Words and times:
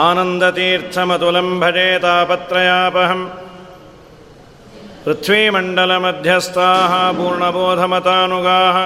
आनन्दतीर्थमतुलं 0.00 1.48
भजे 1.60 1.88
तापत्रयापहम् 2.04 3.24
पृथ्वीमण्डलमध्यस्थाः 5.06 6.92
पूर्णबोधमतानुगाः 7.18 8.76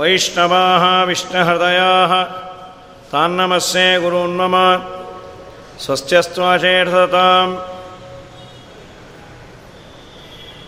वैष्णवाः 0.00 0.84
विष्णुहृदयाः 1.04 2.12
तान्नमस्ये 3.12 3.88
गुरून्मम 4.00 4.56
ಸ್ವಸ್ಥ್ಯಸ್ತ್ವಾಚೇರ್ಸತಾಂ 5.84 7.48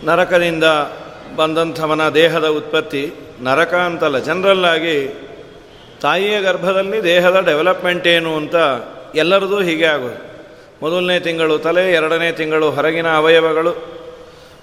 ನರಕದಿಂದ 0.07 0.65
ಬಂದಂಥವನ 1.37 2.03
ದೇಹದ 2.17 2.47
ಉತ್ಪತ್ತಿ 2.59 3.01
ನರಕ 3.47 3.73
ಅಂತಲ್ಲ 3.87 4.17
ಜನರಲ್ಲಾಗಿ 4.27 4.97
ತಾಯಿಯ 6.03 6.35
ಗರ್ಭದಲ್ಲಿ 6.47 6.99
ದೇಹದ 7.07 7.37
ಡೆವಲಪ್ಮೆಂಟ್ 7.49 8.05
ಏನು 8.15 8.31
ಅಂತ 8.41 8.55
ಎಲ್ಲರದೂ 9.16 9.58
ಹೀಗೆ 9.62 9.84
ಆಗೋದು. 9.84 10.20
ಮೊದಲನೇ 10.82 11.16
ತಿಂಗಳು 11.20 11.54
ತಲೆ, 11.58 11.92
ಎರಡನೇ 11.92 12.32
ತಿಂಗಳು 12.32 12.66
ಹೊರಗಿನ 12.70 13.08
ಅವಯವಗಳು, 13.16 13.72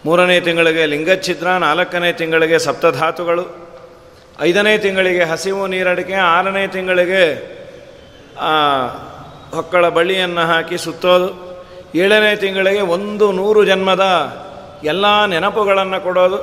ಮೂರನೇ 0.06 0.38
ತಿಂಗಳಿಗೆ 0.40 0.84
ಲಿಂಗಚ್ಛಿದ್ರ, 0.86 1.48
ನಾಲ್ಕನೇ 1.66 2.12
ತಿಂಗಳಿಗೆ 2.12 2.58
ಸಪ್ತಧಾತುಗಳು, 2.60 3.46
ಐದನೇ 4.42 4.74
ತಿಂಗಳಿಗೆ 4.78 5.24
ಹಸಿವು 5.24 5.64
ನೀರಡಿಕೆ, 5.68 6.14
ಆರನೇ 6.14 6.64
ತಿಂಗಳಿಗೆ 6.68 7.24
ಹೊಕ್ಕಳ 9.56 9.84
ಬಳ್ಳಿಯನ್ನು 9.90 10.44
ಹಾಕಿ 10.48 10.78
ಸುತ್ತೋದು, 10.78 11.30
ಏಳನೇ 11.96 12.36
ತಿಂಗಳಿಗೆ 12.36 12.82
ಒಂದು 12.96 13.26
ನೂರು 13.32 13.62
ಜನ್ಮದ 13.66 14.06
ಎಲ್ಲ 14.84 15.26
ನೆನಪುಗಳನ್ನು 15.26 16.00
ಕೊಡೋದು. 16.04 16.40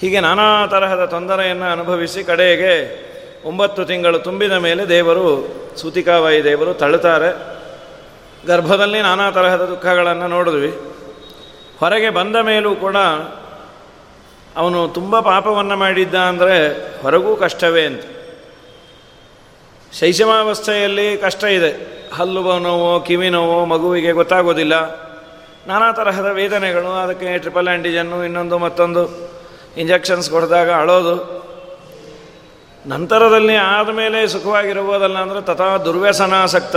ಹೀಗೆ 0.00 0.20
ನಾನಾ 0.20 0.66
ತರಹದ 0.66 1.04
ತೊಂದರೆಯನ್ನು 1.04 1.66
ಅನುಭವಿಸಿ 1.72 2.20
ಕಡೆಗೆ 2.24 2.74
ಒಂಬತ್ತು 3.44 3.84
ತಿಂಗಳು 3.84 4.18
ತುಂಬಿದ 4.18 4.52
ಮೇಲೆ 4.52 4.88
ದೇವರು, 4.88 5.48
ಸೂತಿಕಾವಾಯಿ 5.76 6.44
ದೇವರು 6.44 6.74
ತಳ್ಳುತ್ತಾರೆ. 6.74 7.58
ಗರ್ಭದಲ್ಲಿ 8.46 9.02
ನಾನಾ 9.02 9.30
ತರಹದ 9.30 9.64
ದುಃಖಗಳನ್ನು 9.64 10.28
ನೋಡಿದ್ವಿ. 10.28 10.78
ಹೊರಗೆ 11.80 12.10
ಬಂದ 12.10 12.36
ಮೇಲೂ 12.36 12.74
ಕೂಡ 12.74 12.96
ಅವನು 14.56 14.88
ತುಂಬ 14.88 15.20
ಪಾಪವನ್ನು 15.20 15.76
ಮಾಡಿದ್ದ 15.76 16.14
ಅಂದರೆ 16.14 16.72
ಹೊರಗೂ 17.02 17.36
ಕಷ್ಟವೇ 17.36 17.86
ಅಂತ. 17.86 18.02
ಶೈಶವಾವಸ್ಥೆಯಲ್ಲಿ 19.92 21.16
ಕಷ್ಟ 21.16 21.44
ಇದೆ. 21.44 21.98
ಹಲ್ಲು 22.14 22.58
ನೋವು, 22.58 23.00
ಕಿವಿ 23.00 23.30
ನೋವು 23.30 23.64
ಮಗುವಿಗೆ 23.64 24.12
ಗೊತ್ತಾಗೋದಿಲ್ಲ. 24.12 24.74
ನಾನಾ 25.66 25.92
ತರಹದ 25.92 26.26
ವೇದನೆಗಳು, 26.26 26.88
ಅದಕ್ಕೆ 26.88 27.38
ಟ್ರಿಪಲ್ 27.38 27.68
ಆ್ಯಂಟಿಜನ್ನು 27.68 28.24
ಇನ್ನೊಂದು 28.24 28.58
ಮತ್ತೊಂದು 28.58 29.30
ಇಂಜೆಕ್ಷನ್ಸ್ 29.76 30.30
ಕೊಡಿದಾಗ 30.30 30.70
ಅಳೋದು. 30.70 31.37
ನಂತರದಲ್ಲಿ 32.88 33.56
ಆದಮೇಲೆ 33.56 34.28
ಸುಖವಾಗಿರ್ಬೋದಲ್ಲ 34.28 35.18
ಅಂದರೆ 35.18 35.40
ತಥಾ 35.40 35.76
ದುರ್ವ್ಯಸನಾಸಕ್ತ. 35.76 36.76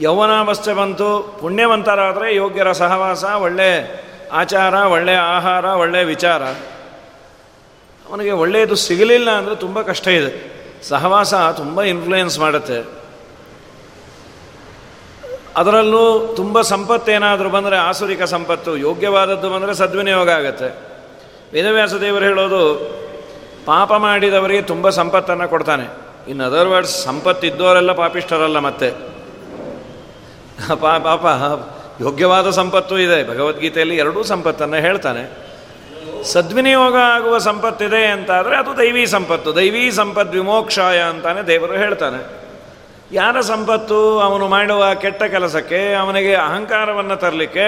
ಯೌವನಾವಸ್ಥೆ 0.00 0.72
ಬಂತು, 0.72 1.38
ಪುಣ್ಯವಂತರಾದರೆ 1.40 2.34
ಯೋಗ್ಯರ 2.34 2.72
ಸಹವಾಸ, 2.72 3.24
ಒಳ್ಳೆ 3.24 3.70
ಆಚಾರ 4.32 4.74
ಒಳ್ಳೆಯ 4.74 5.16
ಆಹಾರ 5.16 5.64
ಒಳ್ಳೆಯ 5.64 6.04
ವಿಚಾರ. 6.04 6.42
ಅವನಿಗೆ 8.08 8.30
ಒಳ್ಳೆಯದು 8.30 8.74
ಸಿಗಲಿಲ್ಲ 8.74 9.30
ಅಂದರೆ 9.30 9.54
ತುಂಬ 9.54 9.82
ಕಷ್ಟ 9.82 10.08
ಇದೆ. 10.08 10.32
ಸಹವಾಸ 10.82 11.34
ತುಂಬ 11.34 11.82
ಇನ್ಫ್ಲೂಯೆನ್ಸ್ 11.82 12.38
ಮಾಡುತ್ತೆ. 12.38 13.04
ಅದರಲ್ಲೂ 15.56 16.32
ತುಂಬ 16.36 16.60
ಸಂಪತ್ತೇನಾದರೂ 16.60 17.48
ಬಂದರೆ 17.48 17.76
ಆಸುರಿಕ 17.76 18.22
ಸಂಪತ್ತು, 18.22 18.76
ಯೋಗ್ಯವಾದದ್ದು 18.76 19.50
ಬಂದರೆ 19.50 19.74
ಸದ್ವಿನಿಯೋಗ 19.74 20.30
ಆಗುತ್ತೆ. 20.30 20.68
ವೇದವ್ಯಾಸ 21.52 21.94
ದೇವರು 21.94 22.24
ಹೇಳೋದು 22.24 23.03
ಪಾಪ 23.66 23.92
ಮಾಡಿದವರಿಗೆ 23.92 24.62
ತುಂಬ 24.62 24.90
ಸಂಪತ್ತನ್ನು 24.90 25.48
ಕೊಡ್ತಾನೆ. 25.48 25.86
ಇನ್ 26.30 26.40
ಅದರ್ 26.40 26.68
ವರ್ಡ್ಸ್ 26.68 27.04
ಸಂಪತ್ತಿದ್ದವರೆಲ್ಲ 27.04 27.92
ಪಾಪಿಷ್ಟರಲ್ಲ 27.92 28.58
ಮತ್ತೆ. 28.58 28.90
ಪಾಪ 30.80 31.26
ಯೋಗ್ಯವಾದ 32.00 32.50
ಸಂಪತ್ತು 32.50 32.98
ಇದೆ. 32.98 33.30
ಭಗವದ್ಗೀತೆಯಲ್ಲಿ 33.30 33.96
ಎರಡೂ 33.96 34.22
ಸಂಪತ್ತನ್ನು 34.22 34.76
ಹೇಳ್ತಾನೆ. 34.76 35.44
ಸದ್ವಿನಿಯೋಗ 36.24 36.96
ಆಗುವ 36.96 37.38
ಸಂಪತ್ತಿದೆ 37.38 38.06
ಅಂತಾದರೆ 38.06 38.56
ಅದು 38.56 38.78
ದೈವೀ 38.78 39.06
ಸಂಪತ್ತು. 39.06 39.56
ದೈವೀ 39.56 39.90
ಸಂಪತ್ 39.90 40.32
ವಿಮೋಕ್ಷಾಯ 40.32 41.00
ಅಂತಾನೆ 41.00 41.42
ದೇವರು 41.42 41.72
ಹೇಳ್ತಾನೆ. 41.72 42.44
ಯಾರ 43.12 43.40
ಸಂಪತ್ತು? 43.40 44.20
ಅವನು 44.20 44.48
ಮಾಡುವ 44.48 44.94
ಕೆಟ್ಟ 44.94 45.22
ಕೆಲಸಕ್ಕೆ, 45.22 45.94
ಅವನಿಗೆ 45.94 46.34
ಅಹಂಕಾರವನ್ನು 46.34 47.16
ತರಲಿಕ್ಕೆ 47.16 47.66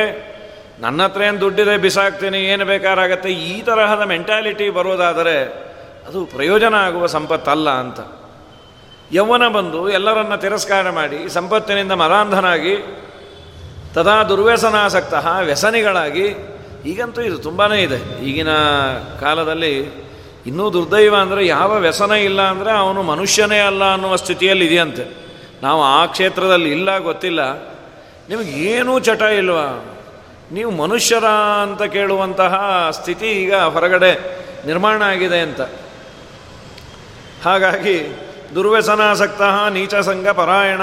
ನನ್ನ 0.81 1.03
ಹತ್ರ 1.03 1.23
ಏನು 1.23 1.41
ದುಡ್ಡಿದೆ, 1.41 1.77
ಬಿಸಾಕ್ತೀನಿ, 1.77 2.39
ಏನು 2.39 2.65
ಬೇಕಾರಾಗತ್ತೆ, 2.65 3.31
ಈ 3.31 3.62
ತರಹದ 3.62 4.03
ಮೆಂಟಾಲಿಟಿ 4.03 4.71
ಬರೋದಾದರೆ 4.71 5.66
ಅದು 6.09 6.27
ಪ್ರಯೋಜನ 6.27 6.75
ಆಗುವ 6.75 7.06
ಸಂಪತ್ತಲ್ಲ 7.06 7.71
ಅಂತ. 7.71 8.00
ಯೌವನ 9.12 9.49
ಬಂದು 9.49 9.91
ಎಲ್ಲರನ್ನ 9.91 10.34
ತಿರಸ್ಕಾರ 10.34 10.91
ಮಾಡಿ 10.91 11.28
ಸಂಪತ್ತಿನಿಂದ 11.28 11.93
ಮರಾಂಧನಾಗಿ, 11.93 12.75
ತದಾ 13.94 14.22
ದುರ್ವ್ಯಸನಾಸಕ್ತ 14.22 15.15
ವ್ಯಸನಿಗಳಾಗಿ, 15.41 16.27
ಈಗಂತೂ 16.87 17.21
ಇದು 17.22 17.39
ತುಂಬಾ 17.39 17.67
ಇದೆ. 17.67 18.25
ಈಗಿನ 18.25 18.49
ಕಾಲದಲ್ಲಿ 19.21 20.06
ಇನ್ನೂ 20.47 20.72
ದುರ್ದೈವ 20.72 21.15
ಅಂದರೆ 21.17 21.47
ಯಾವ 21.47 21.78
ವ್ಯಸನ 21.78 22.12
ಇಲ್ಲ 22.12 22.43
ಅಂದರೆ 22.43 22.71
ಅವನು 22.71 23.03
ಮನುಷ್ಯನೇ 23.03 23.59
ಅಲ್ಲ 23.59 23.93
ಅನ್ನುವ 23.93 24.17
ಸ್ಥಿತಿಯಲ್ಲಿ 24.17 24.67
ಇದೆಯಂತೆ 24.67 25.05
ನಾವು 25.62 25.83
ಆ 25.83 26.06
ಕ್ಷೇತ್ರದಲ್ಲಿ 26.06 26.71
ಇಲ್ಲ, 26.71 26.99
ಗೊತ್ತಿಲ್ಲ. 26.99 27.41
ನಿಮಗೆ 28.28 28.50
ಏನೂ 28.50 28.99
ಚಟ 28.99 29.23
ಇಲ್ವಾ? 29.23 29.84
ನೀವು 30.53 30.71
ಮನುಷ್ಯರ 30.71 31.25
ಅಂತ 31.62 31.83
ಕೇಳುವಂತಹ 31.83 32.55
ಸ್ಥಿತಿ 32.91 33.27
ಈಗ 33.27 33.55
ಹೊರಗಡೆ 33.55 34.12
ನಿರ್ಮಾಣ 34.67 35.03
ಆಗಿದೆ 35.03 35.41
ಅಂತ. 35.41 35.61
ಹಾಗಾಗಿ 37.47 38.19
ದುರ್ವ್ಯಸನಾಸಕ್ತ 38.55 39.43
ನೀಚಸಂಗ 39.73 40.29
ಪರಾಯಣ 40.29 40.81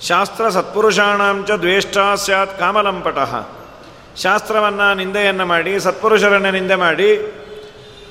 ಶಾಸ್ತ್ರ 0.00 0.48
ಸತ್ಪುರುಷಾಣಾಂಚ 0.48 1.50
ದ್ವೇಷ್ಟ 1.50 1.98
ಸ್ಯಾತ್ 2.14 2.58
ಕಾಮಲಂಪಟ. 2.58 3.18
ಶಾಸ್ತ್ರವನ್ನು 4.16 4.94
ನಿಂದೆಯನ್ನು 4.94 5.46
ಮಾಡಿ, 5.46 5.80
ಸತ್ಪುರುಷರನ್ನು 5.80 6.50
ನಿಂದೆ 6.50 6.74
ಮಾಡಿ, 6.74 7.34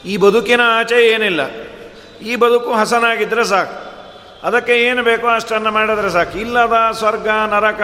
ಈ 0.06 0.18
ಬದುಕಿನ 0.18 0.62
ಆಚೆ 0.66 1.08
ಏನಿಲ್ಲ. 1.08 1.42
ಈ 2.22 2.36
ಬದುಕು 2.36 2.74
ಹಸನಾಗಿದ್ದರೆ 2.74 3.46
ಸಾಕು. 3.46 3.94
ಅದಕ್ಕೆ 4.48 4.74
ಏನು 4.74 5.04
ಬೇಕೋ 5.04 5.28
ಅಷ್ಟನ್ನು 5.28 5.72
ಮಾಡಿದ್ರೆ 5.72 6.10
ಸಾಕು. 6.10 6.40
ಇಲ್ಲದ 6.40 6.74
ಸ್ವರ್ಗ, 6.92 7.28
ನರಕ, 7.28 7.82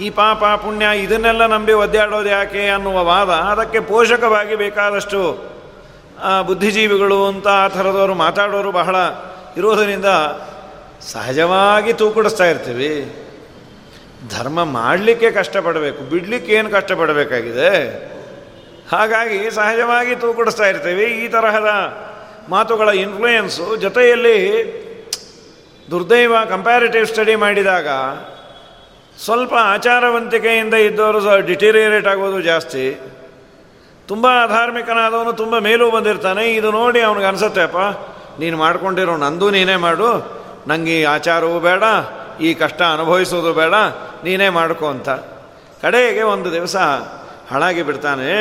ಈ 0.00 0.10
ಪಾಪ, 0.10 0.44
ಪುಣ್ಯ, 0.44 0.86
ಇದನ್ನೆಲ್ಲ 0.98 1.46
ನಂಬಿ 1.46 1.72
ಒದ್ದಾಡೋದು 1.72 2.28
ಯಾಕೆ 2.28 2.68
ಅನ್ನುವ 2.68 3.04
ವಾದ 3.04 3.28
ಅದಕ್ಕೆ 3.28 3.80
ಪೋಷಕವಾಗಿ 3.80 4.54
ಬೇಕಾದಷ್ಟು 4.54 5.47
ಬುದ್ಧಿಜೀವಿಗಳು 6.46 7.26
ಅಂತ 7.26 7.48
ಆ 7.48 7.68
ಥರದವರು 7.68 8.14
ಮಾತಾಡೋರು 8.14 8.72
ಬಹಳ 8.72 8.96
ಇರೋದರಿಂದ 9.56 10.04
ಸಹಜವಾಗಿ 11.00 11.92
ತೂಕುಡಿಸ್ತಾ 11.92 12.44
ಇರ್ತೀವಿ. 12.44 13.24
ಧರ್ಮ 14.38 14.64
ಮಾಡಲಿಕ್ಕೆ 14.64 15.30
ಕಷ್ಟಪಡಬೇಕು, 15.30 16.02
ಬಿಡಲಿಕ್ಕೆ 16.02 16.52
ಏನು 16.52 16.70
ಕಷ್ಟಪಡಬೇಕಾಗಿದೆ? 16.70 17.70
ಹಾಗಾಗಿ 18.92 19.50
ಸಹಜವಾಗಿ 19.50 20.16
ತೂಕುಡಿಸ್ತಾ 20.16 20.66
ಇರ್ತೀವಿ. 20.66 21.04
ಈ 21.04 21.28
ತರಹದ 21.28 21.70
ಮಾತುಗಳ 22.48 22.88
ಇನ್ಫ್ಲೂಯೆನ್ಸು 22.88 23.76
ಜೊತೆಯಲ್ಲಿ 23.76 24.38
ದುರ್ದೈವ 25.90 26.44
ಕಂಪ್ಯಾರಿಟಿವ್ 26.44 27.06
ಸ್ಟಡಿ 27.06 27.36
ಮಾಡಿದಾಗ 27.36 27.88
ಸ್ವಲ್ಪ 29.24 29.54
ಆಚಾರವಂತಿಕೆಯಿಂದ 29.54 30.74
ಇದ್ದವರು 30.74 31.46
ಡಿಟೀರಿಯರೇಟ್ 31.46 32.06
ಆಗೋದು 32.06 32.40
ಜಾಸ್ತಿ. 32.40 33.00
ತುಂಬ 34.08 34.26
ಧಾರ್ಮಿಕನಾದವನು, 34.48 35.32
ತುಂಬ 35.32 35.54
ಮೇಲೂ 35.58 35.86
ಬಂದಿರ್ತಾನೆ. 35.90 36.44
ಇದು 36.58 36.68
ನೋಡಿ 36.78 37.00
ಅವನಿಗೆ 37.08 37.26
ಅನಿಸುತ್ತೆ, 37.26 37.62
ಅಪ್ಪ, 37.68 37.80
ನೀನು 38.42 38.56
ಮಾಡ್ಕೊಂಡಿರೋ 38.56 39.16
ನಂದು 39.24 39.46
ನೀನೇ 39.56 39.76
ಮಾಡು. 39.86 40.08
ನನಗೆ 40.70 40.94
ಈ 41.00 41.04
ಆಚಾರವೂ 41.14 41.58
ಬೇಡ, 41.60 41.84
ಈ 42.40 42.48
ಕಷ್ಟ 42.54 42.80
ಅನುಭವಿಸೋದು 42.96 43.52
ಬೇಡ, 43.60 43.74
ನೀನೇ 44.24 44.48
ಮಾಡ್ಕೊ 44.58 44.86
ಅಂತ. 44.94 45.08
ಕಡೆಗೆ 45.82 46.22
ಒಂದು 46.34 46.48
ದಿವಸ 46.52 46.76
ಹಾಳಾಗಿ 47.50 47.82
ಬಿಡ್ತಾನೆ 47.82 48.32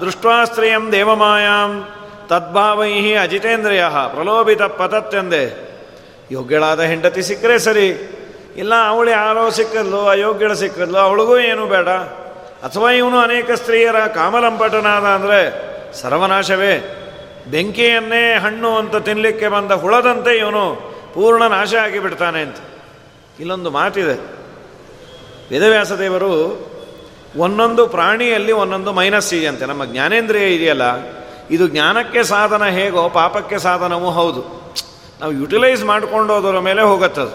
ದೃಷ್ಟ್ವಾಸ್ತ್ರೀಯಂ 0.00 0.84
ದೇವಮಾಯಾಂ 0.92 1.72
ತದ್ಭಾವೈಹಿ 2.30 3.12
ಅಜಿತೇಂದ್ರಿಯ 3.14 3.84
ಪ್ರಲೋಭಿತ 4.14 4.62
ಪತತ್ತೆಂದೆ 4.80 5.44
ಯೋಗ್ಯಳಾದ 6.30 6.80
ಹೆಂಡತಿ 6.90 7.22
ಸಿಕ್ಕರೆ 7.22 7.56
ಸರಿ, 7.58 7.88
ಇಲ್ಲ 8.56 8.74
ಅವಳು 8.88 9.10
ಯಾರೋ 9.10 9.44
ಸಿಕ್ಕದ್ಲು, 9.50 10.00
ಅಯೋಗ್ಯಳು 10.06 10.56
ಸಿಕ್ಕದ್ಲು, 10.62 10.98
ಅವಳಿಗೂ 10.98 11.34
ಏನೂ 11.38 11.64
ಬೇಡ. 11.66 11.88
ಅಥವಾ 12.64 12.90
ಇವನು 12.90 13.18
ಅನೇಕ 13.18 13.50
ಸ್ತ್ರೀಯರ 13.50 14.06
ಕಾಮಲಂಪಟನಾದ 14.06 15.04
ಅಂದರೆ 15.04 15.40
ಸರ್ವನಾಶವೇ? 15.92 16.74
ಬೆಂಕಿಯನ್ನೇ 17.50 18.34
ಹಣ್ಣು 18.34 18.76
ಅಂತ 18.76 18.96
ತಿನ್ನಲಿಕ್ಕೆ 18.96 19.48
ಬಂದ 19.48 19.72
ಹುಳದಂತೆ 19.72 20.36
ಇವನು 20.36 20.94
ಪೂರ್ಣ 21.14 21.46
ನಾಶ 21.46 21.74
ಆಗಿಬಿಡ್ತಾನೆ 21.74 22.42
ಅಂತ. 22.42 22.56
ಇಲ್ಲೊಂದು 23.40 23.70
ಮಾತಿದೆ. 23.70 24.14
ವೇದವ್ಯಾಸ 25.50 25.92
ದೇವರು 25.92 26.32
ಒಂದೊಂದು 27.36 27.86
ಪ್ರಾಣಿಯಲ್ಲಿ 27.86 28.52
ಒಂದೊಂದು 28.52 28.92
ಮೈನಸ್ 28.92 29.34
ಇದೆಯಂತೆ 29.34 29.66
ನಮ್ಮ 29.66 29.84
ಜ್ಞಾನೇಂದ್ರಿಯ 29.84 30.54
ಇದೆಯಲ್ಲ, 30.54 30.82
ಇದು 31.50 31.68
ಜ್ಞಾನಕ್ಕೆ 31.68 32.22
ಸಾಧನ 32.22 32.64
ಹೇಗೋ 32.64 33.08
ಪಾಪಕ್ಕೆ 33.08 33.58
ಸಾಧನವೂ 33.58 34.10
ಹೌದು. 34.10 34.42
ನಾವು 35.20 35.32
ಯುಟಿಲೈಸ್ 35.32 35.84
ಮಾಡ್ಕೊಂಡೋದರ 35.84 36.58
ಮೇಲೆ 36.58 36.82
ಹೋಗುತ್ತದು. 36.82 37.34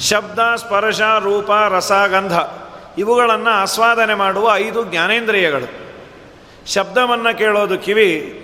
ಶಬ್ದ, 0.00 0.38
ಸ್ಪರ್ಶ, 0.56 1.00
ರೂಪ, 1.00 1.50
ರಸ, 1.68 1.92
ಗಂಧ. 2.08 2.65
ಇವುಗಳನ್ನು 2.98 3.50
ಆಸ್ವಾದನೆ 3.50 4.14
ಮಾಡುವ 4.14 4.52
ಐದು 4.54 4.84
ಜ್ಞಾನೇಂದ್ರಿಯಗಳು. 4.84 5.86
ಶಬ್ದವನ್ನು 6.72 7.38
ಕೇಳೋದು 7.38 7.78
ಕಿವಿ, 7.78 8.42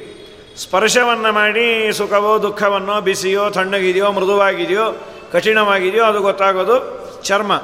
ಸ್ಪರ್ಶವನ್ನು 0.56 1.32
ಮಾಡಿ 1.32 1.92
ಸುಖವೋ 1.92 2.42
ದುಃಖವನ್ನೋ 2.42 3.00
ಬಿಸಿಯೋ 3.00 3.50
ತಣ್ಣಗಿದೆಯೋ 3.50 4.12
ಮೃದುವಾಗಿದೆಯೋ 4.12 5.06
ಕಠಿಣವಾಗಿದೆಯೋ 5.32 6.04
ಅದು 6.04 6.20
ಗೊತ್ತಾಗೋದು 6.20 7.02
ಚರ್ಮ. 7.22 7.62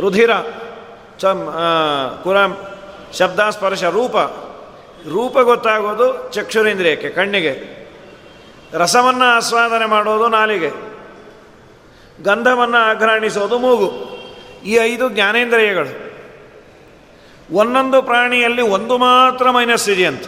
ರುಧಿರ 0.00 0.30
ಚಮ್ 1.18 1.46
ಕುರ, 2.24 2.36
ಶಬ್ದ, 3.18 3.40
ಸ್ಪರ್ಶ, 3.50 3.84
ರೂಪ. 3.84 4.16
ರೂಪ 5.08 5.38
ಗೊತ್ತಾಗೋದು 5.38 6.32
ಚಕ್ಷುರೇಂದ್ರಿಯಕ್ಕೆ, 6.32 7.08
ಕಣ್ಣಿಗೆ. 7.08 7.80
ರಸವನ್ನು 8.72 9.24
ಆಸ್ವಾದನೆ 9.24 9.86
ಮಾಡೋದು 9.86 10.28
ನಾಲಿಗೆ. 10.28 10.70
ಗಂಧವನ್ನು 12.22 12.76
ಆಘ್ರಾಣಿಸೋದು 12.76 13.58
ಮೂಗು. 13.58 14.19
ಈ 14.64 14.72
ಐದು 14.72 15.08
ಜ್ಞಾನೇಂದ್ರಿಯಗಳು. 15.08 16.10
ಒಂದೊಂದು 17.52 18.02
ಪ್ರಾಣಿಯಲ್ಲಿ 18.02 18.62
ಒಂದು 18.62 18.98
ಮಾತ್ರ 18.98 19.50
ಮೈನಸ್ 19.50 19.88
ಇದೆಯಂತ 19.88 20.24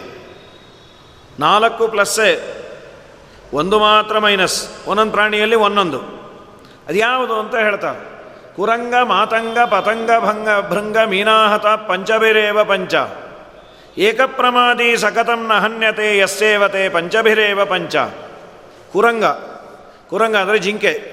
ನಾಲ್ಕು 1.39 1.87
ಪ್ಲಸ್ಸೇ 1.87 2.59
ಒಂದು 3.53 3.79
ಮಾತ್ರ 3.79 4.19
ಮೈನಸ್. 4.19 4.87
ಒಂದೊಂದು 4.87 5.11
ಪ್ರಾಣಿಯಲ್ಲಿ 5.11 5.55
ಒಂದೊಂದು. 5.55 5.99
ಅದ್ಯಾವುದು 6.87 7.39
ಅಂತ 7.39 7.55
ಹೇಳ್ತಾರೆ. 7.55 8.13
ಕುರಂಗ, 8.55 8.95
ಮಾತಂಗ, 9.03 9.59
ಪತಂಗ, 9.59 10.09
ಭಂಗ, 10.19 10.69
ಭೃಂಗ, 10.69 10.97
ಮೀನಾಹತ 10.97 11.65
ಪಂಚಭಿರೇವ 11.65 12.63
ಪಂಚ. 12.63 12.95
ಏಕಪ್ರಮಾದಿ 13.97 14.97
ಸಕತಂ 14.97 15.47
ನ 15.47 15.53
ಹನ್ಯತೆ 15.53 16.17
ಯಸ್ಸೇವತೆ 16.17 16.89
ಪಂಚಭಿರೇವ 16.89 17.65
ಪಂಚ. 17.65 17.95
ಕುರಂಗ. 18.91 19.25
ಕುರಂಗ 20.09 20.35
ಅಂದರೆ 20.35 20.59
ಜಿಂಕೆ. 20.59 21.12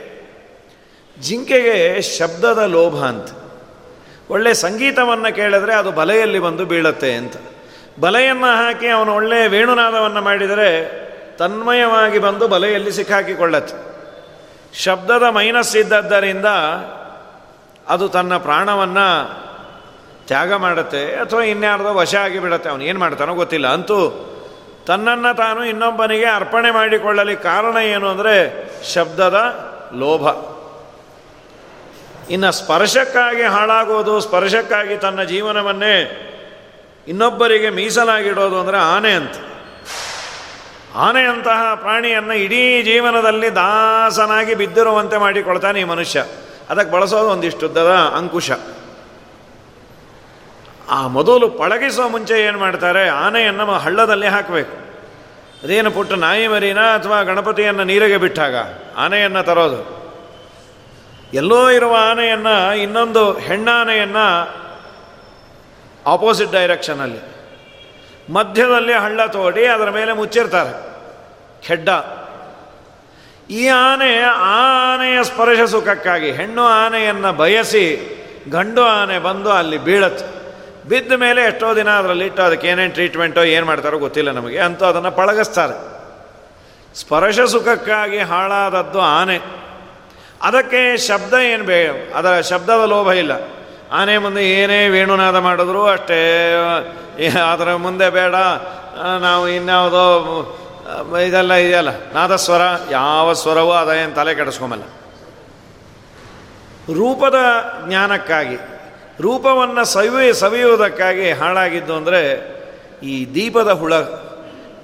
ಜಿಂಕೆಗೆ 1.20 2.02
ಶಬ್ದದ 2.02 2.58
ಲೋಭ 2.58 3.04
ಅಂತ. 3.04 3.28
ಒಳ್ಳೆ 4.30 4.54
ಸಂಗೀತವನ್ನು 4.54 5.34
ಕೇಳಿದ್ರೆ 5.34 5.74
ಅದು 5.74 5.92
ಬಲೆಯಲ್ಲಿ 5.92 6.38
ಬಂದು 6.38 6.64
ಬೀಳತ್ತೆ 6.64 7.14
ಅಂತ. 7.14 7.32
ಬಲೆಯನ್ನು 8.00 8.46
ಹಾಕಿ 8.46 8.86
ಅವನು 8.86 9.14
ಒಳ್ಳೆಯ 9.14 9.48
ವೇಣುನಾದವನ್ನು 9.48 10.22
ಮಾಡಿದರೆ 10.22 11.00
ತನ್ಮಯವಾಗಿ 11.36 12.18
ಬಂದು 12.18 12.48
ಬಲೆಯಲ್ಲಿ 12.48 12.92
ಸಿಕ್ಕಾಕಿಕೊಳ್ಳತ್ತೆ. 12.92 13.90
ಶಬ್ದದ 14.74 15.22
ಮೈನಸ್ 15.22 15.76
ಇದ್ದದ್ದರಿಂದ 15.76 16.44
ಅದು 17.88 18.08
ತನ್ನ 18.08 18.36
ಪ್ರಾಣವನ್ನು 18.36 19.40
ತ್ಯಾಗ 20.26 20.54
ಮಾಡುತ್ತೆ 20.54 21.16
ಅಥವಾ 21.16 21.42
ಇನ್ಯಾರ್ದೋ 21.42 21.94
ವಶ 21.94 22.14
ಆಗಿಬಿಡತ್ತೆ. 22.14 22.70
ಅವನು 22.70 22.84
ಏನು 22.84 23.00
ಮಾಡ್ತಾನೋ 23.00 23.34
ಗೊತ್ತಿಲ್ಲ. 23.34 23.68
ಅಂತೂ 23.68 24.26
ತನ್ನನ್ನು 24.86 25.36
ತಾನು 25.36 25.64
ಇನ್ನೊಬ್ಬನಿಗೆ 25.64 26.26
ಅರ್ಪಣೆ 26.26 26.70
ಮಾಡಿಕೊಳ್ಳಲಿ 26.70 27.36
ಕಾರಣ 27.36 27.76
ಏನು 27.76 28.08
ಅಂದರೆ 28.08 28.68
ಶಬ್ದದ 28.92 29.38
ಲೋಭ. 29.94 30.59
ಇನ್ನು 32.30 32.52
ಸ್ಪರ್ಶಕ್ಕಾಗಿ 32.52 33.42
ಹಾಳಾಗೋದು, 33.42 34.20
ಸ್ಪರ್ಶಕ್ಕಾಗಿ 34.20 34.96
ತನ್ನ 34.96 35.22
ಜೀವನವನ್ನೇ 35.22 36.26
ಇನ್ನೊಬ್ಬರಿಗೆ 37.08 37.70
ಮೀಸಲಾಗಿಡೋದು 37.70 38.60
ಅಂದರೆ 38.60 38.76
ಆನೆ 38.76 39.12
ಅಂತ. 39.12 39.34
ಆನೆಯಂತಹ 40.94 41.74
ಪ್ರಾಣಿಯನ್ನು 41.74 42.34
ಇಡೀ 42.34 42.82
ಜೀವನದಲ್ಲಿ 42.82 43.54
ದಾಸನಾಗಿ 43.54 44.54
ಬಿದ್ದಿರುವಂತೆ 44.54 45.16
ಮಾಡಿಕೊಳ್ತಾನೆ 45.16 45.80
ಈ 45.80 45.84
ಮನುಷ್ಯ. 45.84 46.24
ಅದಕ್ಕೆ 46.70 46.92
ಬಳಸೋದು 46.92 47.28
ಒಂದಿಷ್ಟುದ್ದದ 47.28 47.88
ಅಂಕುಶ. 47.88 48.50
ಆ 50.90 51.06
ಮೊದಲು 51.06 51.48
ಪಳಗಿಸೋ 51.48 52.08
ಮುಂಚೆ 52.08 52.34
ಏನು 52.34 52.58
ಮಾಡ್ತಾರೆ? 52.58 53.08
ಆನೆಯನ್ನು 53.08 53.64
ಹಳ್ಳದಲ್ಲಿ 53.64 54.26
ಹಾಕಬೇಕು. 54.26 54.72
ಅದೇನು 55.64 55.90
ಪುಟ್ಟ 55.90 56.12
ನಾಯಿ 56.12 56.48
ಮರಿನ 56.48 56.80
ಅಥವಾ 56.80 57.22
ಗಣಪತಿಯನ್ನು 57.22 57.84
ನೀರಿಗೆ 57.84 58.16
ಬಿಟ್ಟಾಗ? 58.16 58.54
ಆನೆಯನ್ನು 58.96 59.42
ತರೋದು. 59.42 59.99
ಎಲ್ಲೋ 61.34 61.70
ಇರುವ 61.70 61.96
ಆನೆಯನ್ನು, 62.00 62.74
ಇನ್ನೊಂದು 62.74 63.32
ಹೆಣ್ಣಾನೆಯನ್ನು 63.32 64.60
ಆಪೋಸಿಟ್ 66.06 66.52
ಡೈರೆಕ್ಷನಲ್ಲಿ 66.52 67.18
ಮಧ್ಯದಲ್ಲಿ 68.32 68.92
ಹಳ್ಳ 68.92 69.26
ತೋಡಿ 69.26 69.66
ಅದರ 69.66 69.90
ಮೇಲೆ 69.90 70.12
ಮುಚ್ಚಿರ್ತಾರೆ. 70.12 70.90
ಖೆಡ್ಡ. 71.66 71.88
ಈ 73.50 73.68
ಆನೆ, 73.68 74.20
ಆ 74.22 74.94
ಆನೆಯ 74.94 75.24
ಸ್ಪರ್ಶ 75.24 75.70
ಸುಖಕ್ಕಾಗಿ 75.70 76.30
ಹೆಣ್ಣು 76.32 76.62
ಆನೆಯನ್ನು 76.62 77.32
ಬಯಸಿ 77.32 78.16
ಗಂಡು 78.50 78.82
ಆನೆ 78.82 79.18
ಬಂದು 79.18 79.50
ಅಲ್ಲಿ 79.50 79.78
ಬೀಳತ್ತೆ. 79.78 80.40
ಬಿದ್ದ 80.88 81.12
ಮೇಲೆ 81.12 81.42
ಎಷ್ಟೋ 81.42 81.76
ದಿನ 81.76 81.90
ಅದರಲ್ಲಿ 81.90 82.26
ಇಟ್ಟು 82.26 82.42
ಅದಕ್ಕೆ 82.42 82.68
ಏನೇನು 82.68 82.92
ಟ್ರೀಟ್ಮೆಂಟೋ 82.92 83.42
ಏನು 83.42 83.66
ಮಾಡ್ತಾರೋ 83.66 83.98
ಗೊತ್ತಿಲ್ಲ 83.98 84.30
ನಮಗೆ. 84.30 84.58
ಅಂತೂ 84.58 84.84
ಅದನ್ನು 84.84 85.10
ಪಳಗಿಸ್ತಾರೆ. 85.10 86.00
ಸ್ಪರ್ಶ 86.98 87.40
ಸುಖಕ್ಕಾಗಿ 87.40 88.18
ಹಾಳಾದದ್ದು 88.18 89.00
ಆನೆ. 89.00 89.40
ಅದಕ್ಕೆ 90.42 90.96
ಶಬ್ದ 90.96 91.34
ಏನು 91.34 91.64
ಬೇ 91.64 92.12
ಅದರ 92.14 92.40
ಶಬ್ದದ 92.40 92.84
ಲೋಭ 92.86 93.12
ಇಲ್ಲ. 93.12 93.32
ಆನೆ 93.92 94.18
ಮುಂದೆ 94.18 94.50
ಏನೇ 94.50 94.88
ವೇಣುನಾದ 94.88 95.36
ಮಾಡಿದ್ರು 95.36 95.86
ಅಷ್ಟೇ. 95.86 96.52
ಅದರ 97.52 97.74
ಮುಂದೆ 97.74 98.10
ಬೇಡ. 98.10 98.34
ನಾವು 99.20 99.48
ಇನ್ಯಾವುದೋ 99.48 100.56
ಇದೆಲ್ಲ 101.26 101.52
ಇದೆಯಲ್ಲ. 101.52 101.88
ನಾದಸ್ವರ, 102.14 102.60
ಯಾವ 102.90 103.32
ಸ್ವರವೂ 103.32 103.72
ಅದ 103.72 103.88
ಏನು 103.88 104.14
ತಲೆ 104.14 104.34
ಕೆಡಿಸ್ಕೊಂಬಲ್ಲ. 104.34 104.82
ರೂಪದ 106.94 107.34
ಜ್ಞಾನಕ್ಕಾಗಿ, 107.88 108.56
ರೂಪವನ್ನು 109.20 109.84
ಸವಿ 109.84 110.34
ಸವಿಯುವುದಕ್ಕಾಗಿ 110.34 111.32
ಹಾಳಾಗಿದ್ದು 111.32 111.94
ಅಂದರೆ 111.94 112.22
ಈ 113.02 113.34
ದೀಪದ 113.34 113.72
ಹುಳ. 113.72 113.94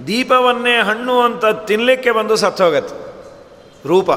ದೀಪವನ್ನೇ 0.06 0.78
ಹಣ್ಣು 0.78 1.20
ಅಂತ 1.20 1.46
ತಿನ್ನಲಿಕ್ಕೆ 1.46 2.10
ಬಂದು 2.10 2.36
ಸತ್ತೋಗತ್ತೆ. 2.36 2.94
ರೂಪ. 3.88 4.10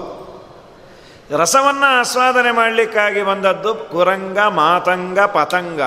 ರಸವನ್ನು 1.37 1.99
ಆಸ್ವಾದನೆ 1.99 2.51
ಮಾಡಲಿಕ್ಕಾಗಿ 2.51 3.21
ಬಂದದ್ದು 3.21 3.75
ಕುರಂಗ, 3.75 4.37
ಮಾತಂಗ, 4.37 5.19
ಪತಂಗ, 5.19 5.81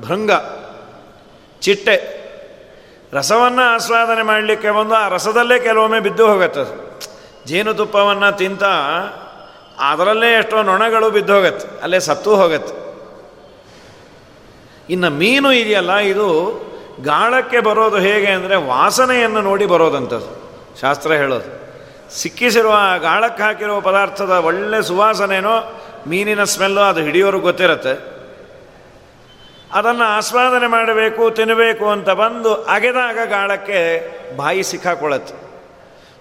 ಭೃಂಗ, 0.00 0.30
ಚಿಟ್ಟೆ. 1.62 2.26
ರಸವನ್ನು 3.12 3.74
ಆಸ್ವಾದನೆ 3.74 4.22
ಮಾಡಲಿಕ್ಕೆ 4.22 4.70
ಬಂದು 4.70 4.94
ಆ 4.94 5.08
ರಸದಲ್ಲೇ 5.08 5.58
ಕೆಲವೊಮ್ಮೆ 5.58 6.00
ಬಿದ್ದು 6.00 6.26
ಹೋಗುತ್ತೆ. 6.26 6.64
ಜೇನುತುಪ್ಪವನ್ನು 7.46 8.36
ತಿಂತ 8.36 8.62
ಅದರಲ್ಲೇ 9.80 10.32
ಎಷ್ಟೋ 10.32 10.62
ನೊಣಗಳು 10.62 11.10
ಬಿದ್ದು 11.10 11.34
ಹೋಗತ್ತೆ, 11.34 11.82
ಅಲ್ಲೇ 11.82 12.00
ಸತ್ತು 12.00 12.36
ಹೋಗತ್ತೆ. 12.36 12.74
ಇನ್ನು 14.90 15.10
ಮೀನು 15.10 15.52
ಇದೆಯಲ್ಲ, 15.52 15.96
ಇದು 15.96 16.28
ಗಾಳಕ್ಕೆ 17.02 17.60
ಬರೋದು 17.60 17.96
ಹೇಗೆ 17.96 18.26
ಅಂದರೆ 18.26 18.56
ವಾಸನೆಯನ್ನು 18.56 19.42
ನೋಡಿ 19.42 19.66
ಬರೋದಂಥದ್ದು 19.66 20.30
ಶಾಸ್ತ್ರ 20.80 21.12
ಹೇಳೋದು. 21.12 21.65
ಸಿಕ್ಕಿಸಿರುವ 22.10 22.78
ಗಾಳಕ್ಕೆ 23.00 23.42
ಹಾಕಿರುವ 23.42 23.80
ಪದಾರ್ಥದ 23.80 24.30
ಒಳ್ಳೆ 24.30 24.82
ಸುವಾಸನೆನೋ, 24.82 25.82
ಮೀನಿನ 26.06 26.44
ಸ್ಮೆಲ್ಲು 26.44 26.80
ಅದು 26.80 27.00
ಹಿಡಿಯೋರು 27.00 27.40
ಗೊತ್ತಿರುತ್ತೆ. 27.40 28.16
ಅದನ್ನು 29.72 30.04
ಆಸ್ವಾದನೆ 30.04 30.66
ಮಾಡಬೇಕು 30.66 31.30
ತಿನ್ನಬೇಕು 31.30 31.90
ಅಂತ 31.90 32.10
ಬಂದು 32.10 32.54
ಅಗೆದಾಗ 32.54 33.18
ಗಾಳಕ್ಕೆ 33.28 34.10
ಬಾಯಿ 34.36 34.62
ಸಿಕ್ಕಾಕೊಳ್ಳುತ್ತೆ. 34.62 35.34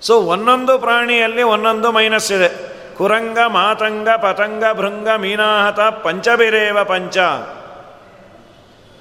ಸೊ 0.01 0.21
ಒಂದೊಂದು 0.21 0.79
ಪ್ರಾಣಿಯಲ್ಲಿ 0.79 1.43
ಒಂದೊಂದು 1.43 1.91
ಮೈನಸ್ 1.91 2.31
ಇದೆ. 2.31 2.75
ಕುರಂಗ, 2.97 3.39
ಮಾತಂಗ, 3.47 4.09
ಪತಂಗ, 4.09 4.63
ಭೃಂಗ, 4.73 5.09
ಮೀನಾಹತ, 5.17 5.79
ಪಂಚಬಿರೇವ 5.79 6.83
ಪಂಚ. 6.83 7.17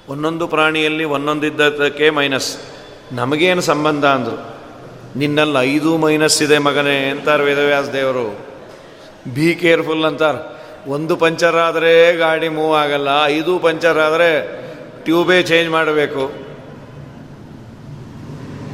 ಒಂದೊಂದು 0.09 0.47
ಪ್ರಾಣಿಯಲ್ಲಿ 0.47 1.03
ಒಂದೊಂದಿದ್ದಕ್ಕೆ 1.03 2.09
ಮೈನಸ್. 2.09 2.57
ನಮಗೇನು 3.11 3.61
ಸಂಬಂಧ 3.61 4.05
ಅಂದರು? 4.05 4.54
ನಿನ್ನಲ್ಲಿ 5.15 5.75
ಐದು 5.75 5.97
ಮೈನಸ್ 5.97 6.41
ಇದೆ 6.43 6.57
ಮಗನೇ 6.57 7.09
ಅಂತಾರೆ 7.09 7.43
ವೇದವ್ಯಾಸ 7.43 7.87
ದೇವರು. 7.89 8.27
ಬಿ 9.33 9.55
ಕೇರ್ಫುಲ್ 9.55 10.05
ಅಂತಾರೆ. 10.05 10.41
ಒಂದು 10.91 11.15
ಪಂಚರ್ 11.15 11.55
ಆದರೆ 11.55 12.17
ಗಾಡಿ 12.17 12.49
ಮೂವ್ 12.49 12.77
ಆಗಲ್ಲ, 12.77 13.09
ಐದು 13.25 13.59
ಪಂಚರ್ 13.59 13.97
ಆದರೆ 13.97 14.31
ಟ್ಯೂಬೇ 15.03 15.43
ಚೇಂಜ್ 15.43 15.69
ಮಾಡಬೇಕು. 15.69 16.25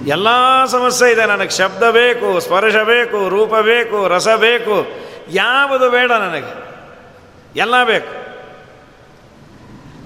ಎಲ್ಲ 0.07 0.29
ಸಮಸ್ಯೆ 0.65 1.11
ಇದೆ 1.11 1.25
ನನಗೆ. 1.25 1.49
ಶಬ್ದ 1.49 1.83
ಬೇಕು, 1.91 2.39
ಸ್ಪರ್ಶ 2.39 2.75
ಬೇಕು, 2.75 3.29
ರೂಪ 3.29 3.55
ಬೇಕು, 3.55 4.07
ರಸ 4.07 4.27
ಬೇಕು, 4.27 4.77
ಯಾವುದು 5.31 5.89
ಬೇಡ 5.89 6.11
ನನಗೆ. 6.11 6.51
ಎಲ್ಲ 7.59 7.83
ಬೇಕು. 7.83 8.13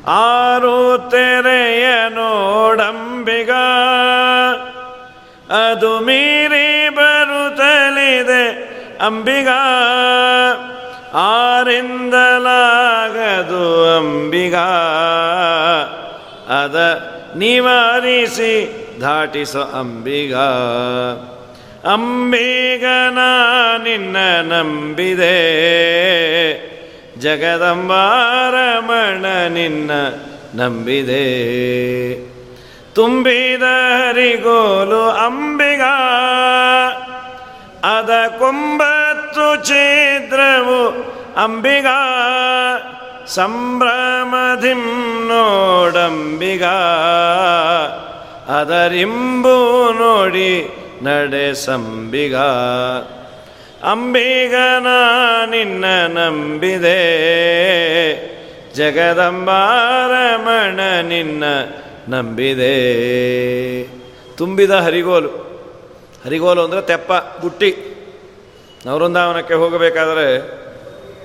ಆರು 0.07 0.97
ತೆರೆಯ 1.11 1.85
ನೋಡಂಬಿಗ 2.09 3.49
ಅದು 5.49 5.99
ಮೀರಿ 5.99 6.89
ಬರುತ್ತಲಿದೆ 6.89 8.75
ಅಂಬಿಗ. 9.01 9.47
ಆರಿಂದಲಾಗದು 11.13 13.97
ಅಂಬಿಗ. 13.97 14.55
ಅದ 16.63 17.09
ನಿವಾರಿಸಿ 17.37 18.87
ದಾಟಿಸೋ 19.01 19.61
ಅಂಬಿಗ. 19.61 20.35
ಅಂಬಿಗನ 21.87 23.17
ನಿನ್ನ 23.83 24.17
ನಂಬಿದೆ. 24.41 25.65
ಜಗದಂಬಾರಮಣ 27.19 29.47
ನಿನ್ನ 29.47 29.91
ನಂಬಿದೆ. 30.55 31.55
ತುಂಬಿದ 32.95 33.61
ಹರಿಗೋಲು 33.61 35.25
ಅಂಬಿಗ, 35.25 35.81
ಅದ 37.83 38.09
ಕೊಂಬತ್ತು 38.39 39.63
ಛೇದ್ರವು 39.63 41.05
ಅಂಬಿಗ 41.43 41.85
ಸಂಭ್ರಮಧಿಂ 43.27 44.83
ನೋಡಂಬಿಗ 45.27 46.63
ಅದರಿಂಬು 48.59 49.93
ನೋಡಿ 49.93 50.69
ನಡೆ 51.01 51.65
ಸಂಬಿಗ. 51.65 52.35
ಅಂಬಿಗನ 53.83 54.87
ನಿನ್ನ 55.49 56.07
ನಂಬಿದೆ, 56.07 57.01
ಜಗದಂಬಾರಮಣ 58.73 61.01
ನಿನ್ನ 61.01 61.43
ನಂಬಿದೆ. 62.09 62.75
ತುಂಬಿದ 64.37 64.71
ಹರಿಗೋಲು. 64.71 65.29
ಹರಿಗೋಲು 66.25 66.61
ಅಂದರೆ 66.61 66.81
ತೆಪ್ಪ, 66.81 67.11
ಬುಟ್ಟಿ. 67.41 67.91
ನವೃಂದಾವನಕ್ಕೆ 68.85 69.53
ಹೋಗಬೇಕಾದರೆ 69.53 70.55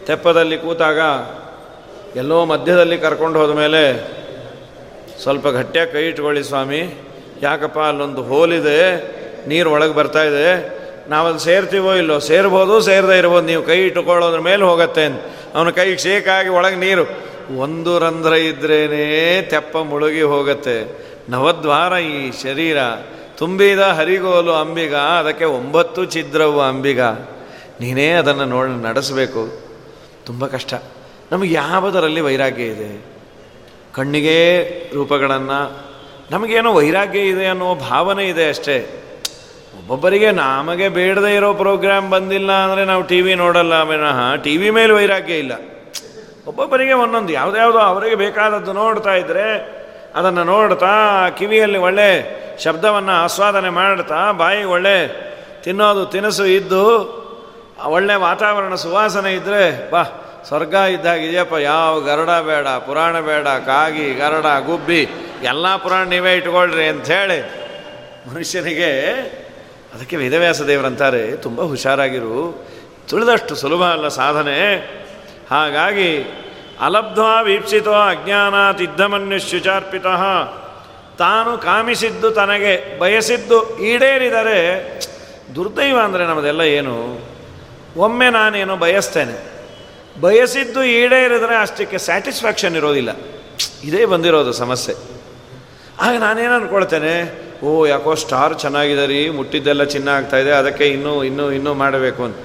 ತೆಪ್ಪದಲ್ಲಿ 0.06 0.58
ಕೂತಾಗ 0.58 0.99
ಎಲ್ಲೋ 2.16 2.44
ಮಧ್ಯದಲ್ಲಿ 2.44 2.99
ಕರ್ಕೊಂಡು 2.99 3.38
ಹೋದ 3.40 3.50
ಮೇಲೆ 3.50 4.10
ಸ್ವಲ್ಪ 5.22 5.49
ಗಟ್ಟಿಯಾಗಿ 5.49 5.92
ಕೈ 5.92 6.04
ಇಟ್ಕೊಳ್ಳಿ 6.04 6.44
ಸ್ವಾಮಿ. 6.44 6.94
ಯಾಕಪ್ಪ, 7.42 7.78
ಅಲ್ಲೊಂದು 7.78 8.22
ಹೋಲಿದೆ, 8.22 9.10
ನೀರು 9.49 9.70
ಒಳಗೆ 9.70 9.94
ಬರ್ತಾ 9.94 10.22
ಇದೆ. 10.22 10.80
ನಾವಲ್ಲಿ 11.10 11.40
ಸೇರ್ತೀವೋ 11.40 11.94
ಇಲ್ಲೋ? 11.94 12.18
ಸೇರ್ಬೋದು, 12.18 12.80
ಸೇರದೇ 12.80 13.18
ಇರ್ಬೋದು. 13.18 13.46
ನೀವು 13.46 13.62
ಕೈ 13.62 13.78
ಇಟ್ಟುಕೊಳ್ಳೋದ್ರ 13.87 14.38
ಮೇಲೆ 14.38 14.64
ಹೋಗತ್ತೆ 14.64 15.04
ಅಂತ 15.04 15.20
ಅವನ 15.54 15.71
ಕೈಗೆ 15.71 15.97
ಶೇಕಾಗಿ 15.97 16.49
ಒಳಗೆ 16.49 16.76
ನೀರು. 16.76 17.30
ಒಂದು 17.59 17.99
ರಂಧ್ರ 17.99 18.33
ಇದ್ರೇನೇ 18.33 19.42
ತೆಪ್ಪ 19.50 19.78
ಮುಳುಗಿ 19.78 20.23
ಹೋಗುತ್ತೆ. 20.23 21.11
ನವದ್ವಾರ 21.28 21.92
ಈ 21.92 22.33
ಶರೀರ, 22.42 22.78
ತುಂಬಿದ 23.37 23.78
ಹರಿಗೋಲು 23.78 24.52
ಅಂಬಿಗ, 24.52 24.95
ಅದಕ್ಕೆ 24.95 25.45
ಒಂಬತ್ತು 25.45 26.04
ಛಿದ್ರವು 26.04 26.61
ಅಂಬಿಗ. 26.61 27.00
ನೀನೇ 27.80 28.11
ಅದನ್ನು 28.11 28.45
ನೋಡಿ, 28.45 28.83
ನಡೆಸಬೇಕು. 28.83 29.61
ತುಂಬ 30.26 30.47
ಕಷ್ಟ. 30.47 30.75
ನಮಗೆ 31.33 31.54
ಯಾವುದರಲ್ಲಿ 31.54 32.21
ವೈರಾಗ್ಯ 32.21 32.62
ಇದೆ? 32.62 33.04
ಕಣ್ಣಿಗೆ 33.95 34.62
ರೂಪಗಳನ್ನು, 34.95 35.90
ನಮಗೇನೋ 36.30 36.73
ವೈರಾಗ್ಯ 36.73 37.19
ಇದೆ 37.19 37.47
ಅನ್ನೋ 37.47 37.75
ಭಾವನೆ 37.75 38.28
ಇದೆ 38.28 38.49
ಅಷ್ಟೇ. 38.49 39.04
ಒಬ್ಬೊಬ್ಬರಿಗೆ 39.90 40.30
ನಮಗೆ 40.32 40.88
ಬೇಡದೇ 40.88 41.30
ಇರೋ 41.37 41.54
ಪ್ರೋಗ್ರಾಮ್ 41.54 42.11
ಬಂದಿಲ್ಲ 42.11 42.52
ಅಂದರೆ 42.52 42.85
ನಾವು 42.85 43.02
ಟಿ 43.02 43.18
ವಿ 43.20 43.32
ನೋಡಲ್ಲ 43.35 43.75
ವಿನಃ 43.82 44.18
ಟಿ 44.44 44.52
ವಿ 44.56 44.68
ಮೇಲೆ 44.70 44.92
ವೈರಾಗ್ಯ 44.92 45.35
ಇಲ್ಲ. 45.35 45.52
ಒಬ್ಬೊಬ್ಬರಿಗೆ 46.47 46.92
ಒಂದೊಂದು 46.92 47.32
ಯಾವುದ್ಯಾವುದೋ 47.32 47.78
ಅವರಿಗೆ 47.78 48.14
ಬೇಕಾದದ್ದು 48.14 48.73
ನೋಡ್ತಾ 48.73 49.14
ಇದ್ದರೆ 49.14 49.47
ಅದನ್ನು 50.14 50.44
ನೋಡ್ತಾ 50.44 50.92
ಕಿವಿಯಲ್ಲಿ 51.38 51.78
ಒಳ್ಳೆ 51.78 52.09
ಶಬ್ದವನ್ನು 52.64 53.12
ಆಸ್ವಾದನೆ 53.25 53.70
ಮಾಡ್ತಾ 53.70 54.20
ಬಾಯಿ 54.32 54.62
ಒಳ್ಳೆ 54.64 54.97
ತಿನ್ನೋದು 55.64 56.06
ತಿನಿಸು 56.06 56.44
ಇದ್ದು 56.59 56.85
ಒಳ್ಳೆ 57.97 58.14
ವಾತಾವರಣ 58.26 58.75
ಸುವಾಸನೆ 58.75 59.30
ಇದ್ದರೆ 59.32 59.90
ಬಾ, 59.90 60.02
ಸ್ವರ್ಗ 60.49 60.75
ಇದ್ದಾಗಿದೆಯಪ್ಪ, 60.75 61.56
ಯಾವ 61.64 62.00
ಗರಡ 62.00 62.30
ಬೇಡ, 62.40 62.66
ಪುರಾಣ 62.87 63.20
ಬೇಡ, 63.20 63.49
ಕಾಗಿ, 63.66 64.14
ಗರಡ, 64.14 64.47
ಗುಬ್ಬಿ, 64.66 65.02
ಎಲ್ಲ 65.42 65.76
ಪುರಾಣ 65.76 66.04
ನೀವೇ 66.09 66.32
ಇಟ್ಕೊಳ್ರಿ 66.37 66.88
ಅಂಥೇಳಿ 66.88 67.38
ಮನುಷ್ಯನಿಗೆ 68.28 68.90
ಅದಕ್ಕೆ 69.94 70.16
ವೇದವ್ಯಾಸ 70.16 70.62
ದೇವರಂತಾರೆ 70.62 71.37
ತುಂಬ 71.37 71.62
ಹುಷಾರಾಗಿರು. 71.62 72.66
ತುಳಿದಷ್ಟು 73.09 73.54
ಸುಲಭ 73.54 73.82
ಅಲ್ಲ 73.82 74.09
ಸಾಧನೆ. 74.09 74.76
ಹಾಗಾಗಿ, 75.50 76.23
ಅಲಬ್ಧ್ವಾ 76.80 77.40
ವೀಕ್ಷಿತೋ 77.40 77.92
ಅಜ್ಞಾನಾತ್ 77.92 78.82
ಶುಚಾರ್ಪಿತ 79.50 80.06
ತಾನು 81.18 81.59
ಕಾಮಿಸಿದ್ದು 81.59 82.30
ತನಗೆ, 82.30 82.99
ಬಯಸಿದ್ದು 82.99 83.78
ಈಡೇರಿದರೆ, 83.78 84.87
ದುರ್ದೈವ 85.54 85.99
ಅಂದರೆ 85.99 86.26
ನಮ್ಮದೆಲ್ಲ 86.26 86.61
ಏನು? 86.61 87.28
ಒಮ್ಮೆ 87.97 88.30
ನಾನೇನು 88.30 88.76
ಬಯಸ್ತೇನೆ. 88.76 89.50
ಬಯಸಿದ್ದು 90.20 90.85
ಈಡೇರಿದರೆ 90.85 91.56
ಅಷ್ಟಕ್ಕೆ 91.56 91.99
ಸ್ಯಾಟಿಸ್ಫ್ಯಾಕ್ಷನ್ 91.99 92.76
ಇರೋದಿಲ್ಲ. 92.76 93.11
ಇದೇ 93.85 94.04
ಬಂದಿರೋದು 94.04 94.52
ಸಮಸ್ಯೆ. 94.52 94.94
ಆಗ 96.00 96.20
ನಾನೇನು 96.20 96.52
ಅಂದ್ಕೊಳ್ತೇನೆ 96.52 97.50
ಓ, 97.62 97.87
ಯಾಕೋ 97.87 98.14
ಸ್ಟಾರ್ 98.14 98.59
ಚೆನ್ನಾಗಿದೆ 98.59 99.07
ರೀ, 99.07 99.29
ಮುಟ್ಟಿದ್ದೆಲ್ಲ 99.29 99.85
ಚಿನ್ನ 99.85 100.09
ಆಗ್ತಾ 100.09 100.37
ಇದೆ, 100.37 100.50
ಅದಕ್ಕೆ 100.50 100.88
ಇನ್ನೂ 100.88 101.25
ಇನ್ನೂ 101.25 101.50
ಇನ್ನೂ 101.50 101.75
ಮಾಡಬೇಕು 101.75 102.25
ಅಂತ. 102.25 102.37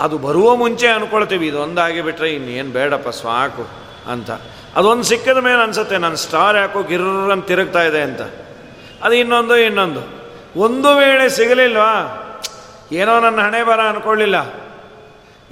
ಅದು 0.00 0.18
ಬರುವ 0.18 0.56
ಮುಂಚೆ 0.56 0.86
ಅಂದ್ಕೊಳ್ತೀವಿ 0.86 1.46
ಇದು 1.46 1.60
ಒಂದಾಗಿ 1.60 2.00
ಬಿಟ್ಟರೆ 2.00 2.30
ಇನ್ನೇನು 2.30 2.70
ಬೇಡಪ್ಪ, 2.70 3.08
ಸಾಕು 3.08 3.68
ಅಂತ. 4.12 4.30
ಅದೊಂದು 4.76 5.02
ಸಿಕ್ಕಿದ 5.02 5.36
ಮೇಲೆ 5.36 5.62
ಅನಿಸುತ್ತೆ 5.62 5.98
ನನ್ನ 5.98 6.14
ಸ್ಟಾರ್ 6.14 6.56
ಯಾಕೋ 6.56 6.82
ಗಿರ್ರನ್ನು 6.82 7.46
ತಿರುಗ್ತಾ 7.46 7.82
ಇದೆ 7.82 8.00
ಅಂತ. 8.00 8.20
ಅದು 9.02 9.14
ಇನ್ನೊಂದು 9.14 9.56
ಇನ್ನೊಂದು. 9.56 10.18
ಒಂದು 10.60 10.96
ವೇಳೆ 10.96 11.28
ಸಿಗಲಿಲ್ವಾ? 11.28 12.24
ಏನೋ 12.92 13.20
ನನ್ನ 13.20 13.40
ಹಣೆ 13.40 13.62
ಬರ 13.62 13.80
ಅಂದ್ಕೊಳ್ಳಿಲ್ಲ 13.80 14.54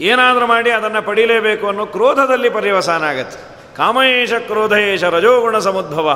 ಏನಾದರೂ 0.00 0.46
ಮಾಡಿ 0.46 0.70
ಅದನ್ನು 0.70 1.02
ಪಡೀಲೇಬೇಕು 1.02 1.66
ಅನ್ನೋ 1.66 1.86
ಕ್ರೋಧದಲ್ಲಿ 1.86 2.50
ಪರ್ಯವಸಾನ 2.50 3.04
ಆಗತ್ತೆ. 3.04 3.56
ಕಾಮಯೇಶ 3.76 4.32
ಕ್ರೋಧಯೇಶ 4.32 5.04
ರಜೋಗುಣ 5.04 5.58
ಸಮುದ್ಭವ. 5.58 6.08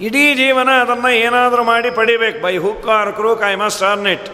ಇಡೀ 0.00 0.34
ಜೀವನ 0.34 0.68
ಅದನ್ನು 0.70 1.12
ಏನಾದರೂ 1.12 1.64
ಮಾಡಿ 1.64 1.90
ಪಡಿಬೇಕು. 1.90 2.42
By 2.42 2.56
hook 2.56 2.88
or 2.88 3.12
crook 3.12 3.52
I 3.52 3.54
must 3.54 3.82
earn 3.82 4.06
it. 4.06 4.28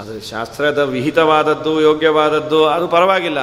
ಅದು 0.00 0.30
ಶಾಸ್ತ್ರದ 0.30 0.78
ವಿಹಿತವಾದದ್ದು, 0.78 1.80
ಯೋಗ್ಯವಾದದ್ದು, 1.80 2.66
ಅದು 2.66 2.88
ಪರವಾಗಿಲ್ಲ. 2.88 3.38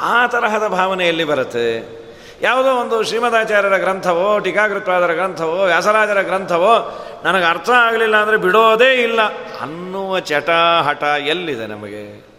ಆ 0.00 0.26
ತರಹದ 0.26 0.66
ಭಾವನೆಯಲ್ಲಿ 0.66 1.24
ಬರುತ್ತೆ? 1.24 2.02
ಯಾವುದೋ 2.42 2.70
ಒಂದು 2.70 3.02
ಶ್ರೀಮದಾಚಾರ್ಯರ 3.02 3.76
ಗ್ರಂಥವೋ 3.76 4.38
ಟೀಕಾಕೃತ್ವಾದರ 4.38 5.12
ಗ್ರಂಥವೋ, 5.12 5.64
ವ್ಯಾಸರಾಜರ 5.64 6.22
ಗ್ರಂಥವೋ, 6.22 7.02
ನನಗೆ 7.24 7.44
ಅರ್ಥ 7.44 7.70
ಆಗಲಿಲ್ಲ 7.70 8.16
ಅಂದರೆ 8.16 8.36
ಬಿಡೋದೇ 8.36 8.92
ಇಲ್ಲ. 8.94 9.22
ಅನ್ನುವ 9.60 10.20
ಚಟ 10.20 10.50
ಹಠ 10.82 11.02
ಎಲ್ಲಿದೆ 11.02 11.66
ನಮಗೆ? 11.66 12.32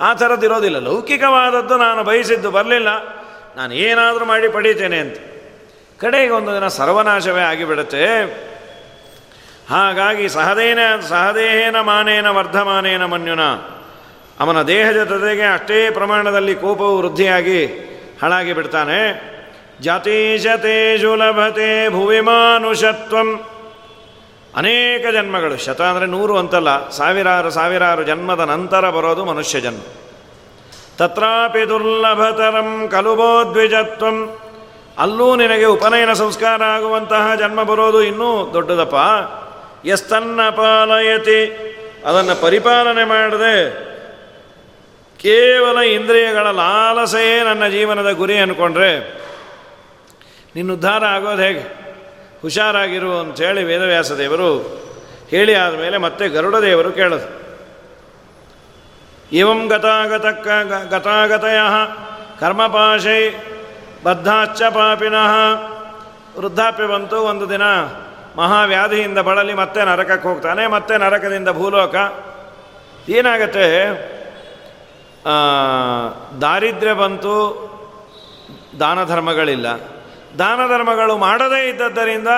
ಆ 0.00 0.14
ಥರದ್ದು 0.14 0.46
ಇರೋದಿಲ್ಲ. 0.46 0.78
ಲೌಕಿಕವಾದದ್ದು 0.78 1.76
ನಾನು 1.76 2.04
ಬಯಸಿದ್ದು 2.04 2.50
ಬರಲಿಲ್ಲ. 2.50 2.88
ನಾನು 3.56 3.74
ಏನಾದರೂ 3.74 4.24
ಮಾಡಿ 4.24 4.48
ಪಡೀತೇನೆ 4.48 4.98
ಅಂತ. 4.98 5.16
ಕಡೆಗೆ 6.00 6.32
ಒಂದು 6.38 6.50
ದಿನ 6.54 6.66
ಸರ್ವನಾಶವೇ 6.78 7.42
ಆಗಿಬಿಡುತ್ತೆ. 7.42 8.02
ಹಾಗಾಗಿ 9.70 10.26
ಸಹದೇನ 10.28 10.78
ಸಹದೇಹೇನ 11.08 11.76
ಮಾನೇನ 11.80 12.28
ವರ್ಧಮಾನೇನ 12.28 13.04
ಮನ್ಯುನ, 13.04 13.44
ಅವನ 14.40 14.58
ದೇಹದ 14.62 15.00
ಜೊತೆಗೆ 15.10 15.46
ಅಷ್ಟೇ 15.46 15.78
ಪ್ರಮಾಣದಲ್ಲಿ 15.90 16.54
ಕೋಪವು 16.54 16.94
ವೃದ್ಧಿಯಾಗಿ 16.98 17.60
ಹಾಳಾಗಿ 18.20 18.52
ಬಿಡ್ತಾನೆ. 18.52 19.00
ಜಾತೀಶತೇಜು 19.80 21.12
ಲಭತೆ 21.16 21.70
ಭುವಿಮಾನುಷತ್ವಂ 21.88 23.28
ಅನೇಕ 24.56 25.04
ಜನ್ಮಗಳು, 25.12 25.56
ಶತ 25.56 25.80
ಅಂದರೆ 25.82 26.06
ನೂರು 26.06 26.34
ಅಂತಲ್ಲ, 26.38 26.70
ಸಾವಿರಾರು 26.90 27.50
ಸಾವಿರಾರು 27.50 28.02
ಜನ್ಮದ 28.02 28.42
ನಂತರ 28.50 28.90
ಬರೋದು 28.90 29.22
ಮನುಷ್ಯ 29.24 29.60
ಜನ್ಮ. 29.60 29.82
ತತ್ರಾಪಿ 30.98 31.62
ದುರ್ಲಭತರಂ 31.68 32.88
ಕಲುಬೋದ್ವಿಜತ್ವಂ. 32.90 34.18
ಅಲ್ಲೂ 34.98 35.36
ನಿನಗೆ 35.36 35.64
ಉಪನಯನ 35.64 36.12
ಸಂಸ್ಕಾರ 36.12 36.62
ಆಗುವಂತಹ 36.62 37.34
ಜನ್ಮ 37.34 37.62
ಬರೋದು 37.62 38.02
ಇನ್ನೂ 38.02 38.50
ದೊಡ್ಡದಪ್ಪ. 38.52 38.94
ಎಸ್ತನ್ನ 39.86 40.48
ಪಾಲಯತಿ. 40.50 41.44
ಅದನ್ನು 42.06 42.42
ಪರಿಪಾಲನೆ 42.42 43.04
ಮಾಡದೆ. 43.04 43.84
ಕೇವಲ 45.18 45.78
ಇಂದ್ರಿಯಗಳ 45.78 46.46
ಲಾಲಸೆಯೇ 46.46 47.44
ನನ್ನ 47.44 47.68
ಜೀವನದ 47.68 48.10
ಗುರಿ 48.10 48.38
ಅಂದ್ಕೊಂಡ್ರೆ 48.38 48.98
ನಿನ್ನ 50.56 50.72
ಉದ್ಧಾರ 50.72 51.04
ಆಗೋದು 51.04 51.42
ಹೇಗೆ? 51.42 51.84
ಹುಷಾರಾಗಿರು 52.42 53.20
ಅಂಥೇಳಿ 53.20 53.64
ವೇದವ್ಯಾಸ 53.64 54.12
ದೇವರು 54.12 54.58
ಹೇಳಿ 55.28 55.54
ಆದಮೇಲೆ 55.54 55.98
ಮತ್ತೆ 55.98 56.28
ಗರುಡ 56.28 56.56
ದೇವರು 56.56 56.92
ಕೇಳೋದು. 56.92 57.44
ಇವಂ 59.32 59.66
ಗತಾಗತಕ್ಕ 59.66 60.48
ಗತಾಗತಯ 60.94 61.58
ಕರ್ಮಪಾಶೈ 62.40 63.30
ಬದ್ಧಾಚ್ಚ 64.04 64.62
ಪಾಪಿನಃ. 64.62 65.34
ವೃದ್ಧಾಪ್ಯ 66.38 66.86
ಬಂತು 66.86 67.16
ಒಂದು 67.16 67.50
ದಿನ. 67.50 67.62
ಮಹಾವ್ಯಾಧಿಯಿಂದ 68.36 69.18
ಬಳಲಿ 69.18 69.54
ಮತ್ತೆ 69.54 69.84
ನರಕಕ್ಕೆ 69.84 70.28
ಹೋಗ್ತಾನೆ, 70.28 70.66
ಮತ್ತೆ 70.66 70.98
ನರಕದಿಂದ 70.98 71.48
ಭೂಲೋಕ. 71.48 71.94
ಏನಾಗತ್ತೆ? 73.08 73.64
ದಾರಿದ್ರ್ಯ 76.40 76.92
ಬಂತು, 76.92 77.34
ದಾನ 78.80 79.04
ಧರ್ಮಗಳಿಲ್ಲ. 79.04 79.66
ದಾನ 80.38 80.68
ಧರ್ಮಗಳು 80.68 81.16
ಮಾಡದೇ 81.16 81.68
ಇದ್ದದ್ದರಿಂದ 81.68 82.28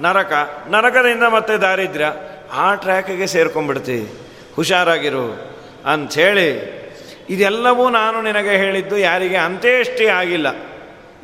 ನರಕ, 0.00 0.32
ನರಕದಿಂದ 0.68 1.22
ಮತ್ತೆ 1.22 1.56
ದಾರಿದ್ರ್ಯ. 1.56 2.12
ಆ 2.52 2.74
ಟ್ರ್ಯಾಕಿಗೆ 2.74 3.26
ಸೇರ್ಕೊಂಡ್ಬಿಡ್ತಿ. 3.26 4.28
ಹುಷಾರಾಗಿರು. 4.56 5.56
ಅಂಥೇಳಿ. 5.86 6.82
ಇದೆಲ್ಲವೂ 7.30 7.88
ನಾನು 7.88 8.22
ನಿನಗೆ 8.22 8.50
ಹೇಳಿದ್ದು 8.50 8.98
ಯಾರಿಗೆ 8.98 9.36
ಅಂತ್ಯೇಷ್ಟಿ 9.36 10.06
ಆಗಿಲ್ಲ. 10.06 10.71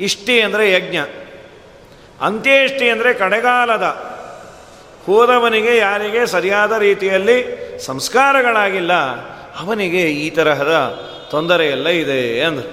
ಇಷ್ಟಿ 0.00 0.40
ಅಂದರೆ 0.40 0.72
ಯಜ್ಞ. 0.72 0.98
ಅಂತ್ಯೇಷ್ಟಿ 2.20 2.88
ಅಂದರೆ 2.88 3.14
ಕಡೆಗಾಲದ 3.14 3.86
ಹೋದವನಿಗೆ 5.06 5.76
ಯಾರಿಗೆ 5.76 6.26
ಸರಿಯಾದ 6.26 6.72
ರೀತಿಯಲ್ಲಿ 6.72 7.36
ಸಂಸ್ಕಾರಗಳಾಗಿಲ್ಲ, 7.84 8.92
ಅವನಿಗೆ 9.58 10.02
ಈ 10.10 10.30
ತರಹದ 10.30 10.74
ತೊಂದರೆಯೆಲ್ಲ 11.30 11.88
ಇದೆ 11.88 12.42
ಅಂದ್ರೆ. 12.42 12.68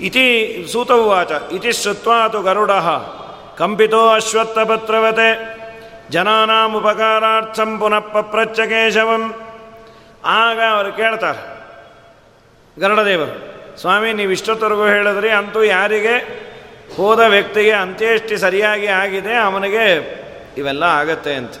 ಇತಿ 0.00 0.26
ಸೂತವಾಚ 0.72 1.30
ಇತಿ 1.52 1.72
ಶ್ರುತ್ವಾತು 1.72 2.42
ಗರುಡ. 2.42 2.70
ಕಂಪಿತೋ 3.58 4.08
ಅಶ್ವತ್ಥಪತ್ರವತೆ. 4.08 5.30
ಜನಾನಾಂ 6.10 6.72
ಉಪಕಾರಾರ್ಥಂ 6.76 7.78
ಪುನಃ 7.78 8.32
ಕೇಶವಂ 8.66 9.24
ಆಗ 10.24 10.58
ಅವರು 10.70 10.92
ಕೇಳ್ತಾರೆ 10.92 11.42
ಗರುಡದೇವರು 12.80 13.59
ಸ್ವಾಮಿ, 13.80 14.12
ನೀವು 14.12 14.32
ಇಷ್ಟೊತ್ತರೆಗೂ 14.32 14.86
ಹೇಳಿದ್ರಿ, 14.86 15.30
ಅಂತೂ 15.30 15.62
ಯಾರಿಗೆ 15.62 16.40
ಹೋದ 16.96 17.20
ವ್ಯಕ್ತಿಗೆ 17.20 17.70
ಅಂತ್ಯೇಷ್ಟಿ 17.70 18.36
ಸರಿಯಾಗಿ 18.36 18.86
ಆಗಿದೆ, 18.86 19.34
ಅವನಿಗೆ 19.34 19.84
ಇವೆಲ್ಲ 20.56 20.82
ಆಗತ್ತೆ 20.82 21.34
ಅಂತ. 21.34 21.52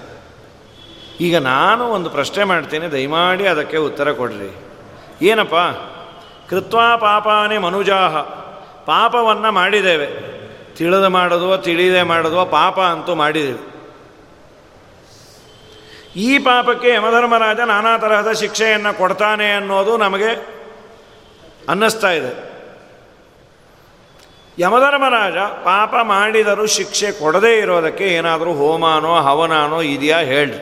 ಈಗ 1.20 1.38
ನಾನು 1.38 1.84
ಒಂದು 1.84 2.10
ಪ್ರಶ್ನೆ 2.10 2.44
ಮಾಡ್ತೀನಿ, 2.44 2.92
ದಯಮಾಡಿ 2.92 3.46
ಅದಕ್ಕೆ 3.46 3.76
ಉತ್ತರ 3.76 4.12
ಕೊಡ್ರಿ. 4.12 4.56
ಏನಪ್ಪ? 5.26 5.54
ಕೃತ್ವಾ 6.50 6.96
ಪಾಪಾನೆ 6.96 7.58
ಮನುಜಾಹ. 7.58 8.16
ಪಾಪವನ್ನು 8.84 9.52
ಮಾಡಿದ್ದೇವೆ. 9.52 10.06
ತಿಳಿದು 10.76 11.08
ಮಾಡೋದು 11.08 11.58
ತಿಳಿದೇ 11.58 12.02
ಮಾಡೋದು 12.02 12.46
ಪಾಪ 12.46 12.80
ಅಂತೂ 12.80 13.14
ಮಾಡಿದ್ದೇವೆ. 13.14 13.70
ಈ 16.16 16.38
ಪಾಪಕ್ಕೆ 16.38 16.90
ಯಮಧರ್ಮರಾಜ 16.90 17.60
ನಾನಾ 17.60 17.98
ತರಹದ 17.98 18.32
ಶಿಕ್ಷೆಯನ್ನು 18.32 18.98
ಕೊಡ್ತಾನೆ 18.98 19.52
ಅನ್ನೋದು 19.52 19.96
ನಮಗೆ 19.96 20.59
ಅನ್ನಿಸ್ತಾ 21.70 22.10
ಇದೆ. 22.18 22.32
ಯಮಧರ್ಮರಾಜ 24.58 25.36
ಪಾಪ 25.64 25.94
ಮಾಡಿದರೂ 26.12 26.64
ಶಿಕ್ಷೆ 26.76 27.08
ಕೊಡದೇ 27.20 27.52
ಇರೋದಕ್ಕೆ 27.60 28.06
ಏನಾದರೂ 28.18 28.52
ಹೋಮಾನೋ, 28.60 29.12
ಹವನಾನೋ 29.28 29.78
ಇದೆಯಾ 29.94 30.18
ಹೇಳ್ರಿ. 30.32 30.60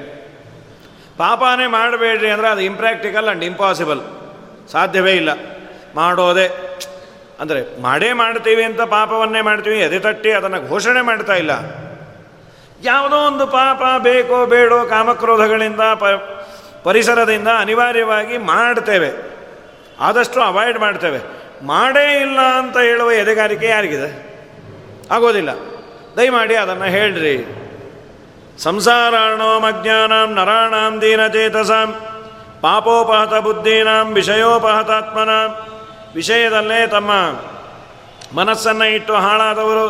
ಪಾಪನೇ 1.19 1.67
ಮಾಡಬೇಡ್ರಿ 1.77 2.29
ಅಂದರೆ 2.31 2.49
ಅದು 2.49 2.63
ಇಂಪ್ರ್ಯಾಕ್ಟಿಕಲ್ 2.71 3.27
ಆ್ಯಂಡ್ 3.27 3.45
ಇಂಪಾಸಿಬಲ್ 3.45 4.03
ಸಾಧ್ಯವೇ 4.73 5.15
ಇಲ್ಲ. 5.21 5.31
ಮಾಡೋದೇ, 5.97 6.47
ಅಂದರೆ 7.43 7.61
ಮಾಡೇ 7.83 8.11
ಮಾಡ್ತೀವಿ 8.13 8.63
ಅಂತ 8.69 8.83
ಪಾಪವನ್ನೇ 8.97 9.41
ಮಾಡ್ತೀವಿ, 9.41 9.79
ಎದೆ 9.87 9.99
ತಟ್ಟಿ 10.07 10.31
ಅದನ್ನು 10.39 10.61
ಘೋಷಣೆ 10.69 11.03
ಮಾಡ್ತಾ 11.11 11.35
ಇಲ್ಲ. 11.43 11.53
ಯಾವುದೋ 12.83 13.19
ಒಂದು 13.29 13.45
ಪಾಪ 13.47 13.83
ಬೇಕೋ 14.03 14.39
ಬೇಡೋ 14.47 14.79
ಕಾಮಕ್ರೋಧಗಳಿಂದ 14.87 15.83
ಪರಿಸರದಿಂದ 16.85 17.49
ಅನಿವಾರ್ಯವಾಗಿ 17.63 18.37
ಮಾಡ್ತೇವೆ. 18.53 19.11
ಆದಷ್ಟು 20.01 20.41
ಅವಾಯ್ಡ್ 20.41 20.79
ಮಾಡ್ತೇವೆ. 20.79 21.21
ಮಾಡೇ 21.67 22.21
ಇಲ್ಲ 22.21 22.41
ಅಂತ 22.41 22.77
ಹೇಳುವ 22.79 23.13
ಎದೆಗಾರಿಕೆ 23.13 23.67
ಯಾರಿಗಿದೆ? 23.67 24.11
ಆಗೋದಿಲ್ಲ. 25.11 25.51
ದಯಮಾಡಿ 26.17 26.57
ಅದನ್ನು 26.57 26.85
ಹೇಳ್ರಿ. 26.85 27.37
ಸಂಸಾರಾಣೋಂ 28.59 29.65
ಅಜ್ಞಾನಾಂ 29.65 30.35
ನರಾಣಾಂ 30.35 31.01
ದೀನಚೇತಸಾಂ 31.01 31.95
ಪಾಪೋಪಹತ 32.61 33.35
ಬುದ್ಧೀನಾಂ 33.35 34.15
ವಿಷಯೋಪಹತಾತ್ಮನ 34.15 35.29
ವಿಷಯದಲ್ಲೇ 36.15 36.87
ತಮ್ಮ 36.87 37.11
ಮನಸ್ಸನ್ನು 38.39 38.85
ಇಟ್ಟು 38.85 39.15
ಹಾಳಾದವರು. 39.15 39.87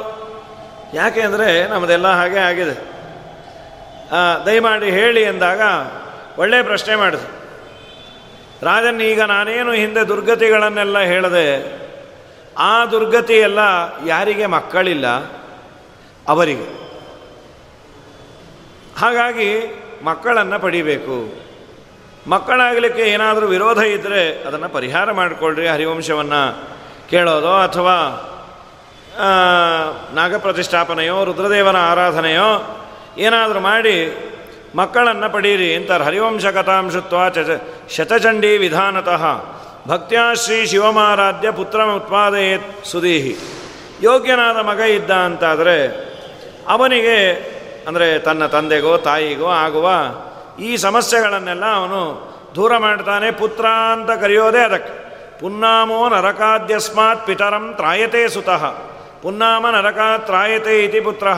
ಯಾಕೆ 0.95 1.21
ಅಂದರೆ 1.21 1.69
ನಮ್ಮದೆಲ್ಲ 1.69 2.09
ಹಾಗೆ 2.09 2.39
ಆಗಿದೆ. 2.39 2.77
ದಯಮಾಡಿ 4.47 4.91
ಹೇಳಿ 4.91 5.23
ಎಂದಾಗ 5.23 5.61
ಒಳ್ಳೆಯ 6.39 6.63
ಪ್ರಶ್ನೆ 6.63 6.95
ಮಾಡಿದೆ 6.97 7.38
ರಾಜನ್, 8.63 9.01
ಈಗ 9.01 9.21
ನಾನೇನು 9.23 9.73
ಹಿಂದೆ 9.73 10.09
ದುರ್ಗತಿಗಳನ್ನೆಲ್ಲ 10.09 10.99
ಹೇಳಿದೆ, 10.99 11.49
ಆ 12.59 12.85
ದುರ್ಗತಿಯೆಲ್ಲ 12.87 13.59
ಯಾರಿಗೆ 14.07 14.47
ಮಕ್ಕಳಿಲ್ಲ? 14.47 15.07
ಅವರಿಗೆ. 16.29 16.69
ಹಾಗಾಗಿ 19.01 19.51
ಮಕ್ಕಳನ್ನು 20.05 20.59
ಪಡಿಬೇಕು. 20.59 21.49
ಮಕ್ಕಳಾಗಲಿಕ್ಕೆ 22.27 23.03
ಏನಾದರೂ 23.03 23.47
ವಿರೋಧ 23.47 23.79
ಇದ್ದರೆ 23.79 24.43
ಅದನ್ನು 24.43 24.69
ಪರಿಹಾರ 24.69 25.13
ಮಾಡಿಕೊಳ್ಳ್ರಿ 25.13 25.67
ಹರಿವಂಶವನ್ನು 25.67 26.43
ಕೇಳೋದೋ 27.11 27.53
ಅಥವಾ 27.53 27.97
ನಾಗಪ್ರತಿಷ್ಠಾಪನೆಯೋ, 30.15 31.25
ರುದ್ರದೇವನ 31.25 31.77
ಆರಾಧನೆಯೋ 31.77 32.51
ಏನಾದರೂ 33.19 33.61
ಮಾಡಿ 33.61 33.97
ಮಕ್ಕಳನ್ನು 34.77 35.33
ಪಡೀರಿ 35.33 35.75
ಅಂತಾರೆ 35.75 36.05
ಹರಿವಂಶ 36.05 36.47
ಕಥಾಂಶತ್ವ 36.47 37.29
ಚ 37.29 37.39
ಶತಚಂಡೀ 37.97 38.59
ವಿಧಾನತಃ. 38.59 39.25
ಭಕ್ತ್ಯಾ 39.89 40.35
ಶ್ರೀ 40.35 40.67
ಶಿವಮಾರಾಧ್ಯ 40.67 41.51
ಪುತ್ರ 41.51 41.81
ಉತ್ಪಾದಯೇತ್ 41.85 42.85
ಸುದೀಹಿ 42.85 43.37
ಯೋಗ್ಯನಾದ 44.03 44.57
ಮಗ 44.57 44.81
ಇದ್ದ 44.81 45.11
ಅಂತಾದರೆ 45.11 45.77
ಅವನಿಗೆ, 46.69 47.17
ಅಂದರೆ 47.89 48.19
ತನ್ನ 48.19 48.47
ತಂದೆಗೋ 48.47 48.97
ತಾಯಿಗೋ 48.97 49.47
ಆಗುವ 49.47 49.91
ಈ 50.61 50.77
ಸಮಸ್ಯೆಗಳನ್ನೆಲ್ಲ 50.77 51.65
ಅವನು 51.65 52.01
ದೂರ 52.55 52.77
ಮಾಡ್ತಾನೆ, 52.77 53.31
ಪುತ್ರ 53.31 53.67
ಅಂತ 53.67 54.11
ಕರೆಯೋದೇ 54.11 54.59
ಅದಕ್ಕೆ. 54.59 54.93
ಪುನ್ನಾಮೋ 55.41 56.09
ನರಕಾದ್ಯಸ್ಮಾತ್ 56.09 57.27
ಪಿತರಂ 57.27 57.75
ತ್ರಾಯತೆ 57.77 58.29
ಸುತಃ. 58.29 58.65
ಪುನ್ನಾಮ 59.23 59.67
ನರಕಾತ್ 59.71 60.27
ತ್ರಾಯತೆ 60.27 60.85
ಇತಿ 60.85 61.01
ಪುತ್ರ. 61.01 61.29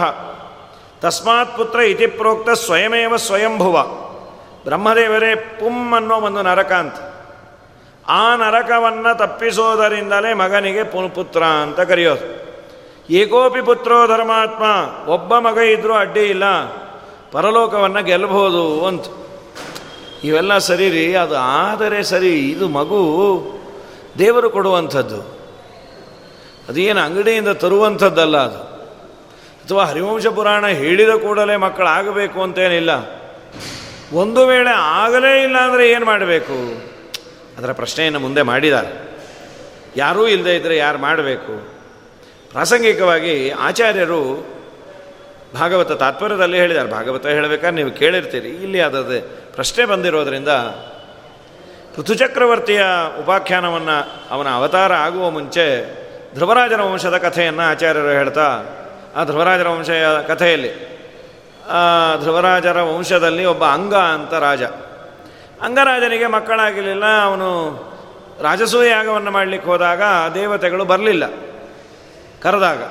ತಸ್ಮಾತ್ 1.00 1.56
ಪುತ್ರ 1.56 1.80
ಇತಿ 1.80 2.06
ಪ್ರೋಕ್ತ 2.06 2.50
ಸ್ವಯಮೇವ 2.50 3.16
ಸ್ವಯಂಭುವ. 3.16 3.82
ಬ್ರಹ್ಮದೇವರೇ, 4.64 5.34
ಪುಂ 5.34 5.94
ಅನ್ನೋ 5.94 6.16
ಒಂದು 6.16 6.42
ನರಕ 6.42 6.72
ಅಂತ. 6.72 6.94
ಆ 8.08 8.36
ನರಕವನ್ನು 8.36 9.18
ತಪ್ಪಿಸೋದರಿಂದಲೇ 9.18 10.34
ಮಗನಿಗೆ 10.34 10.84
ಪುತ್ರ 11.08 11.44
ಅಂತ 11.44 11.80
ಕರೆಯೋದು. 11.80 12.40
ಏಕೋಪಿ 13.10 13.62
ಪುತ್ರೋ 13.62 14.06
ಧರ್ಮಾತ್ಮ, 14.06 14.64
ಒಬ್ಬ 15.08 15.38
ಮಗ 15.38 15.58
ಇದ್ದರೂ 15.58 15.94
ಅಡ್ಡಿ 15.94 16.20
ಇಲ್ಲ, 16.20 16.44
ಪರಲೋಕವನ್ನು 17.32 18.02
ಗೆಲ್ಲಬಹುದು 18.02 18.86
ಅಂತ. 18.86 19.04
ಇವೆಲ್ಲ 20.24 20.58
ಸರಿ 20.58 20.90
ರೀ, 20.90 21.14
ಅದು 21.14 21.36
ಆದರೆ 21.36 22.02
ಸರಿ, 22.02 22.38
ಇದು 22.38 22.68
ಮಗು 22.68 23.00
ದೇವರು 24.18 24.50
ಕೊಡುವಂಥದ್ದು. 24.50 25.20
ಅದೇನು 26.68 27.00
ಅಂಗಡಿಯಿಂದ 27.00 27.48
ತರುವಂಥದ್ದಲ್ಲ 27.48 28.36
ಅದು. 28.38 28.69
ಅಥವಾ 29.70 29.84
ಹರಿವಂಶ 29.84 30.26
ಪುರಾಣ 30.26 30.66
ಹೇಳಿದ 30.66 31.08
ಕೂಡಲೇ 31.08 31.56
ಮಕ್ಕಳಾಗಬೇಕು 31.56 32.42
ಅಂತೇನಿಲ್ಲ. 32.42 32.90
ಒಂದು 34.16 34.46
ವೇಳೆ 34.46 34.70
ಆಗಲೇ 34.74 35.42
ಇಲ್ಲ 35.42 35.56
ಅಂದರೆ 35.58 35.90
ಏನು 35.90 36.06
ಮಾಡಬೇಕು? 36.06 36.82
ಅದರ 37.58 37.72
ಪ್ರಶ್ನೆಯನ್ನು 37.72 38.18
ಮುಂದೆ 38.18 38.42
ಮಾಡಿದ್ದಾರೆ 38.42 39.20
ಯಾರೂ 39.96 40.26
ಇಲ್ಲದೆ 40.26 40.56
ಇದ್ದರೆ 40.56 40.76
ಯಾರು 40.76 40.98
ಮಾಡಬೇಕು? 40.98 41.68
ಪ್ರಾಸಂಗಿಕವಾಗಿ 42.50 43.50
ಆಚಾರ್ಯರು 43.50 44.46
ಭಾಗವತ 45.54 45.92
ತಾತ್ಪರ್ಯದಲ್ಲಿ 45.92 46.58
ಹೇಳಿದ್ದಾರೆ. 46.58 46.90
ಭಾಗವತ 46.90 47.26
ಹೇಳಬೇಕಾದ್ರೆ 47.26 47.82
ನೀವು 47.82 47.96
ಕೇಳಿರ್ತೀರಿ. 47.96 48.48
ಇಲ್ಲಿ 48.48 48.80
ಅದರದ್ದು 48.80 49.54
ಪ್ರಶ್ನೆ 49.54 49.84
ಬಂದಿರೋದರಿಂದ 49.84 50.48
ಪೃಥುಚಕ್ರವರ್ತಿಯ 51.96 52.82
ಉಪಾಖ್ಯಾನವನ್ನು 53.20 54.28
ಅವನ 54.30 54.48
ಅವತಾರ 54.48 54.92
ಆಗುವ 54.92 55.30
ಮುಂಚೆ 55.30 55.94
ಧ್ರುವರಾಜನ 56.34 56.80
ವಂಶದ 56.80 57.16
ಕಥೆಯನ್ನು 57.16 57.62
ಆಚಾರ್ಯರು 57.62 58.08
ಹೇಳ್ತಾ 58.08 58.76
ಆ 59.16 59.20
ಧ್ರುವರಾಜರ 59.24 59.68
ವಂಶಯ 59.68 60.04
ಕಥೆಯಲ್ಲಿ. 60.28 60.70
ಧ್ರುವರಾಜರ 62.22 62.78
ವಂಶದಲ್ಲಿ 62.90 63.44
ಒಬ್ಬ 63.52 63.64
ಅಂಗ 63.76 63.94
ಅಂತ 64.16 64.32
ರಾಜ. 64.46 64.62
ಅಂಗರಾಜನಿಗೆ 65.66 66.28
ಮಕ್ಕಳಾಗಿರಲಿಲ್ಲ, 66.34 67.06
ಅವನು 67.28 67.48
ರಾಜಸೂಯಾಗವನ್ನು 68.46 69.30
ಮಾಡಲಿಕ್ಕೆ 69.30 69.68
ಹೋದಾಗ 69.70 70.02
ದೇವತೆಗಳು 70.34 70.84
ಬರಲಿಲ್ಲ. 70.92 71.24
ಕರೆದಾಗ, 72.44 72.82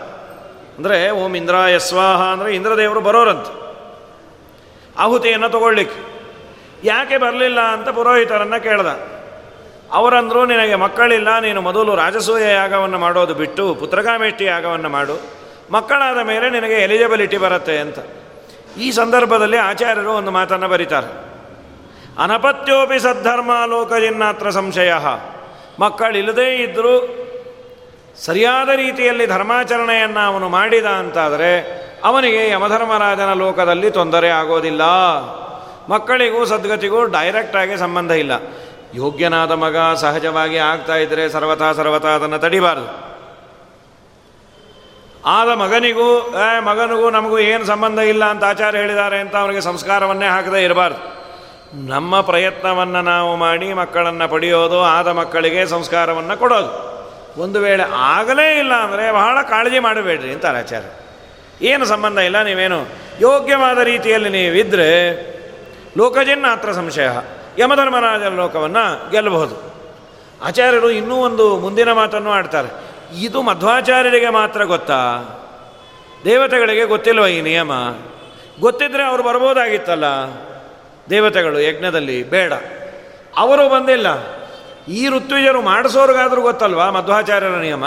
ಅಂದರೆ 0.78 0.98
ಓಂ 1.22 1.34
ಇಂದ್ರ 1.36 1.56
ಯಸ್ವಾಹ 1.76 2.22
ಅಂದರೆ 2.34 2.50
ಇಂದ್ರದೇವರು 2.58 3.02
ಬರೋರಂತೆ. 3.08 3.54
ಆಹುತಿಯನ್ನು 4.96 5.50
ತಗೊಳ್ಳಿಕ್ಕೆ. 5.50 6.00
ಯಾಕೆ 6.84 7.16
ಬರಲಿಲ್ಲ 7.18 7.60
ಅಂತ 7.76 7.90
ಪುರೋಹಿತರನ್ನು 7.98 8.60
ಕೇಳ್ದ. 8.68 8.92
ಅವರಂದರು, 10.00 10.42
ನಿನಗೆ 10.46 10.76
ಮಕ್ಕಳಿಲ್ಲ, 10.86 11.30
ನೀನು 11.40 11.60
ಮೊದಲು 11.68 11.92
ರಾಜಸೂಯ 11.96 12.46
ಯಾಗವನ್ನು 12.62 13.00
ಮಾಡೋದು 13.06 13.34
ಬಿಟ್ಟು 13.34 13.66
ಪುತ್ರಗಾಮೇಷ್ಟಿ 13.82 14.46
ಯಾಗವನ್ನು 14.46 14.90
ಮಾಡು. 14.98 15.18
ಮಕ್ಕಳಾದ 15.72 16.20
ಮೇಲೆ 16.20 16.50
ನಿನಗೆ 16.50 16.74
ಎಲಿಜಿಬಿಲಿಟಿ 16.74 17.38
ಬರುತ್ತೆ 17.38 17.78
ಅಂತ. 17.78 18.00
ಈ 18.78 18.92
ಸಂದರ್ಭದಲ್ಲಿ 18.92 19.58
ಆಚಾರ್ಯರು 19.58 20.12
ಒಂದು 20.12 20.32
ಮಾತನ್ನು 20.32 20.68
ಬರೀತಾರೆ. 20.68 21.30
ಅನಪತ್ಯೋಪಿ 22.24 23.00
ಸದ್ಧರ್ಮ 23.00 23.52
ಲೋಕಜಿನ್ನಾತ್ರ 23.66 24.50
ಸಂಶಯ. 24.50 24.94
ಮಕ್ಕಳಿಲ್ಲದೇ 25.80 26.56
ಇದ್ದರೂ 26.56 27.16
ಸರಿಯಾದ 28.26 28.70
ರೀತಿಯಲ್ಲಿ 28.70 29.28
ಧರ್ಮಾಚರಣೆಯನ್ನು 29.28 30.20
ಅವನು 30.20 30.50
ಮಾಡಿದ 30.50 30.86
ಅಂತಾದರೆ 30.86 31.80
ಅವನಿಗೆ 32.04 32.50
ಯಮಧರ್ಮರಾಜನ 32.50 33.34
ಲೋಕದಲ್ಲಿ 33.34 33.92
ತೊಂದರೆ 33.92 34.30
ಆಗೋದಿಲ್ಲ. 34.30 34.82
ಮಕ್ಕಳಿಗೂ 35.90 36.46
ಸದ್ಗತಿಗೂ 36.46 37.06
ಡೈರೆಕ್ಟಾಗಿ 37.06 37.78
ಸಂಬಂಧ 37.78 38.12
ಇಲ್ಲ. 38.12 38.32
ಯೋಗ್ಯನಾದ 38.94 39.52
ಮಗ 39.52 39.78
ಸಹಜವಾಗಿ 39.96 40.58
ಆಗ್ತಾ 40.58 40.96
ಇದ್ದರೆ 40.96 41.30
ಸರ್ವತಾ 41.30 41.74
ಸರ್ವಥಾ 41.74 42.08
ಅದನ್ನು 42.08 42.40
ತಡಿಬಾರ್ದು. 42.40 43.09
ಆದ 45.26 45.50
ಮಗನಿಗೂ 45.62 46.10
ಮಗನಿಗೂ 46.68 47.10
ನಮಗೂ 47.10 47.40
ಏನು 47.40 47.66
ಸಂಬಂಧ 47.66 48.00
ಇಲ್ಲ 48.00 48.26
ಅಂತ 48.26 48.44
ಆಚಾರ್ಯ 48.44 48.80
ಹೇಳಿದ್ದಾರೆ 48.80 49.18
ಅಂತ 49.20 49.36
ಅವರಿಗೆ 49.36 49.62
ಸಂಸ್ಕಾರವನ್ನೇ 49.62 50.28
ಹಾಕದೇ 50.28 50.64
ಇರಬಾರ್ದು. 50.64 51.00
ನಮ್ಮ 51.94 52.22
ಪ್ರಯತ್ನವನ್ನು 52.22 53.02
ನಾವು 53.02 53.36
ಮಾಡಿ 53.36 53.74
ಮಕ್ಕಳನ್ನು 53.74 54.28
ಪಡೆಯೋದು, 54.32 54.82
ಆದ 54.82 55.08
ಮಕ್ಕಳಿಗೆ 55.08 55.66
ಸಂಸ್ಕಾರವನ್ನು 55.66 56.40
ಕೊಡೋದು. 56.40 56.72
ಒಂದು 57.42 57.60
ವೇಳೆ 57.60 57.84
ಆಗಲೇ 58.16 58.48
ಇಲ್ಲ 58.60 58.74
ಅಂದರೆ 58.74 59.12
ಬಹಳ 59.12 59.42
ಕಾಳಜಿ 59.42 59.80
ಮಾಡಬೇಡ್ರಿ 59.80 60.32
ಅಂತ 60.34 60.46
ಆಚಾರ್ಯ. 60.46 60.90
ಏನು 61.62 61.86
ಸಂಬಂಧ 61.86 62.18
ಇಲ್ಲ, 62.18 62.44
ನೀವೇನು 62.44 62.80
ಯೋಗ್ಯವಾದ 63.20 63.80
ರೀತಿಯಲ್ಲಿ 63.92 64.30
ನೀವಿದ್ದರೆ 64.30 64.90
ಲೋಕಜನ್ನ 65.98 66.48
ಹತ್ರ 66.48 66.72
ಸಂಶಯ 66.72 67.10
ಯಮಧರ್ಮರಾಜ 67.58 68.22
ಲೋಕವನ್ನು 68.22 69.12
ಗೆಲ್ಲಬಹುದು. 69.12 69.56
ಆಚಾರ್ಯರು 70.46 70.90
ಇನ್ನೂ 70.92 71.16
ಒಂದು 71.16 71.58
ಮುಂದಿನ 71.58 71.92
ಮಾತನ್ನು 71.92 72.32
ಆಡ್ತಾರೆ. 72.32 72.70
ಇದು 73.18 73.42
ಮಧ್ವಾಚಾರ್ಯರಿಗೆ 73.42 74.30
ಮಾತ್ರ 74.30 74.64
ಗೊತ್ತಾ? 74.64 75.24
ದೇವತೆಗಳಿಗೆ 76.26 76.86
ಗೊತ್ತಿಲ್ವ 76.86 77.28
ಈ 77.28 77.42
ನಿಯಮ? 77.42 77.72
ಗೊತ್ತಿದ್ರೆ 78.60 79.04
ಅವರು 79.04 79.24
ಬರ್ಬೋದಾಗಿತ್ತಲ್ಲ? 79.24 80.04
ದೇವತೆಗಳು 81.10 81.60
ಯಜ್ಞದಲ್ಲಿ, 81.60 82.24
ಬೇಡ. 82.24 82.54
ಅವರು 83.38 83.70
ಬಂದಿಲ್ಲ. 83.70 84.40
ಈ 84.86 85.08
ಋತ್ವಿಜರು 85.08 85.62
ಮಾಡಿಸೋರ್ಗಾದ್ರೂ 85.62 86.42
ಗೊತ್ತಲ್ವಾ 86.42 86.90
ಮಧ್ವಾಚಾರ್ಯರ 86.90 87.50
ನಿಯಮ? 87.50 87.86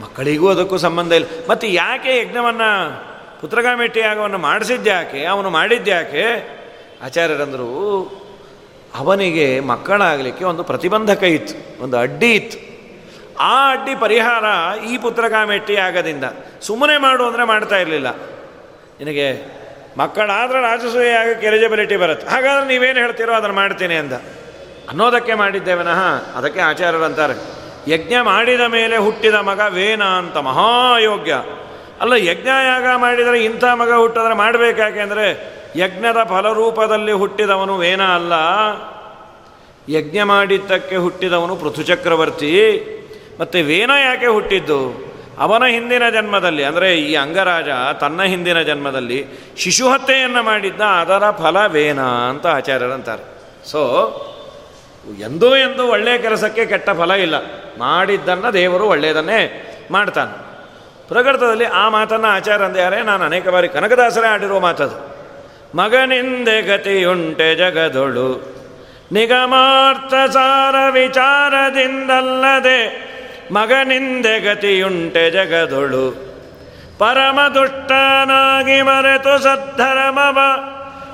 ಮಕ್ಕಳಿಗೂ 0.00 0.48
ಅದಕ್ಕೂ 0.48 0.76
ಸಂಬಂಧ 0.76 1.12
ಇಲ್ಲ. 1.12 1.26
ಮತ್ತು 1.50 1.66
ಯಾಕೆ 1.66 2.18
ಯಜ್ಞವನ್ನು 2.18 3.10
ಪುತ್ರಗಾಮೆಟ್ಟಿ 3.40 4.00
ಯಾಗವನ್ನು 4.00 4.38
ಮಾಡಿಸಿದ್ಯಾಕೆ 4.38 5.24
ಅವನು 5.24 5.50
ಮಾಡಿದ್ಯಾಕೆ 5.50 6.48
ಆಚಾರ್ಯರಂದರು, 7.04 7.70
ಅವನಿಗೆ 8.94 9.60
ಮಕ್ಕಳಾಗಲಿಕ್ಕೆ 9.60 10.44
ಒಂದು 10.44 10.64
ಪ್ರತಿಬಂಧಕ 10.64 11.22
ಇತ್ತು, 11.22 11.82
ಒಂದು 11.82 11.98
ಅಡ್ಡಿ 11.98 12.34
ಇತ್ತು. 12.34 12.69
ಆ 13.40 13.72
ಅಡ್ಡಿ 13.72 13.94
ಪರಿಹಾರ 13.94 14.44
ಈ 14.90 14.98
ಪುತ್ರಕಾಮೆಟ್ಟಿ 14.98 15.76
ಆಗದಿಂದ. 15.76 16.24
ಸುಮ್ಮನೆ 16.62 16.96
ಮಾಡು 16.98 17.22
ಅಂದರೆ 17.26 17.44
ಮಾಡ್ತಾ 17.44 17.76
ಇರಲಿಲ್ಲ. 17.76 18.08
ನಿನಗೆ 18.98 19.26
ಮಕ್ಕಳಾದ್ರೆ 19.98 20.58
ರಾಜಸೂಯ 20.62 21.12
ಆಗಕ್ಕೆ 21.20 21.46
ಎಲಿಜಿಬಿಲಿಟಿ 21.46 21.96
ಬರುತ್ತೆ. 21.96 22.26
ಹಾಗಾದ್ರೆ 22.26 22.66
ನೀವೇನು 22.68 22.98
ಹೇಳ್ತೀರೋ 22.98 23.32
ಅದನ್ನು 23.32 23.56
ಮಾಡ್ತೀನಿ 23.56 23.94
ಅಂತ 23.94 24.12
ಅನ್ನೋದಕ್ಕೆ 24.90 25.34
ಮಾಡಿದ್ದೇವನಃ 25.34 26.00
ಅದಕ್ಕೆ 26.38 26.60
ಆಚಾರ್ಯರು 26.60 27.04
ಅಂತಾರೆ, 27.04 27.34
ಯಜ್ಞ 27.88 28.14
ಮಾಡಿದ 28.22 28.60
ಮೇಲೆ 28.60 28.96
ಹುಟ್ಟಿದ 28.96 29.34
ಮಗ 29.34 29.60
ವೇನ 29.68 30.02
ಅಂತ, 30.02 30.36
ಮಹಾಯೋಗ್ಯ. 30.36 31.34
ಅಲ್ಲ 32.00 32.12
ಯಜ್ಞ 32.12 32.50
ಯಾಗ 32.66 32.86
ಮಾಡಿದರೆ 32.96 33.38
ಇಂಥ 33.44 33.64
ಮಗ 33.64 33.92
ಹುಟ್ಟಿದ್ರೆ 33.92 34.34
ಮಾಡಬೇಕಾಕೆ 34.34 35.00
ಅಂದರೆ 35.00 35.26
ಯಜ್ಞದ 35.76 36.20
ಫಲರೂಪದಲ್ಲಿ 36.28 37.12
ಹುಟ್ಟಿದವನು 37.12 37.74
ವೇನ 37.76 38.02
ಅಲ್ಲ. 38.02 38.32
ಯಜ್ಞ 39.88 40.22
ಮಾಡಿದ್ದಕ್ಕೆ 40.22 40.96
ಹುಟ್ಟಿದವನು 40.96 41.56
ಪೃಥುಚಕ್ರವರ್ತಿ. 41.56 42.52
ಮತ್ತು 43.40 43.58
ವೇನ 43.68 43.92
ಯಾಕೆ 44.04 44.28
ಹುಟ್ಟಿದ್ದು? 44.36 44.80
ಅವನ 45.38 45.64
ಹಿಂದಿನ 45.66 46.04
ಜನ್ಮದಲ್ಲಿ, 46.08 46.62
ಅಂದರೆ 46.64 46.88
ಈ 47.00 47.12
ಅಂಗರಾಜ 47.14 47.68
ತನ್ನ 48.00 48.22
ಹಿಂದಿನ 48.32 48.58
ಜನ್ಮದಲ್ಲಿ 48.62 49.18
ಶಿಶುಹತ್ಯೆಯನ್ನು 49.58 50.42
ಮಾಡಿದ್ದ, 50.42 50.82
ಅದರ 51.02 51.24
ಫಲ 51.38 51.56
ವೇನ 51.66 52.00
ಅಂತ 52.30 52.46
ಆಚಾರ್ಯರಂತಾರೆ 52.58 53.24
ಸೊ 53.66 53.80
ಎಂದೂ 55.20 55.48
ಎಂದೂ 55.56 55.82
ಒಳ್ಳೆಯ 55.86 56.16
ಕೆಲಸಕ್ಕೆ 56.18 56.64
ಕೆಟ್ಟ 56.66 56.88
ಫಲ 56.90 57.12
ಇಲ್ಲ. 57.26 57.36
ಮಾಡಿದ್ದನ್ನು 57.78 58.48
ದೇವರು 58.52 58.84
ಒಳ್ಳೆಯದನ್ನೇ 58.86 59.40
ಮಾಡ್ತಾನೆ. 59.90 60.34
ಪ್ರಕೃತದಲ್ಲಿ 61.08 61.66
ಆ 61.82 61.84
ಮಾತನ್ನು 61.88 62.28
ಆಚಾರ 62.28 62.60
ಅಂದ್ಯಾರೆ, 62.62 62.98
ನಾನು 63.02 63.22
ಅನೇಕ 63.24 63.46
ಬಾರಿ 63.48 63.68
ಕನಕದಾಸರೇ 63.68 64.28
ಆಡಿರುವ 64.28 64.60
ಮಾತದು. 64.60 64.96
ಮಗನಿಂದೆ 65.76 66.56
ಗತಿಯುಂಟೆ 66.62 67.48
ಜಗದೊಳು, 67.56 68.30
ನಿಗಮಾರ್ಥ 69.12 70.12
ಸಾರ 70.32 70.76
ವಿಚಾರದಿಂದಲ್ಲದೆ 70.92 72.80
ಮಗನಿಂದೆ 73.50 74.40
ಗತಿಯುಂಟೆ 74.40 75.30
ಜಗದೊಳು. 75.30 76.30
ಪರಮ 76.98 77.40
ದುಷ್ಟನಾಗಿ 77.54 78.82
ಮರೆತು 78.82 79.42
ಸದ್ಧರಮವ. 79.42 80.38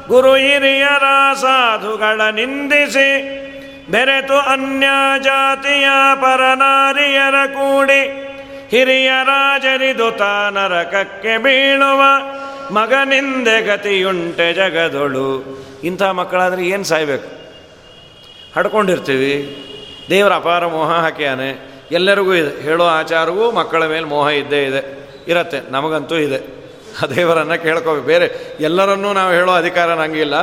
ಗುರು 0.08 0.34
ಹಿರಿಯರ 0.34 1.34
ಸಾಧುಗಳ 1.34 2.20
ನಿಂದಿಸಿ 2.30 3.36
ಬೆರೆತು 3.90 4.34
ಅನ್ಯ 4.34 4.86
ಜಾತಿಯ 5.24 5.84
ಪರನಾರಿಯರ 6.14 7.46
ಕೂಡಿ 7.46 8.26
ಹಿರಿಯ 8.70 9.10
ರಾಜರಿದು 9.24 10.10
ನರಕಕ್ಕೆ 10.50 11.38
ಬೀಳುವ 11.38 12.02
ಮಗನಿಂದೆ 12.74 13.62
ಗತಿಯುಂಟೆ 13.62 14.52
ಜಗದೊಳು. 14.52 15.44
ಇಂಥ 15.84 16.02
ಮಕ್ಕಳಾದರೆ 16.02 16.62
ಏನು 16.62 16.84
ಸಾಯ್ಬೇಕು? 16.84 17.28
ಹಡ್ಕೊಂಡಿರ್ತೀವಿ. 18.56 19.62
ದೇವರ 20.10 20.32
ಅಪಾರ 20.32 20.66
ಮೋಹ 20.66 20.92
ಹಾಕ್ಯಾನೆ. 20.92 21.75
ಎಲ್ಲರಿಗೂ 21.90 22.34
ಇದೆ. 22.34 22.62
ಹೇಳೋ 22.62 22.84
ಆಚಾರವೂ 22.84 23.50
ಮಕ್ಕಳ 23.50 23.86
ಮೇಲೆ 23.86 24.04
ಮೋಹ 24.04 24.28
ಇದ್ದೇ 24.28 24.64
ಇದೆ. 24.64 25.08
ಇರತ್ತೆ. 25.28 25.72
ನಮಗಂತೂ 25.72 26.16
ಇದೆ. 26.16 26.66
ಆ 27.02 27.06
ದೇವರನ್ನು 27.06 27.62
ಕೇಳ್ಕೋಬೇಕು. 27.62 28.06
ಬೇರೆ 28.06 28.56
ಎಲ್ಲರನ್ನೂ 28.60 29.12
ನಾವು 29.12 29.32
ಹೇಳೋ 29.32 29.52
ಅಧಿಕಾರ 29.52 29.94
ನನಗಿಲ್ಲ 29.94 30.34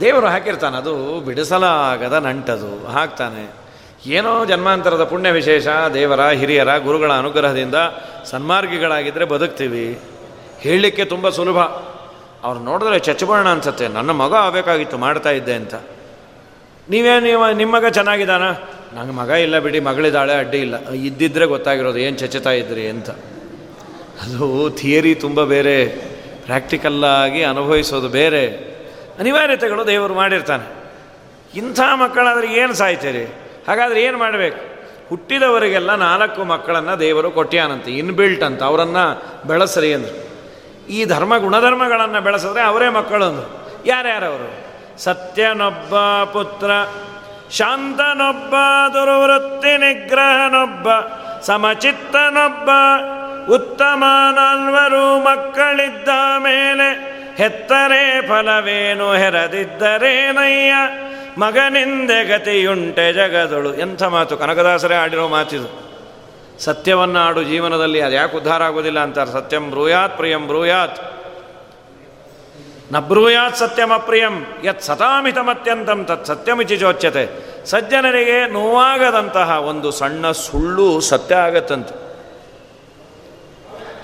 ದೇವರು 0.00 0.26
ಹಾಕಿರ್ತಾನೆ. 0.26 0.76
ಅದು 0.76 1.20
ಬಿಡಿಸಲಾಗದ 1.20 2.12
ನಂಟದು. 2.12 2.86
ಹಾಕ್ತಾನೆ. 2.86 3.50
ಏನೋ 4.06 4.44
ಜನ್ಮಾಂತರದ 4.44 5.04
ಪುಣ್ಯ 5.04 5.30
ವಿಶೇಷ. 5.30 5.66
ದೇವರ 5.94 6.28
ಹಿರಿಯರ 6.28 6.76
ಗುರುಗಳ 6.76 7.12
ಅನುಗ್ರಹದಿಂದ 7.12 7.74
ಸನ್ಮಾರ್ಗಿಗಳಾಗಿದ್ದರೆ 8.24 9.24
ಬದುಕ್ತೀವಿ. 9.24 10.00
ಹೇಳಲಿಕ್ಕೆ 10.58 11.04
ತುಂಬ 11.04 11.28
ಸುಲಭ. 11.28 11.58
ಅವ್ರು 12.42 12.60
ನೋಡಿದ್ರೆ 12.60 12.98
ಚಚ್ಚಬಣ್ಣ 12.98 13.48
ಅನ್ಸುತ್ತೆ. 13.48 13.88
ನನ್ನ 13.88 14.10
ಮಗ 14.10 14.34
ಆಗಬೇಕಾಗಿತ್ತು, 14.34 14.98
ಮಾಡ್ತಾ 14.98 15.30
ಇದ್ದೆ 15.30 15.54
ಅಂತ. 15.54 15.74
ನೀವೇ 16.90 17.20
ನಿಮ್ಮ 17.54 17.76
ಮಗ 17.76 17.86
ಚೆನ್ನಾಗಿದ್ದಾನ? 17.86 18.42
ನಂಗೆ 18.98 19.12
ಮಗ 19.12 19.28
ಇಲ್ಲ 19.28 19.58
ಬಿಡಿ, 19.58 19.80
ಮಗಳಿದ್ದಾಳೆ, 19.80 20.34
ಅಡ್ಡಿ 20.34 20.58
ಇಲ್ಲ. 20.58 20.88
ಇದ್ದಿದ್ರೆ 20.88 21.44
ಗೊತ್ತಾಗಿರೋದು, 21.44 21.98
ಏನು 21.98 22.16
ಚಚತಾ 22.18 22.50
ಇದ್ರಿ 22.50 22.88
ಅಂತ. 22.88 23.10
ಅದು 24.22 24.70
ಥಿಯರಿ 24.70 25.14
ತುಂಬ 25.14 25.44
ಬೇರೆ 25.44 25.86
ಪ್ರಾಕ್ಟಿಕಲ್ಲಾಗಿ 26.46 27.42
ಅನುಭವಿಸೋದು 27.42 28.08
ಬೇರೆ. 28.08 28.46
ಅನಿವಾರ್ಯತೆಗಳು 29.18 29.86
ದೇವರು 29.86 30.14
ಮಾಡಿರ್ತಾನೆ. 30.14 30.84
ಇಂಥ 31.58 31.80
ಮಕ್ಕಳಾದ್ರೆ 31.94 32.54
ಏನು 32.54 32.74
ಸಾಯ್ತೀರಿ? 32.74 33.24
ಹಾಗಾದರೆ 33.68 34.02
ಏನು 34.02 34.18
ಮಾಡಬೇಕು? 34.18 34.74
ಹುಟ್ಟಿದವರಿಗೆಲ್ಲ 35.08 35.94
ನಾಲ್ಕು 35.94 36.44
ಮಕ್ಕಳನ್ನು 36.44 37.00
ದೇವರು 37.00 37.30
ಕೊಟ್ಟ್ಯಾನಂತೆ 37.30 37.90
ಇನ್ಬಿಲ್ಟ್ 37.90 38.42
ಅಂತ. 38.42 38.62
ಅವರನ್ನು 38.62 39.22
ಬೆಳೆಸ್ರಿ 39.48 39.94
ಅಂದರು. 39.94 40.24
ಈ 40.88 41.04
ಧರ್ಮ 41.04 41.38
ಗುಣಧರ್ಮಗಳನ್ನು 41.38 42.20
ಬೆಳೆಸಿದ್ರೆ 42.20 42.62
ಅವರೇ 42.62 42.88
ಮಕ್ಕಳು 42.88 43.24
ಅಂದರು. 43.24 43.72
ಯಾರ್ಯಾರವರು? 43.86 44.63
ಸತ್ಯನೊಬ್ಬ 44.98 45.94
ಪುತ್ರ, 46.24 46.70
ಶಾಂತನೊಬ್ಬ 47.50 48.54
ದುರ್ವೃತ್ತಿ 48.92 49.76
ನಿಗ್ರಹನೊಬ್ಬ, 49.76 50.88
ಸಮಚಿತ್ತನೊಬ್ಬ 51.40 52.70
ಉತ್ತಮ 53.52 54.04
ನಾಲ್ವರು 54.34 55.24
ಮಕ್ಕಳಿದ್ದ 55.24 56.08
ಮೇಲೆ 56.38 57.14
ಹೆತ್ತರೆ 57.36 58.28
ಫಲವೇನು 58.28 59.14
ಹೆರದಿದ್ದರೇನಯ್ಯ 59.14 60.74
ಮಗನಿಂದೆ 61.38 62.24
ಗತಿಯುಂಟೆ 62.24 63.12
ಜಗದಳು. 63.12 63.74
ಎಂಥ 63.74 64.02
ಮಾತು? 64.02 64.36
ಕನಕದಾಸರೇ 64.36 64.94
ಆಡಿರೋ 64.94 65.28
ಮಾತಿದು. 65.28 65.84
ಸತ್ಯವನ್ನು 66.58 67.18
ಆಡು 67.18 67.42
ಜೀವನದಲ್ಲಿ 67.42 68.00
ಅದು 68.00 68.14
ಯಾಕೆ 68.14 68.36
ಉದ್ಧಾರ 68.36 68.62
ಆಗೋದಿಲ್ಲ 68.62 69.00
ಅಂತಾರೆ. 69.00 69.32
ಸತ್ಯಂ 69.32 69.70
ಬ್ರೂಯಾತ್, 69.70 70.16
ಪ್ರಿಯಂ 70.16 70.46
ಬ್ರೂಯಾತ್. 70.46 71.13
ನ 72.94 72.98
ಬ್ರೂಯಾತ್ 73.00 73.56
ಸತ್ಯಮಪ್ರಿಯಂ 73.56 74.34
ಯತ್ 74.64 74.82
ಸತಾಮಿತಮತ್ಯಂತಂ 74.82 76.04
ತತ್ 76.04 76.26
ಸತ್ಯಮಿಚಿ 76.26 76.76
ಚೋಚ್ಯತೆ 76.76 77.24
ಸಜ್ಜನರಿಗೆ 77.66 78.38
ನೋವಾಗದಂತಹ 78.46 79.50
ಒಂದು 79.70 79.90
ಸಣ್ಣ 79.90 80.30
ಸುಳ್ಳು 80.30 81.00
ಸತ್ಯ 81.00 81.34
ಆಗತ್ತಂತೆ. 81.34 81.94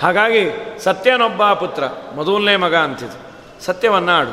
ಹಾಗಾಗಿ 0.02 0.42
ಸತ್ಯನೊಬ್ಬ 0.84 1.52
ಪುತ್ರ, 1.52 1.84
ಮೊದಲನೇ 2.14 2.56
ಮಗ 2.56 2.74
ಅಂತಿದ್ದು 2.76 3.18
ಸತ್ಯವನ್ನಾಡು 3.64 4.32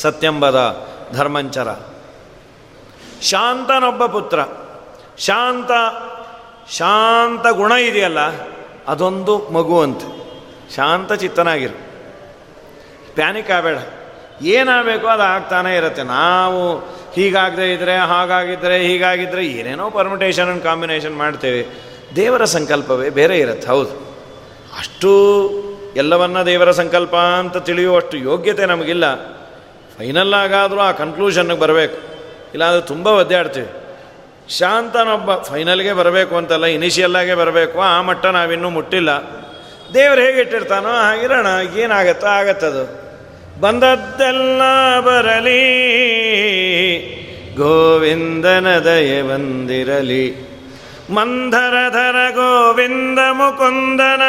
ಸತ್ಯಂಬದ 0.00 0.58
ಧರ್ಮಂಚರ. 1.12 1.68
ಶಾಂತನೊಬ್ಬ 3.22 4.06
ಪುತ್ರ. 4.06 4.40
ಶಾಂತ 5.18 5.70
ಶಾಂತ 6.70 7.46
ಗುಣ 7.46 7.72
ಇದೆಯಲ್ಲ, 7.72 8.20
ಅದೊಂದು 8.88 9.38
ಮಗು 9.52 9.80
ಅಂತ. 9.80 10.02
ಶಾಂತ 10.76 11.12
ಚಿತ್ತನಾಗಿರು. 11.12 11.91
ಪ್ಯಾನಿಕ್ 13.14 13.50
ಆಗಬೇಡ. 13.50 13.76
ಏನಾಗಬೇಕು 14.42 15.06
ಅದು 15.06 15.22
ಆಗ್ತಾನೇ 15.22 15.76
ಇರುತ್ತೆ. 15.76 16.02
ನಾವು 16.02 16.78
ಹೀಗಾಗದೇ 17.14 17.72
ಇದ್ದರೆ 17.72 17.96
ಹಾಗಾಗಿದ್ದರೆ 17.96 18.78
ಹೀಗಾಗಿದ್ದರೆ 18.78 19.46
ಏನೇನೋ 19.46 19.90
ಪರ್ಮಿಟೇಷನ್ 19.90 20.48
ಅಂಡ್ 20.48 20.62
ಕಾಂಬಿನೇಷನ್ 20.62 21.16
ಮಾಡ್ತೇವೆ. 21.16 21.66
ದೇವರ 22.16 22.44
ಸಂಕಲ್ಪವೇ 22.44 23.10
ಬೇರೆ 23.10 23.38
ಇರುತ್ತೆ. 23.38 23.68
ಹೌದು. 23.68 24.12
ಅಷ್ಟು 24.78 25.50
ಎಲ್ಲವನ್ನ 25.96 26.42
ದೇವರ 26.42 26.70
ಸಂಕಲ್ಪ 26.70 27.16
ಅಂತ 27.16 27.56
ತಿಳಿಯುವಷ್ಟು 27.56 28.16
ಯೋಗ್ಯತೆ 28.16 28.66
ನಮಗಿಲ್ಲ. 28.66 29.14
ಫೈನಲ್ 29.98 30.34
ಆಗಾದರೂ 30.34 30.80
ಆ 30.80 30.92
ಕನ್ಕ್ಲೂಷನ್ಗೆ 30.92 31.58
ಬರಬೇಕು. 31.58 31.98
ಇಲ್ಲಾಂದರೆ 32.54 32.86
ತುಂಬ 32.86 33.06
ಒದ್ದಾಡ್ತೀವಿ. 33.06 33.68
ಶಾಂತನೊಬ್ಬ 34.48 35.34
ಫೈನಲ್ಗೆ 35.34 35.92
ಬರಬೇಕು 35.92 36.36
ಅಂತಲ್ಲ 36.36 36.64
ಇನಿಷಿಯಲ್ಲಾಗೆ 36.64 37.34
ಬರಬೇಕು, 37.34 37.80
ಆ 37.80 38.02
ಮಟ್ಟ 38.02 38.26
ನಾವಿನ್ನೂ 38.26 38.70
ಮುಟ್ಟಿಲ್ಲ. 38.70 39.10
ದೇವರು 39.94 40.20
ಹೇಗೆ 40.20 40.40
ಇಟ್ಟಿರ್ತಾನೋ 40.40 40.88
ಹಾಗಿರೋಣ, 40.88 41.46
ಏನಾಗತ್ತೋ 41.76 42.26
ಆಗತ್ತದು. 42.26 43.01
ಬಂದದ್ದೆಲ್ಲ 43.62 44.62
ಬರಲಿ. 45.00 45.64
ಗೋವಿಂದನ 47.56 48.78
ದಯ 48.78 49.22
ಬಂದಿರಲಿ. 49.22 50.52
ಮಂಧರಧರ 51.10 52.30
ಗೋವಿಂದ 52.30 53.18
ಮುಕುಂದನ 53.18 54.22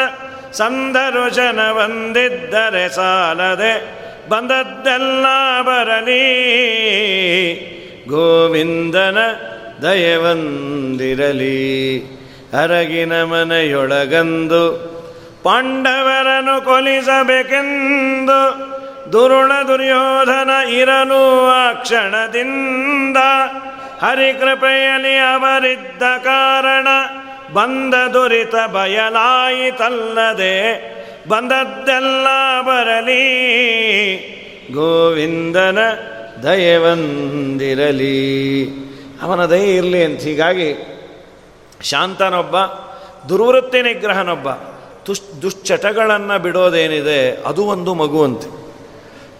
ಸಂದರುಶನ 0.52 1.72
ಬಂದಿದ್ದರೆ 1.72 2.88
ಸಾಲದೆ 2.88 3.94
ಬಂದದ್ದೆಲ್ಲ 4.28 5.26
ಬರಲಿ. 5.62 6.22
ಗೋವಿಂದನ 8.08 9.18
ದಯವಂದಿರಲಿ 9.82 11.98
ಅರಗಿನ 12.62 13.24
ಮನೆಯೊಳಗಂದು 13.24 14.94
ಪಾಂಡವರನು 15.42 16.64
ಕೊಲಿಸಬೇಕೆಂದು 16.64 18.73
ದುರುಳ 19.12 19.52
ದುರ್ಯೋಧನ 19.68 20.50
ಇರನು 20.68 21.46
ಆ 21.46 21.72
ಕ್ಷಣದಿಂದ 21.72 23.16
ಹರಿಕೃಪೆಯಲ್ಲಿ 24.02 25.16
ಅವರಿದ್ದ 25.16 26.02
ಕಾರಣ 26.24 26.88
ಬಂದ 27.52 27.94
ದುರಿತ 28.12 28.54
ಬಯಲಾಯಿತಲ್ಲದೆ 28.72 30.54
ಬಂದದ್ದೆಲ್ಲ 31.28 32.26
ಬರಲಿ. 32.60 33.24
ಗೋವಿಂದನ 34.72 35.78
ದಯವಂದಿರಲಿ 36.42 38.16
ಅವನ 39.22 39.44
ದಯ 39.44 39.76
ಇರಲಿ 39.76 40.04
ಅಂತ 40.04 40.20
ಹೀಗಾಗಿ 40.20 40.70
ಶಾಂತನೊಬ್ಬ, 41.82 42.56
ದುರ್ವೃತ್ತಿ 43.28 43.82
ನಿಗ್ರಹನೊಬ್ಬ 43.82 44.50
ತುಷ್ 45.04 45.42
ದುಶ್ಚಟಗಳನ್ನು 45.42 46.38
ಬಿಡೋದೇನಿದೆ 46.38 47.30
ಅದು 47.30 47.64
ಒಂದು 47.64 47.94
ಮಗುವಂತೆ. 47.94 48.63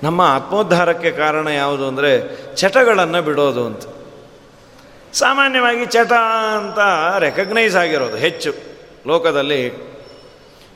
ನಮ್ಮ 0.03 0.21
ಆತ್ಮೋದ್ಧಾರಕ್ಕೆ 0.21 1.11
ಕಾರಣ 1.11 1.49
ಯಾವುದು 1.49 1.89
ಅಂದರೆ 1.89 2.13
ಚಟಗಳನ್ನು 2.57 3.23
ಬಿಡೋದು 3.23 3.67
ಅಂತ. 3.67 3.83
ಸಾಮಾನ್ಯವಾಗಿ 5.13 5.87
ಚಟ 5.87 6.13
ಅಂತ 6.59 6.79
ರೆಕಗ್ನೈಸ್ 7.19 7.77
ಆಗಿರೋದು 7.77 8.17
ಹೆಚ್ಚು. 8.17 8.53
ಲೋಕದಲ್ಲಿ 9.07 9.95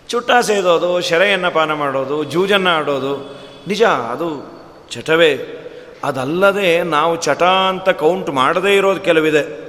ಚುಟ್ಟ 0.08 0.30
ಸೇದೋದು, 0.30 1.00
ಶೆರೆಯನ್ನು 1.00 1.50
ಪಾನ 1.50 1.72
ಮಾಡೋದು, 1.72 2.24
ಜೂಜನ್ನು 2.24 2.70
ಆಡೋದು, 2.70 3.38
ನಿಜ 3.68 3.82
ಅದು 3.82 4.28
ಚಟವೇ. 4.90 5.54
ಅದಲ್ಲದೆ 6.04 6.82
ನಾವು 6.82 7.16
ಚಟ 7.16 7.42
ಅಂತ 7.42 7.88
ಕೌಂಟ್ 7.88 8.30
ಮಾಡದೇ 8.30 8.76
ಇರೋದು 8.76 9.00
ಕೆಲವಿದೆ. 9.00 9.68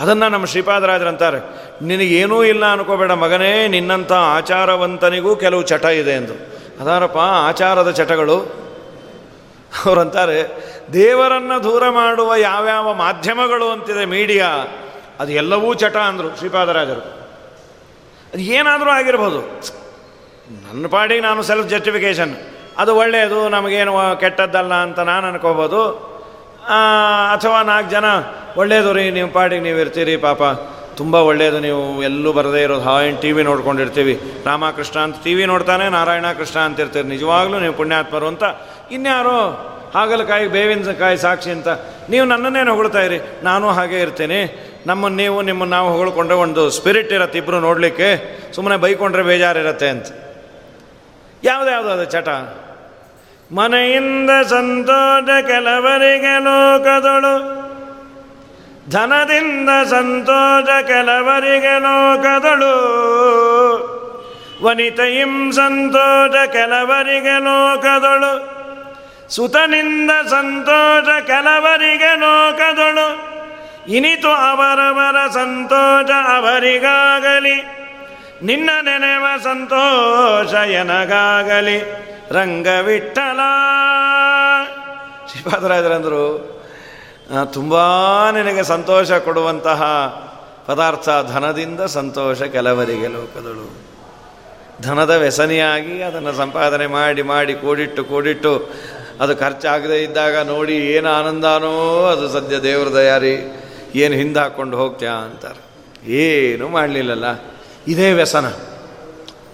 ಅದನ್ನು 0.00 0.28
ನಮ್ಮ 0.28 0.44
ಶ್ರೀಪಾದರಾಜರಂತಾರೆ 0.44 1.40
ನಿನಗೇನೂ 1.82 2.44
ಇಲ್ಲ 2.44 2.72
ಅನ್ಕೋಬೇಡ 2.72 3.10
ಮಗನೇ, 3.10 3.68
ನಿನ್ನಂಥ 3.68 4.12
ಆಚಾರವಂತನಿಗೂ 4.12 5.36
ಕೆಲವು 5.36 5.62
ಚಟ 5.62 5.84
ಇದೆ 5.84 6.10
ಎಂದು. 6.10 6.55
ಅದಾರಪ್ಪ, 6.80 7.18
ಆಚಾರದ 7.18 7.90
ಚಟಗಳು. 7.90 8.36
ಅವರಂತಾರೆ 9.86 10.38
ದೇವರನ್ನು 10.92 11.56
ದೂರ 11.64 11.88
ಮಾಡುವ 11.90 12.34
ಯಾವ್ಯಾವ 12.34 12.94
ಮಾಧ್ಯಮಗಳು 12.94 13.66
ಅಂತಿದೆ 13.70 14.04
ಮೀಡಿಯಾ, 14.04 14.48
ಅದು 15.20 15.32
ಎಲ್ಲವೂ 15.32 15.74
ಚಟ 15.74 15.96
ಅಂದರು 15.96 16.28
ಶ್ರೀಪಾದರಾಜರು. 16.36 17.02
ಅದು 18.32 18.42
ಏನಾದರೂ 18.58 18.90
ಆಗಿರ್ಬೋದು. 18.90 19.40
ನನ್ನ 20.66 20.86
ಪಾಡಿಗೆ 20.86 21.20
ನಾನು 21.20 21.42
ಸೆಲ್ಫ್ 21.42 21.68
ಜಸ್ಟಿಫಿಕೇಷನ್ 21.68 22.34
ಅದು 22.78 22.92
ಒಳ್ಳೆಯದು 22.96 23.48
ನಮಗೇನು 23.48 23.92
ಕೆಟ್ಟದ್ದಲ್ಲ 24.20 24.74
ಅಂತ 24.74 24.98
ನಾನು 24.98 25.26
ಅನ್ಕೋಬೋದು. 25.26 25.82
ಅಥವಾ 27.32 27.62
ನಾಲ್ಕು 27.62 27.90
ಜನ 27.90 28.04
ಒಳ್ಳೆಯದು 28.56 28.92
ರೀ 28.92 29.10
ನೀವು 29.10 29.28
ಪಾಡಿಗೆ 29.30 29.62
ನೀವು 29.62 29.78
ಇರ್ತೀರಿ 29.78 30.16
ಪಾಪ. 30.16 30.42
ತುಂಬ 30.96 31.14
ಒಳ್ಳೆಯದು 31.14 31.60
ನೀವು 31.60 32.02
ಎಲ್ಲೂ 32.02 32.32
ಬರದೇ 32.32 32.62
ಇರೋದು 32.62 32.80
ಹಾಯನ್ 32.80 33.22
ಟಿ 33.22 33.32
ವಿ 33.32 33.42
ನೋಡ್ಕೊಂಡಿರ್ತೀವಿ. 33.42 34.20
ರಾಮಕೃಷ್ಣ 34.46 35.00
ಅಂತ 35.00 35.16
ಟಿ 35.24 35.34
ವಿ 35.34 35.44
ನೋಡ್ತಾನೆ, 35.44 35.88
ನಾರಾಯಣ 35.88 36.32
ಕೃಷ್ಣ 36.32 36.60
ಅಂತ 36.60 36.80
ಇರ್ತೀರಿ. 36.80 37.08
ನಿಜವಾಗ್ಲೂ 37.08 37.60
ನೀವು 37.60 37.74
ಪುಣ್ಯಾತ್ಮರು 37.74 38.26
ಅಂತ. 38.26 38.42
ಇನ್ಯಾರೋ 38.90 39.38
ಹಾಗಲಕಾಯಿ 39.94 40.46
ಬೇವಿನ 40.46 40.92
ಕಾಯಿ 40.92 41.16
ಸಾಕ್ಷಿ 41.16 41.50
ಅಂತ. 41.50 41.68
ನೀವು 42.10 42.26
ನನ್ನನ್ನೇ 42.26 42.70
ಹೊಗಳ್ತಾ 42.70 43.00
ಇರಿ. 43.00 43.20
ನಾನು 43.42 43.70
ಹಾಗೆ 43.70 44.00
ಇರ್ತೀನಿ. 44.00 44.62
ನಮ್ಮನ್ನು 44.86 45.18
ನೀವು, 45.18 45.42
ನಿಮ್ಮನ್ನು 45.42 45.76
ನಾವು 45.76 45.98
ಹೊಗಳ್ಕೊಂಡ್ರೆ 45.98 46.38
ಒಂದು 46.38 46.70
ಸ್ಪಿರಿಟ್ 46.70 47.12
ಇರತ್ತೆ 47.12 47.38
ಇಬ್ಬರು 47.38 47.60
ನೋಡಲಿಕ್ಕೆ. 47.60 48.36
ಸುಮ್ಮನೆ 48.52 48.76
ಬೈಕೊಂಡ್ರೆ 48.76 49.22
ಬೇಜಾರಿರತ್ತೆ 49.22 49.88
ಅಂತ. 49.88 50.06
ಯಾವುದ್ಯಾವುದು 51.44 51.90
ಅದು 51.90 52.04
ಚಟ? 52.04 52.28
ಮನೆಯಿಂದ 53.52 54.30
ಸಂತೋಷ 54.48 55.44
ಕೆಲವರಿಗೆ 55.44 56.38
ಲೋಕದಳು. 56.38 57.65
ಧನದಿಂದ 58.90 59.68
ಸಂತೋಷ 59.90 60.84
ಕೆಲವರಿಗೆ 60.84 61.78
ಲೋಕದಳು. 61.78 62.96
ವನಿತೆಯಿಂ 64.62 65.52
ಸಂತೋಷ 65.52 66.48
ಕೆಲವರಿಗೆ 66.48 67.38
ಲೋಕದಳು. 67.38 68.56
ಸುತನಿಂದ 69.28 70.10
ಸಂತೋಷ 70.28 71.22
ಕೆಲವರಿಗೆ 71.22 72.16
ಲೋಕದಳು. 72.16 73.36
ಇನಿತು 73.88 74.28
ಅವರವರ 74.28 75.30
ಸಂತೋಷ 75.30 76.10
ಅವರಿಗಾಗಲಿ. 76.10 77.54
ನಿನ್ನ 78.42 78.70
ನೆನೆವ 78.82 79.26
ಸಂತೋಷ 79.44 80.54
ಎನಗಾಗಲಿ. 80.54 81.78
ರಂಗವಿಠಲ. 82.30 83.40
ಶ್ರೀಪಾದರಾಜರಂದರು 85.30 86.55
ತುಂಬ 87.52 87.74
ನಿನಗೆ 88.30 88.62
ಸಂತೋಷ 88.62 89.12
ಕೊಡುವಂತಹ 89.12 89.82
ಪದಾರ್ಥ 90.66 91.08
ಧನದಿಂದ 91.32 91.80
ಸಂತೋಷ 91.80 92.42
ಕೆಲವರಿಗೆ 92.42 93.06
ಲೋಕದಳು. 93.06 93.86
ಧನದ 94.82 95.10
ವ್ಯಸನಿಯಾಗಿ 95.10 96.02
ಅದನ್ನು 96.02 96.32
ಸಂಪಾದನೆ 96.32 96.86
ಮಾಡಿ 96.86 97.22
ಮಾಡಿ, 97.22 97.54
ಕೂಡಿಟ್ಟು 97.54 98.04
ಕೂಡಿಟ್ಟು 98.04 98.70
ಅದು 99.20 99.36
ಖರ್ಚಾಗದೇ 99.36 100.02
ಇದ್ದಾಗ 100.02 100.36
ನೋಡಿ 100.36 100.76
ಏನು 100.76 101.08
ಆನಂದನೋ 101.08 102.04
ಅದು 102.04 102.28
ಸದ್ಯ 102.28 102.58
ದೇವ್ರ 102.58 102.94
ದಯಾರಿ. 102.94 103.62
ಏನು 103.94 104.14
ಹಿಂದೆ 104.14 104.38
ಹಾಕ್ಕೊಂಡು 104.38 104.76
ಹೋಗ್ತ್ಯಾ 104.76 105.12
ಅಂತಾರೆ. 105.12 105.62
ಏನು 106.12 106.68
ಮಾಡಲಿಲ್ಲಲ್ಲ. 106.68 107.24
ಇದೇ 107.88 108.12
ವ್ಯಸನ. 108.12 108.52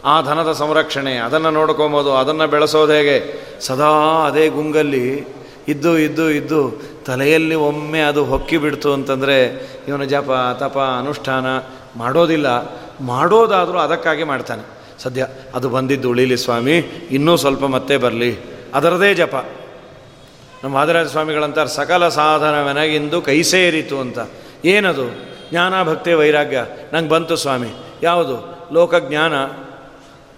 ಆ 0.04 0.20
ಧನದ 0.20 0.52
ಸಂರಕ್ಷಣೆ, 0.52 1.16
ಅದನ್ನು 1.16 1.50
ನೋಡ್ಕೊಬೋದು, 1.50 2.14
ಅದನ್ನು 2.14 2.46
ಬೆಳೆಸೋದು 2.46 2.92
ಹೇಗೆ? 2.92 3.18
ಸದಾ 3.60 4.24
ಅದೇ 4.26 4.48
ಗುಂಗಲ್ಲಿ 4.48 5.26
ಇದ್ದು 5.68 5.98
ಇದ್ದು 5.98 6.30
ಇದ್ದು 6.30 6.91
ತಲೆಯಲ್ಲಿ 7.06 7.54
ಒಮ್ಮೆ 7.54 8.00
ಅದು 8.00 8.24
ಹೊಕ್ಕಿಬಿಡ್ತು 8.24 8.92
ಅಂತಂದರೆ, 8.92 9.66
ಇವನು 9.88 10.04
ಜಪ, 10.04 10.56
ತಪ, 10.60 10.78
ಅನುಷ್ಠಾನ 10.78 11.46
ಮಾಡೋದಿಲ್ಲ. 11.96 12.46
ಮಾಡೋದಾದರೂ 13.00 13.78
ಅದಕ್ಕಾಗಿ 13.78 14.24
ಮಾಡ್ತಾನೆ. 14.24 14.82
ಸದ್ಯ 15.02 15.26
ಅದು 15.54 15.68
ಬಂದಿದ್ದು 15.68 16.10
ಉಳಿಲಿ 16.10 16.36
ಸ್ವಾಮಿ, 16.36 16.76
ಇನ್ನೂ 17.10 17.36
ಸ್ವಲ್ಪ 17.36 17.64
ಮತ್ತೆ 17.64 17.96
ಬರಲಿ. 17.96 18.38
ಅದರದೇ 18.74 19.14
ಜಪ. 19.14 19.44
ನಮ್ಮ 20.64 20.74
ಮಾದರಾಜ 20.74 21.06
ಸ್ವಾಮಿಗಳಂತಾರೆ 21.06 21.68
ಸಕಲ 21.68 22.08
ಸಾಧನವೆನಗಿಂದು 22.08 23.22
ಕೈ 23.22 23.42
ಸೇರಿತು 23.42 24.00
ಅಂತ. 24.00 24.18
ಏನದು? 24.64 25.10
ಜ್ಞಾನ, 25.50 25.82
ಭಕ್ತಿ, 25.82 26.12
ವೈರಾಗ್ಯ. 26.12 26.66
ನಂಗೆ 26.92 27.08
ಬಂತು 27.08 27.36
ಸ್ವಾಮಿ. 27.36 27.68
ಯಾವುದು? 28.02 28.68
ಲೋಕಜ್ಞಾನ. 28.72 29.32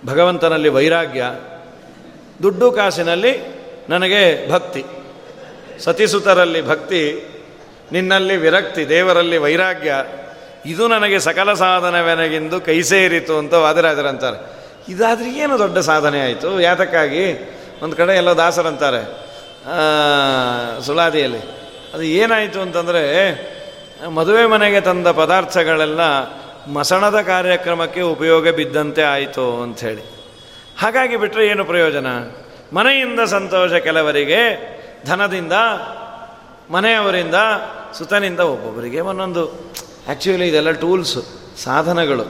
ಭಗವಂತನಲ್ಲಿ 0.06 0.68
ವೈರಾಗ್ಯ. 0.68 1.24
ದುಡ್ಡು 2.42 2.72
ಕಾಸಿನಲ್ಲಿ 2.72 3.62
ನನಗೆ 3.88 4.50
ಭಕ್ತಿ. 4.50 4.84
ಸತಿಸುತರಲ್ಲಿ 5.78 6.62
ಭಕ್ತಿ, 6.62 7.02
ನಿನ್ನಲ್ಲಿ 7.92 8.36
ವಿರಕ್ತಿ, 8.36 8.88
ದೇವರಲ್ಲಿ 8.88 9.36
ವೈರಾಗ್ಯ, 9.36 9.94
ಇದು 10.66 10.88
ನನಗೆ 10.88 11.18
ಸಕಲ 11.18 11.52
ಸಾಧನವೆನಗಿಂದು 11.52 12.60
ಕೈ 12.60 12.82
ಸೇರಿತು 12.82 13.38
ಅಂತ 13.38 13.54
ವಾದಿರಾಜರಂತಾರೆ 13.54 14.38
ಇದಾದರೆ 14.92 15.30
ಏನು 15.38 15.58
ದೊಡ್ಡ 15.58 15.78
ಸಾಧನೆ 15.78 16.20
ಆಯಿತು? 16.20 16.60
ಯಾತಕ್ಕಾಗಿ? 16.60 17.26
ಒಂದು 17.82 17.96
ಕಡೆ 17.96 18.16
ಎಲ್ಲ 18.16 18.30
ದಾಸರಂತಾರೆ 18.30 19.02
ಸುಳಾದಿಯಲ್ಲಿ 20.86 21.42
ಅದು 21.94 22.02
ಏನಾಯಿತು 22.02 22.60
ಅಂತಂದರೆ, 22.60 23.02
ಮದುವೆ 24.08 24.46
ಮನೆಗೆ 24.46 24.80
ತಂದ 24.80 25.06
ಪದಾರ್ಥಗಳೆಲ್ಲ 25.06 26.00
ಮಸಣದ 26.72 27.20
ಕಾರ್ಯಕ್ರಮಕ್ಕೆ 27.20 28.00
ಉಪಯೋಗ 28.00 28.48
ಬಿದ್ದಂತೆ 28.48 29.02
ಆಯಿತು 29.02 29.62
ಅಂಥೇಳಿ. 29.62 30.02
ಹಾಗಾಗಿ 30.78 31.16
ಬಿಟ್ಟರೆ 31.16 31.46
ಏನು 31.46 31.64
ಪ್ರಯೋಜನ? 31.64 32.06
ಮನೆಯಿಂದ 32.72 33.20
ಸಂತೋಷ 33.20 33.72
ಕೆಲವರಿಗೆ 33.72 34.73
ಧನದಿಂದ, 35.04 35.52
ಮನೆಯವರಿಂದ, 36.70 37.34
ಸುತನಿಂದ 37.98 38.40
ಒಬ್ಬೊಬ್ಬರಿಗೆ 38.40 39.00
ಒಂದೊಂದು. 39.00 39.48
ಆ್ಯಕ್ಚುಲಿ 39.48 40.48
ಇದೆಲ್ಲ 40.48 40.70
ಟೂಲ್ಸು 40.70 41.22
ಸಾಧನಗಳು. 41.62 42.24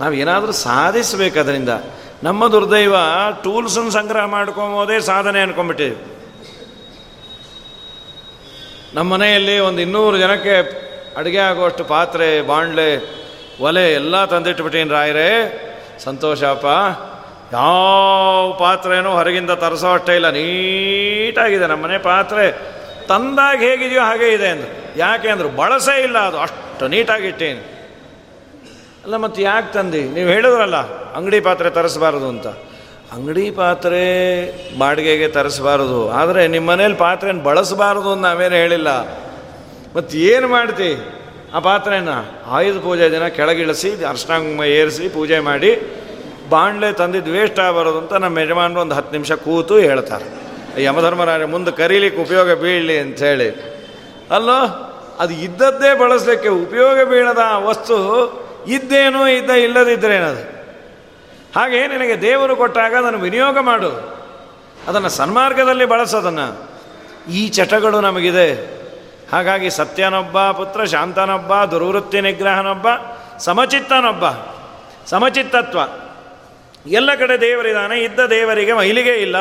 ನಾವು 0.00 0.12
ಏನಾದರೂ 0.12 0.52
ಸಾಧಿಸಬೇಕು 0.52 1.40
ಅದರಿಂದ. 1.40 1.68
ನಮ್ಮ 2.22 2.48
ದುರ್ದೈವ 2.48 2.94
ಟೂಲ್ಸನ್ನು 3.42 3.90
ಸಂಗ್ರಹ 3.90 4.24
ಮಾಡ್ಕೊಬೋದೇ 4.24 5.00
ಸಾಧನೆ 5.00 5.40
ಅನ್ಕೊಂಡ್ಬಿಟ್ಟಿವಿ 5.40 5.96
ನಮ್ಮ 8.94 9.12
ಮನೆಯಲ್ಲಿ 9.12 9.58
ಒಂದು 9.58 9.80
ಇನ್ನೂರು 9.80 10.18
ಜನಕ್ಕೆ 10.18 10.82
ಅಡುಗೆ 11.16 11.38
ಆಗುವಷ್ಟು 11.38 11.84
ಪಾತ್ರೆ, 11.84 12.42
ಬಾಂಡ್ಲೆ, 12.42 13.22
ಒಲೆ 13.60 13.92
ಎಲ್ಲ 13.92 14.24
ತಂದಿಟ್ಬಿಟ್ಟೇನು 14.24 14.90
ರಾಯರೇ. 14.90 15.58
ಸಂತೋಷಪ್ಪ 15.98 16.66
ಯಾವ 17.52 18.44
ಪಾತ್ರೆನೂ 18.58 19.10
ಹೊರಗಿಂದ 19.10 19.52
ತರಿಸೋ 19.62 19.88
ಅಷ್ಟೇ 19.92 20.14
ಇಲ್ಲ. 20.16 20.28
ನೀಟಾಗಿದೆ 20.30 21.66
ನಮ್ಮನೆ 21.66 21.98
ಪಾತ್ರೆ. 22.10 22.46
ತಂದಾಗ 23.08 23.58
ಹೇಗಿದೆಯೋ 23.68 24.02
ಹಾಗೆ 24.02 24.28
ಇದೆ 24.34 24.48
ಅಂದರು 24.48 24.70
ಯಾಕೆ 24.98 25.28
ಅಂದರು 25.28 25.48
ಬಳಸೇ 25.60 25.96
ಇಲ್ಲ 26.02 26.18
ಅದು. 26.28 26.38
ಅಷ್ಟು 26.38 26.84
ನೀಟಾಗಿಟ್ಟೇನು 26.88 27.62
ಅಲ್ಲ, 29.04 29.16
ಮತ್ತು 29.16 29.38
ಯಾಕೆ 29.42 29.68
ತಂದು? 29.72 30.00
ನೀವು 30.14 30.28
ಹೇಳಿದ್ರಲ್ಲ, 30.28 30.78
ಅಂಗಡಿ 31.16 31.38
ಪಾತ್ರೆ 31.40 31.70
ತರಿಸ್ಬಾರ್ದು 31.70 32.26
ಅಂತ. 32.28 32.48
ಅಂಗಡಿ 33.12 33.46
ಪಾತ್ರೆ 33.50 34.02
ಬಾಡಿಗೆಗೆ 34.78 35.28
ತರಿಸಬಾರ್ದು. 35.28 35.98
ಆದರೆ 36.10 36.42
ನಿಮ್ಮ 36.48 36.70
ಮನೇಲಿ 36.70 36.96
ಪಾತ್ರೆನ 36.96 37.40
ಬಳಸಬಾರ್ದು 37.42 38.08
ಅಂತ 38.12 38.22
ನಾವೇನು 38.24 38.54
ಹೇಳಿಲ್ಲ. 38.54 38.90
ಮತ್ತು 39.96 40.14
ಏನು 40.16 40.48
ಮಾಡ್ತಿ? 40.48 40.90
ಆ 41.54 41.58
ಪಾತ್ರೆನ 41.58 42.12
ಆಯುಧ 42.46 42.78
ಪೂಜೆ 42.84 43.06
ದಿನ 43.10 43.26
ಕೆಳಗಿಳಿಸಿ, 43.38 43.90
ಅರ್ಶನಾಂಗ 44.04 44.64
ಏರಿಸಿ 44.76 45.08
ಪೂಜೆ 45.08 45.38
ಮಾಡಿ 45.48 45.72
ಬಾಣಲೆ 46.48 46.92
ತಂದಿದ್ದು 46.92 47.32
ವೇಸ್ಟ್ 47.32 47.60
ಆಗಬಾರದು 47.60 47.98
ಅಂತ 47.98 48.12
ನಮ್ಮ 48.12 48.38
ಯಜಮಾನರು 48.38 48.80
ಒಂದು 48.80 48.94
ಹತ್ತು 48.94 49.12
ನಿಮಿಷ 49.12 49.32
ಕೂತು 49.32 49.78
ಹೇಳ್ತಾರೆ. 49.78 50.42
ಯಮಧರ್ಮರಾಜ 50.82 51.42
ಮುಂದೆ 51.42 51.70
ಕರೀಲಿಕ್ಕೆ 51.70 52.22
ಉಪಯೋಗ 52.22 52.52
ಬೀಳಲಿ 52.52 52.98
ಅಂಥೇಳಿ 52.98 53.72
ಅಲ್ಲೋ, 54.30 54.88
ಅದು 55.18 55.34
ಇದ್ದದ್ದೇ 55.34 55.94
ಬಳಸಲಿಕ್ಕೆ 55.94 56.48
ಉಪಯೋಗ 56.48 57.02
ಬೀಳದ 57.02 57.38
ವಸ್ತು? 57.56 57.96
ಇದ್ದೇನೋ 58.66 59.26
ಇದ್ದ 59.26 59.50
ಇಲ್ಲದಿದ್ದರೇನದು 59.50 60.62
ಹಾಗೆ 61.56 61.86
ನಿನಗೆ 61.86 62.20
ದೇವರು 62.20 62.56
ಕೊಟ್ಟಾಗ 62.56 62.94
ಅದನ್ನು 62.94 63.18
ವಿನಿಯೋಗ 63.18 63.58
ಮಾಡು. 63.58 64.22
ಅದನ್ನು 64.88 65.08
ಸನ್ಮಾರ್ಗದಲ್ಲಿ 65.08 65.84
ಬಳಸೋದನ್ನು 65.84 66.70
ಈ 67.30 67.48
ಚಟಗಳು 67.48 68.00
ನಮಗಿದೆ. 68.00 68.82
ಹಾಗಾಗಿ 69.32 69.70
ಸತ್ಯನೊಬ್ಬ 69.70 70.50
ಪುತ್ರ, 70.50 70.84
ಶಾಂತನೊಬ್ಬ, 70.84 71.64
ದುರ್ವೃತ್ತಿ 71.64 72.20
ನಿಗ್ರಹನೊಬ್ಬ, 72.20 72.86
ಸಮಚಿತ್ತನೊಬ್ಬ. 73.38 74.24
ಸಮಚಿತ್ತತ್ವ. 75.06 75.78
ಎಲ್ಲ 76.86 77.14
ಕಡೆ 77.14 77.40
ದೇವರಿದ್ದಾನೆ, 77.40 78.00
ಇದ್ದ 78.00 78.20
ದೇವರಿಗೆ 78.20 78.72
ಮೈಲಿಗೆ 78.72 79.14
ಇಲ್ಲ. 79.14 79.36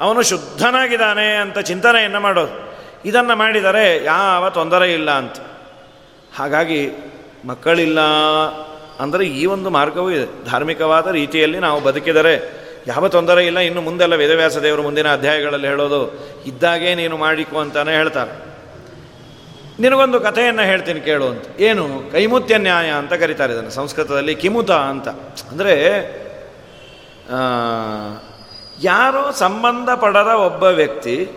ಅವನು 0.00 0.22
ಶುದ್ಧನಾಗಿದ್ದಾನೆ 0.22 1.36
ಅಂತ 1.36 1.58
ಚಿಂತನೆಯನ್ನು 1.58 2.20
ಮಾಡೋದು. 2.20 2.68
ಇದನ್ನು 3.04 3.36
ಮಾಡಿದರೆ 3.36 4.04
ಯಾವ 4.04 4.48
ತೊಂದರೆ 4.48 4.92
ಇಲ್ಲ 4.92 5.10
ಅಂತ. 5.10 5.36
ಹಾಗಾಗಿ 6.36 6.88
ಮಕ್ಕಳಿಲ್ಲ 7.44 8.00
ಅಂದರೆ 9.00 9.24
ಈ 9.24 9.46
ಒಂದು 9.46 9.70
ಮಾರ್ಗವೂ 9.70 10.10
ಇದೆ. 10.10 10.44
ಧಾರ್ಮಿಕವಾದ 10.50 11.06
ರೀತಿಯಲ್ಲಿ 11.06 11.58
ನಾವು 11.58 11.80
ಬದುಕಿದರೆ 11.80 12.58
ಯಾವ 12.86 13.08
ತೊಂದರೆ 13.08 13.46
ಇಲ್ಲ. 13.46 13.58
ಇನ್ನು 13.58 13.80
ಮುಂದೆಲ್ಲ 13.80 14.14
ವೇದವ್ಯಾಸ 14.14 14.56
ದೇವರು 14.56 14.82
ಮುಂದಿನ 14.82 15.12
ಅಧ್ಯಾಯಗಳಲ್ಲಿ 15.12 15.66
ಹೇಳೋದು, 15.66 16.18
ಇದ್ದಾಗೆ 16.46 16.94
ನೀನು 16.94 17.16
ಮಾಡಿಕೊ 17.16 17.60
ಅಂತಾನೆ 17.60 17.92
ಹೇಳ್ತಾರೆ. 17.92 18.30
ನಿನಗೊಂದು 19.80 20.20
ಕಥೆಯನ್ನು 20.20 20.62
ಹೇಳ್ತೀನಿ 20.62 21.00
ಕೇಳು 21.00 21.26
ಅಂತ. 21.28 21.60
ಏನು? 21.60 22.10
ಕೈಮುತ್ಯ 22.12 22.58
ನ್ಯಾಯ 22.58 22.90
ಅಂತ 22.90 23.12
ಕರೀತಾರೆ 23.12 23.52
ಇದನ್ನು. 23.52 23.70
ಸಂಸ್ಕೃತದಲ್ಲಿ 23.70 24.34
ಕಿಮುತ 24.34 24.70
ಅಂತ. 24.70 25.08
ಅಂದರೆ 25.50 25.74
ಯಾರೋ 28.82 29.30
ಸಂಬಂಧ 29.30 29.90
ಪಡದ 29.90 30.26
ಒಬ್ಬ 30.26 30.62
ವ್ಯಕ್ತಿ 30.62 31.30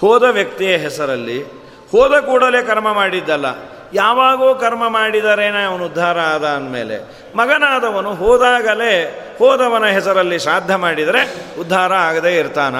ಹೋದ 0.00 0.22
ವ್ಯಕ್ತಿಯ 0.22 0.76
ಹೆಸರಲ್ಲಿ 0.76 1.44
ಹೋದ 1.90 2.20
ಕೂಡಲೇ 2.20 2.62
ಕರ್ಮ 2.62 2.92
ಮಾಡಿದ್ದಲ್ಲ. 2.92 3.46
ಯಾವಾಗೋ 3.92 4.54
ಕರ್ಮ 4.54 4.88
ಮಾಡಿದರೇನೆ 4.88 5.64
ಅವನು 5.64 5.84
ಉದ್ಧಾರ 5.84 6.20
ಆದ 6.20 6.46
ಅಂದಮೇಲೆ 6.46 7.26
ಮಗನಾದವನು 7.36 8.14
ಹೋದಾಗಲೇ 8.14 9.26
ಹೋದವನ 9.38 9.86
ಹೆಸರಲ್ಲಿ 9.86 10.38
ಶ್ರಾದ್ದ 10.38 10.70
ಮಾಡಿದರೆ 10.70 11.22
ಉದ್ಧಾರ 11.60 11.94
ಆಗದೇ 11.94 12.36
ಇರ್ತಾನ. 12.36 12.74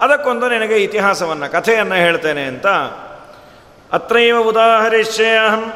ಅದಕ್ಕೊಂದು 0.00 0.48
ನಿನಗೆ 0.48 0.76
ಇತಿಹಾಸವನ್ನು, 0.76 1.52
ಕಥೆಯನ್ನು 1.52 1.94
ಹೇಳ್ತೇನೆ 1.94 2.42
ಅಂತ. 2.42 2.66
ಅತ್ರೈವ 3.92 4.38
ಉದಾಹರಿಷ್ಯೇ 4.38 5.36
ಅಹಂ 5.36 5.72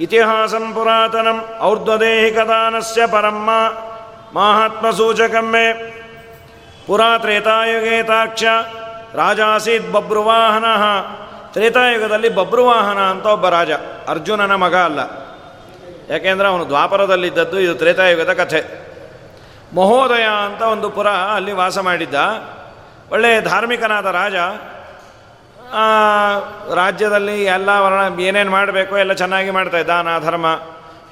ಇತಿಹಾಸಂ 0.00 0.72
ಪುರಾತನಂ 0.74 1.44
ಔರ್ಧ್ವದೇಹಿಕದಾನಸ್ಯ 1.62 3.06
ಪರಮ್ಮ. 3.06 3.50
ಮಾಹಾತ್ಮಸೂಚಕಮ್ಮೆ. 4.34 5.98
ಪುರಾ 6.86 7.18
ತ್ರೇತಾಯುಗೇತಾಕ್ಷ 7.18 8.44
ರಾಜಾಸೀತ್ 9.14 9.92
ಬಬ್ರುವಾಹನ. 9.92 10.64
ತ್ರೇತಾಯುಗದಲ್ಲಿ 11.52 12.28
ಬಬ್ರುವಾಹನ 12.28 12.98
ಅಂತ 12.98 13.26
ಒಬ್ಬ 13.26 13.48
ರಾಜ. 13.48 13.70
ಅರ್ಜುನನ 14.08 14.54
ಮಗ 14.54 14.76
ಅಲ್ಲ. 14.76 14.98
ಯಾಕೆಂದರೆ 16.10 16.48
ಅವನು 16.48 16.68
ದ್ವಾಪರದಲ್ಲಿದ್ದದ್ದು 16.68 17.60
ಇದು 17.60 17.74
ತ್ರೇತಾಯುಗದ 17.74 18.32
ಕಥೆ. 18.32 18.88
ಮಹೋದಯ 19.76 20.26
ಅಂತ 20.46 20.62
ಒಂದು 20.62 20.90
ಪುರ 20.90 21.06
ಅಲ್ಲಿ 21.06 21.52
ವಾಸ 21.52 21.78
ಮಾಡಿದ್ದ. 21.78 22.14
ಒಳ್ಳೆಯ 23.12 23.40
ಧಾರ್ಮಿಕನಾದ 23.40 24.06
ರಾಜ. 24.06 24.34
ರಾಜ್ಯದಲ್ಲಿ 26.74 27.44
ಎಲ್ಲ 27.44 27.68
ವರ್ಣ 27.68 28.20
ಏನೇನು 28.20 28.50
ಮಾಡಬೇಕು, 28.50 28.98
ಎಲ್ಲ 28.98 29.12
ಚೆನ್ನಾಗಿ 29.12 29.50
ಮಾಡ್ತಾ 29.50 29.82
ದಾನ 29.82 30.18
ಧರ್ಮ 30.18 30.46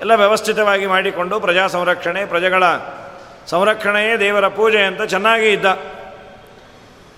ಎಲ್ಲ 0.01 0.15
ವ್ಯವಸ್ಥಿತವಾಗಿ 0.15 0.87
ಮಾಡಿಕೊಂಡು 0.87 1.41
ಪ್ರಜಾ 1.41 1.67
ಸಂರಕ್ಷಣೆ 1.67 2.25
ಪ್ರಜೆಗಳ 2.25 2.65
ಸಂರಕ್ಷಣೆಯೇ 3.47 4.17
ದೇವರ 4.17 4.49
ಪೂಜೆ 4.49 4.83
ಅಂತ 4.83 5.03
ಚೆನ್ನಾಗಿ 5.03 5.49
ಇದ್ದ. 5.49 5.67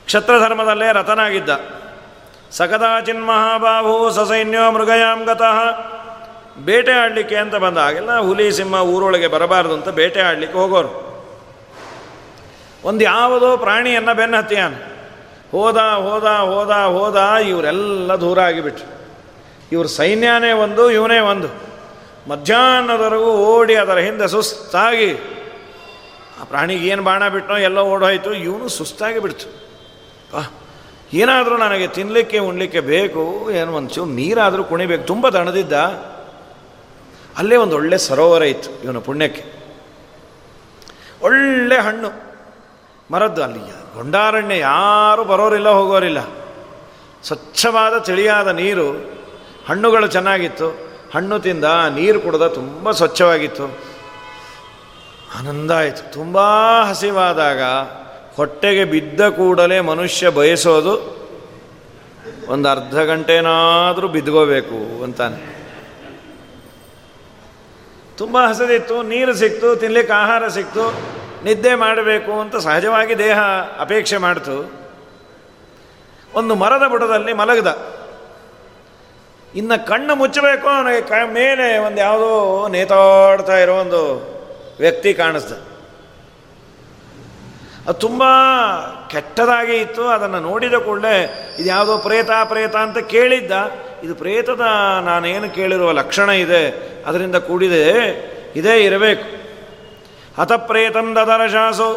ಕ್ಷತ್ರಧರ್ಮದಲ್ಲೇ 0.07 0.93
ರತನಾಗಿದ್ದ 0.93 1.51
ಸಕದಾಚಿನ್ 2.51 3.27
ಮಹಾಬಾಹು 3.27 4.11
ಸಸೈನ್ಯೋ 4.11 4.71
ಮೃಗಯಾಂ 4.71 5.25
ಗತಃ. 5.25 5.59
ಬೇಟೆ 6.59 6.93
ಆಡಲಿಕ್ಕೆ 6.93 7.37
ಅಂತ 7.37 7.55
ಬಂದಾಗೆಲ್ಲ 7.55 8.19
ಹುಲಿ 8.19 8.53
ಸಿಂಹ 8.53 8.75
ಊರೊಳಗೆ 8.75 9.27
ಬರಬಾರ್ದು 9.27 9.75
ಅಂತ 9.75 9.88
ಬೇಟೆ 9.88 10.21
ಆಡಲಿಕ್ಕೆ 10.21 10.59
ಹೋಗೋರು. 10.59 11.09
ಒಂದು 12.85 13.05
ಯಾವುದೋ 13.05 13.57
ಪ್ರಾಣಿಯನ್ನು 13.57 14.14
ಬೆನ್ನ 14.14 14.37
ಹತ್ತಿಯಾನ 14.37 14.75
ಹೋದ 15.53 15.77
ಹೋದ 15.77 16.25
ಹೋದ 16.25 16.71
ಹೋದ, 16.71 17.17
ಇವರೆಲ್ಲ 17.49 18.12
ದೂರ 18.12 18.41
ಆಗಿಬಿಟ್ರು. 18.41 18.87
ಇವ್ರ 19.73 19.87
ಸೈನ್ಯನೇ 19.87 20.53
ಒಂದು, 20.53 20.91
ಇವನೇ 20.91 21.19
ಒಂದು. 21.19 21.49
ಮಧ್ಯಾಹ್ನದವರೆಗೂ 22.31 23.33
ಓಡಿ 23.33 23.75
ಅದರ 23.75 23.99
ಹಿಂದೆ 23.99 24.29
ಸುಸ್ತಾಗಿ 24.29 25.38
ಆ 26.40 26.44
ಪ್ರಾಣಿಗೆ 26.44 26.88
ಏನು 26.88 27.03
ಬಾಣ 27.03 27.29
ಬಿಟ್ಟನೋ 27.29 27.57
ಎಲ್ಲ 27.57 27.79
ಓಡೋಯ್ತು, 27.79 28.35
ಇವನು 28.35 28.68
ಸುಸ್ತಾಗಿ 28.68 29.18
ಬಿಡ್ತು. 29.18 29.48
ಏನಾದರೂ 31.12 31.57
ನನಗೆ 31.57 31.87
ತಿನ್ನಲಿಕ್ಕೆ 31.87 32.38
ಉಣ್ಲಿಕ್ಕೆ 32.38 32.81
ಬೇಕು, 32.81 33.51
ಏನು 33.51 33.72
ಒಂದು 33.72 34.05
ನೀರಾದರೂ 34.05 34.64
ಕುಣಿಬೇಕು, 34.64 35.07
ತುಂಬ 35.07 35.29
ದಣದಿದ್ದ 35.29 35.72
ಅಲ್ಲೇ 37.38 37.57
ಒಂದು 37.57 37.77
ಒಳ್ಳೆ 37.77 37.98
ಸರೋವರ 37.98 38.42
ಇತ್ತು 38.42 38.83
ಇವನ 38.85 38.98
ಪುಣ್ಯಕ್ಕೆ. 38.98 39.44
ಒಳ್ಳೆ 41.22 41.79
ಹಣ್ಣು. 41.79 42.29
ಮರದ್ದು 43.11 43.42
ಅಲ್ಲಿ 43.42 43.94
ಗೊಂಡಾರಣ್ಯ, 43.94 44.59
ಯಾರು 44.59 45.24
ಬರೋರಿಲ್ಲ, 45.24 45.68
ಹೋಗೋರಿಲ್ಲ. 45.68 46.20
ಸ್ವಚ್ಛವಾದ, 47.24 47.98
ತಿಳಿಯಾದ 47.98 48.48
ನೀರು. 48.48 49.18
ಹಣ್ಣುಗಳು 49.68 50.07
ಚೆನ್ನಾಗಿತ್ತು. 50.07 50.68
ಹಣ್ಣು 51.14 51.38
ತಿಂದ, 51.38 51.64
ನೀರು 51.64 52.20
ಕುಡ್ದ, 52.20 52.46
ತುಂಬ 52.46 52.90
ಸ್ವಚ್ಛವಾಗಿತ್ತು. 52.90 53.88
ಆನಂದ 55.37 55.71
ಆಯಿತು. 55.71 56.12
ತುಂಬ 56.12 56.41
ಹಸಿವಾದಾಗ 56.88 57.62
ಹೊಟ್ಟೆಗೆ 58.37 58.85
ಬಿದ್ದ 58.85 59.29
ಕೂಡಲೇ 59.29 59.81
ಮನುಷ್ಯ 59.81 60.29
ಬಯಸೋದು 60.29 60.95
ಒಂದು 62.49 62.69
ಅರ್ಧ 62.69 62.99
ಗಂಟೆನಾದರೂ 62.99 64.09
ಬಿದ್ಕೋಬೇಕು 64.09 65.05
ಅಂತಾನೆ. 65.05 65.38
ತುಂಬ 68.17 68.38
ಹಸಿದಿತ್ತು, 68.49 69.03
ನೀರು 69.03 69.35
ಸಿಕ್ತು, 69.35 69.77
ತಿನ್ಲಿಕ್ಕೆ 69.77 70.12
ಆಹಾರ 70.12 70.49
ಸಿಕ್ತು, 70.49 70.85
ನಿದ್ದೆ 71.45 71.75
ಮಾಡಬೇಕು 71.75 72.41
ಅಂತ 72.41 72.57
ಸಹಜವಾಗಿ 72.57 73.19
ದೇಹ 73.19 73.38
ಅಪೇಕ್ಷೆ 73.79 74.17
ಮಾಡ್ತು. 74.17 74.73
ಒಂದು 76.35 76.55
ಮರದ 76.55 76.88
ಬುಡದಲ್ಲಿ 76.88 77.33
ಮಲಗದ. 77.33 77.99
ಇನ್ನು 79.55 79.87
ಕಣ್ಣು 79.87 80.17
ಮುಚ್ಚಬೇಕು, 80.17 80.69
ಅವನಿಗೆ 80.69 81.01
ಕ 81.01 81.12
ಮೇಲೆ 81.27 81.79
ಒಂದು 81.79 81.99
ಯಾವುದೋ 81.99 82.69
ನೇತಾಡ್ತಾ 82.69 83.59
ಇರೋ 83.59 83.75
ಒಂದು 83.75 84.03
ವ್ಯಕ್ತಿ 84.81 85.11
ಕಾಣಿಸ್ದ. 85.14 85.53
ಅದು 87.87 87.99
ತುಂಬ 87.99 88.23
ಕೆಟ್ಟದಾಗಿ 89.11 89.77
ಇತ್ತು, 89.77 90.05
ಅದನ್ನು 90.09 90.41
ನೋಡಿದ 90.41 90.77
ಕೂಡಲೇ 90.87 91.14
ಇದು 91.59 91.69
ಯಾವುದೋ 91.69 91.95
ಪ್ರೇತ 91.99 92.31
ಪ್ರೇತ 92.45 92.75
ಅಂತ 92.77 92.99
ಕೇಳಿದ್ದ. 92.99 93.53
ಇದು 94.03 94.14
ಪ್ರೇತದ 94.14 94.64
ನಾನೇನು 95.05 95.49
ಕೇಳಿರುವ 95.55 95.93
ಲಕ್ಷಣ 95.93 96.29
ಇದೆ, 96.45 96.62
ಅದರಿಂದ 97.07 97.37
ಕೂಡಿದೆ, 97.49 97.85
ಇದೇ 98.57 98.75
ಇರಬೇಕು. 98.79 99.27
ಹತಪ್ರೇತಂ 100.41 101.09
ದದರಶಾಸು 101.17 101.88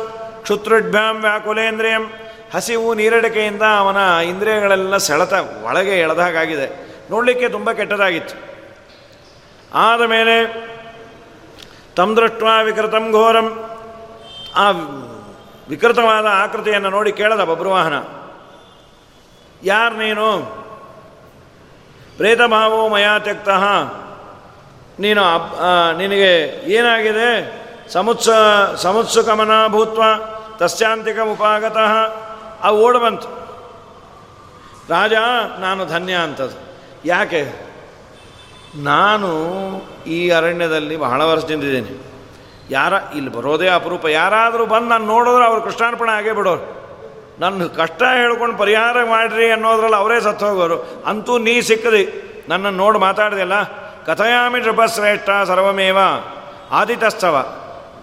ಕ್ಷುತ್ರುಡ್ಭ್ಯಾಂ 0.41 1.15
ವ್ಯಾಕುಲೇಂದ್ರಿಯಂ. 1.22 2.06
ಹಸಿವು 2.54 2.94
ನೀರಡಿಕೆಯಿಂದ 2.94 3.65
ಅವನ 3.82 4.00
ಇಂದ್ರಿಯಗಳೆಲ್ಲ 4.24 4.98
ಸೆಳೆತ, 5.08 5.34
ಒಳಗೆ 5.63 5.96
ಎಳೆದಾಗಿದೆ 6.00 6.67
ನೋಡಲಿಕ್ಕೆ 7.12 7.48
ತುಂಬ 7.50 7.72
ಕೆಟ್ಟದಾಗಿತ್ತು. 7.72 8.36
ಆದ 9.88 10.01
ಮೇಲೆ 10.01 10.36
ತಮ್ 11.96 12.16
ದೃಷ್ಟ 12.16 12.44
ವಿಕೃತಂ 12.64 13.12
ಘೋರಂ. 13.12 13.48
ಆ 14.56 14.70
ವಿಕೃತವಾದ 15.70 16.26
ಆಕೃತಿಯನ್ನು 16.26 16.89
ನೋಡಿ 16.89 17.12
ಕೇಳದ 17.12 17.44
ಬಬ್ರುವಾಹನ. 17.44 17.98
ಯಾರು 19.64 19.96
ನೀನು? 19.98 20.28
ಪ್ರೇತಭಾವೋ 22.18 22.89
ಮಯಾ 22.89 23.20
ತ್ಯಕ್ತ. 23.20 23.50
ನೀನು 25.00 25.22
ನಿನಗೆ 25.98 26.32
ಏನಾಗಿದೆ? 26.72 27.30
ಸಮುತ್ಸ, 27.89 28.30
ಸಮುತ್ಸುಕಮನ 28.76 29.68
ಭೂತ್ವ 29.68 30.02
ತಸ್ಯಾಂತಿಕ 30.58 31.20
ಉಪಾಗತಃ. 31.32 31.94
ಆ 32.62 32.72
ಓಡ್ 32.72 32.98
ಬಂತು 32.98 33.28
ರಾಜ, 34.89 35.14
ನಾನು 35.60 35.86
ಧನ್ಯ 35.86 36.14
ಅಂತದ್ದು 36.14 36.60
ಯಾಕೆ? 37.06 37.70
ನಾನು 38.76 39.30
ಈ 40.07 40.30
ಅರಣ್ಯದಲ್ಲಿ 40.30 40.97
ಬಹಳ 40.97 41.22
ವರ್ಷ 41.22 41.43
ಇದ್ದೇನೆ. 41.43 42.11
ಯಾರ, 42.69 42.93
ಇಲ್ಲಿ 43.15 43.32
ಬರೋದೇ 43.32 43.67
ಅಪರೂಪ. 43.67 44.05
ಯಾರಾದರೂ 44.05 44.65
ಬಂದು 44.65 44.88
ನಾನು 44.88 45.05
ನೋಡಿದ್ರೆ 45.05 45.45
ಅವ್ರು 45.45 45.61
ಕೃಷ್ಣಾರ್ಪಣ 45.61 46.09
ಆಗೇ 46.09 46.32
ಬಿಡೋರು. 46.32 46.82
ನನ್ನ 47.39 47.65
ಕಷ್ಟ 47.65 48.03
ಹೇಳ್ಕೊಂಡು 48.03 48.57
ಪರಿಹಾರ 48.57 49.03
ಮಾಡಿರಿ 49.03 49.51
ಅನ್ನೋದ್ರಲ್ಲಿ 49.51 49.95
ಅವರೇ 49.95 50.22
ಸತ್ತು 50.22 50.45
ಹೋಗೋರು. 50.45 51.03
ಅಂತೂ 51.05 51.38
ನೀ 51.38 51.61
ಸಿಕ್ಕದಿ. 51.61 52.03
ನನ್ನನ್ನು 52.49 52.78
ನೋಡಿ 52.78 52.99
ಮಾತಾಡ್ದಿಲ್ಲ, 52.99 53.53
ಕಥಯಾಮಿ 54.05 54.59
ನೃಪಶ್ರೇಷ್ಠ 54.59 55.30
ಸರ್ವಮೇವ 55.47 55.97
ಆದಿತಸ್ತವ 56.72 57.55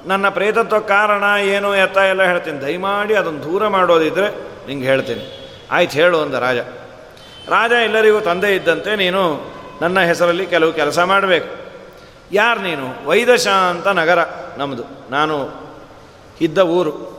ನನ್ನ 0.06 0.28
ಪ್ರೇತತ್ವ 0.28 0.78
ಕಾರಣ 0.78 1.24
ಏನು 1.40 1.74
ಎತ್ತ 1.74 1.96
ಎಲ್ಲ 1.96 2.22
ಹೇಳ್ತೀನಿ. 2.22 2.60
ದಯಮಾಡಿ 2.60 3.14
ಅದನ್ನು 3.14 3.42
ದೂರ 3.42 3.68
ಮಾಡೋದಿದ್ದರೆ 3.68 4.28
ನಿಂಗೆ 4.66 4.86
ಹೇಳ್ತೀನಿ. 4.86 5.24
ಆಯ್ತು 5.70 5.92
ಹೇಳು 5.92 6.20
ಅಂದ 6.20 6.34
ರಾಜ. 6.34 6.58
ರಾಜ, 7.48 7.72
ಎಲ್ಲರಿಗೂ 7.72 8.20
ತಂದೆ 8.20 8.54
ಇದ್ದಂತೆ 8.56 8.96
ನೀನು 8.96 9.57
ನನ್ನ 9.82 10.00
ಹೆಸರಲ್ಲಿ 10.00 10.46
ಕೆಲವು 10.46 10.72
ಕೆಲಸ 10.72 10.98
ಮಾಡಬೇಕು. 10.98 11.56
ಯಾರು 12.32 12.60
ನೀನು? 12.60 13.06
ವೈದಶಾಂತ 13.06 13.86
ನಗರ 13.86 14.18
ನಮ್ಮದು 14.56 14.82
ನಾನು 15.10 15.50
ಇದ್ದ 16.40 16.58
ಊರು. 16.58 17.18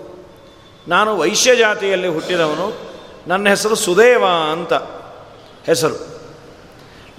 ನಾನು 0.87 1.17
ವೈಶ್ಯ 1.17 1.55
ಜಾತಿಯಲ್ಲಿ 1.55 2.07
ಹುಟ್ಟಿದವನು. 2.07 2.89
ನನ್ನ 3.27 3.49
ಹೆಸರು 3.49 3.75
ಸುದೇವ 3.75 4.25
ಅಂತ 4.51 4.73
ಹೆಸರು. 5.65 6.19